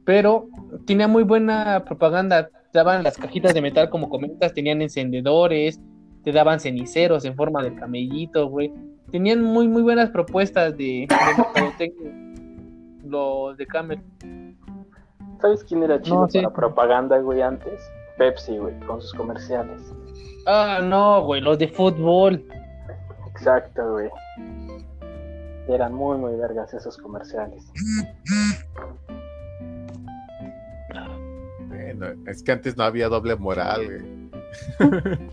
pero 0.05 0.47
tenía 0.85 1.07
muy 1.07 1.23
buena 1.23 1.83
propaganda. 1.85 2.49
Daban 2.73 3.03
las 3.03 3.17
cajitas 3.17 3.53
de 3.53 3.61
metal 3.61 3.89
como 3.89 4.09
comentas, 4.09 4.53
tenían 4.53 4.81
encendedores, 4.81 5.79
te 6.23 6.31
daban 6.31 6.59
ceniceros 6.59 7.25
en 7.25 7.35
forma 7.35 7.61
de 7.63 7.73
camellito, 7.75 8.47
güey. 8.47 8.71
Tenían 9.11 9.41
muy 9.41 9.67
muy 9.67 9.81
buenas 9.81 10.09
propuestas 10.11 10.77
de, 10.77 11.07
de 11.07 11.93
los 13.05 13.57
de 13.57 13.65
camel. 13.65 14.01
¿Sabes 15.41 15.63
quién 15.63 15.83
era 15.83 16.01
chido 16.01 16.21
No, 16.21 16.27
sí. 16.29 16.39
para 16.41 16.53
propaganda, 16.53 17.17
güey, 17.19 17.41
antes? 17.41 17.81
Pepsi, 18.17 18.57
güey, 18.57 18.77
con 18.81 19.01
sus 19.01 19.13
comerciales. 19.13 19.81
Ah, 20.45 20.79
no, 20.83 21.23
güey, 21.23 21.41
los 21.41 21.57
de 21.57 21.67
fútbol. 21.69 22.43
Exacto, 23.31 23.93
güey. 23.93 24.09
Eran 25.69 25.93
muy, 25.93 26.17
muy 26.17 26.35
vergas 26.35 26.73
esos 26.73 26.97
comerciales. 26.97 27.63
bueno, 31.67 32.07
es 32.27 32.43
que 32.43 32.51
antes 32.51 32.75
no 32.75 32.83
había 32.83 33.07
doble 33.07 33.35
moral, 33.35 33.85
güey. 33.85 34.29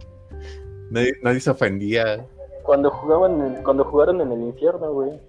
nadie, 0.90 1.12
nadie 1.22 1.40
se 1.40 1.50
ofendía. 1.50 2.26
Cuando 2.62 2.90
jugaban, 2.90 3.40
en- 3.56 3.62
cuando 3.62 3.84
jugaron 3.84 4.20
en 4.20 4.32
el 4.32 4.40
infierno, 4.42 4.92
güey. 4.92 5.20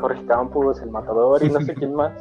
Jorge 0.00 0.24
Campos, 0.26 0.80
el 0.82 0.90
matador 0.90 1.42
y 1.44 1.48
no 1.50 1.60
sé 1.60 1.74
quién 1.76 1.94
más. 1.94 2.12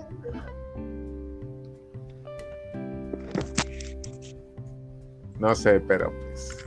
No 5.40 5.56
sé, 5.56 5.80
pero 5.80 6.12
pues. 6.12 6.58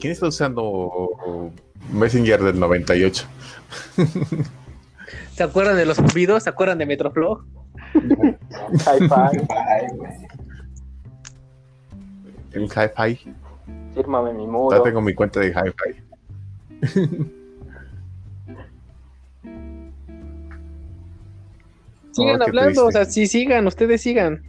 ¿Quién 0.00 0.12
está 0.12 0.28
usando 0.28 1.52
Messenger 1.92 2.42
del 2.42 2.58
98? 2.58 3.26
¿Se 5.34 5.42
acuerdan 5.42 5.76
de 5.76 5.84
los 5.84 5.98
cubidos? 6.00 6.44
¿Se 6.44 6.50
acuerdan 6.50 6.78
de 6.78 6.86
Metroflow? 6.86 7.44
Hi-Fi, 7.94 9.46
El 12.58 12.68
Hi-Fi. 12.70 13.34
fírmame 13.94 14.32
mi 14.34 14.44
Ya 14.44 14.50
muro. 14.50 14.82
tengo 14.82 15.00
mi 15.00 15.14
cuenta 15.14 15.40
de 15.40 15.48
Hi-Fi. 15.48 16.02
Sigan 22.12 22.40
Oh, 22.42 22.44
hablando, 22.44 22.86
o 22.86 22.90
sea, 22.92 23.04
sí, 23.04 23.26
sigan, 23.26 23.66
ustedes 23.66 24.00
sigan. 24.02 24.42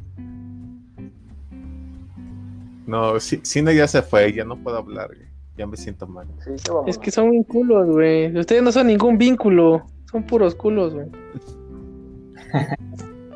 No, 2.87 3.19
Cine 3.19 3.75
ya 3.75 3.87
se 3.87 4.01
fue, 4.01 4.33
ya 4.33 4.43
no 4.43 4.57
puedo 4.57 4.77
hablar, 4.77 5.07
güey. 5.15 5.27
Ya 5.57 5.67
me 5.67 5.77
siento 5.77 6.07
mal. 6.07 6.25
Sí, 6.43 6.51
ya. 6.65 6.73
Es 6.87 6.97
que 6.97 7.11
son 7.11 7.29
bien 7.29 7.43
culos, 7.43 7.87
güey. 7.87 8.35
Ustedes 8.35 8.63
no 8.63 8.71
son 8.71 8.87
ningún 8.87 9.17
vínculo. 9.17 9.85
Son 10.09 10.23
puros 10.23 10.55
culos, 10.55 10.93
güey. 10.95 11.07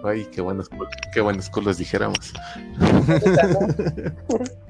Ay, 0.04 0.26
qué 0.32 0.42
buenos, 0.42 0.70
qué 1.14 1.22
buenos 1.22 1.50
culos 1.50 1.78
dijéramos. 1.78 2.34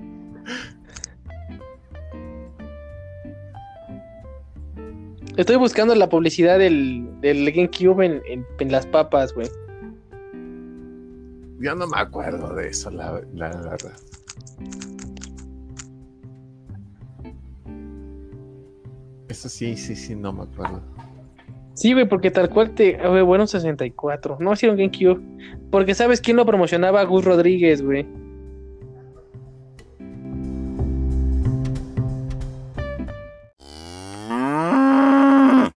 Estoy 5.38 5.56
buscando 5.56 5.96
la 5.96 6.10
publicidad 6.10 6.60
del, 6.60 7.08
del 7.22 7.52
GameCube 7.52 8.06
en, 8.06 8.22
en, 8.28 8.46
en 8.60 8.72
las 8.72 8.86
papas, 8.86 9.34
güey. 9.34 9.48
Yo 11.60 11.76
no 11.76 11.88
me 11.88 11.98
acuerdo 11.98 12.54
de 12.54 12.68
eso, 12.68 12.92
la, 12.92 13.22
la 13.34 13.50
verdad. 13.50 13.94
Eso 19.30 19.50
sí, 19.50 19.76
sí, 19.76 19.96
sí, 19.96 20.16
no 20.16 20.34
me 20.34 20.44
acuerdo. 20.44 20.82
Sí, 21.74 21.94
güey, 21.94 22.08
porque 22.08 22.30
tal 22.30 22.50
cual 22.50 22.76
te. 22.76 22.98
ah, 23.02 23.08
güey, 23.08 23.24
bueno, 23.24 23.48
64. 23.48 24.38
No 24.40 24.54
hicieron 24.54 24.78
GameCube. 24.78 25.20
Porque 25.72 25.96
¿sabes 25.96 26.22
quién 26.22 26.38
lo 26.38 26.46
promocionaba? 26.46 27.04
Gus 27.04 27.26
Rodríguez, 27.26 27.82
güey. 27.82 28.06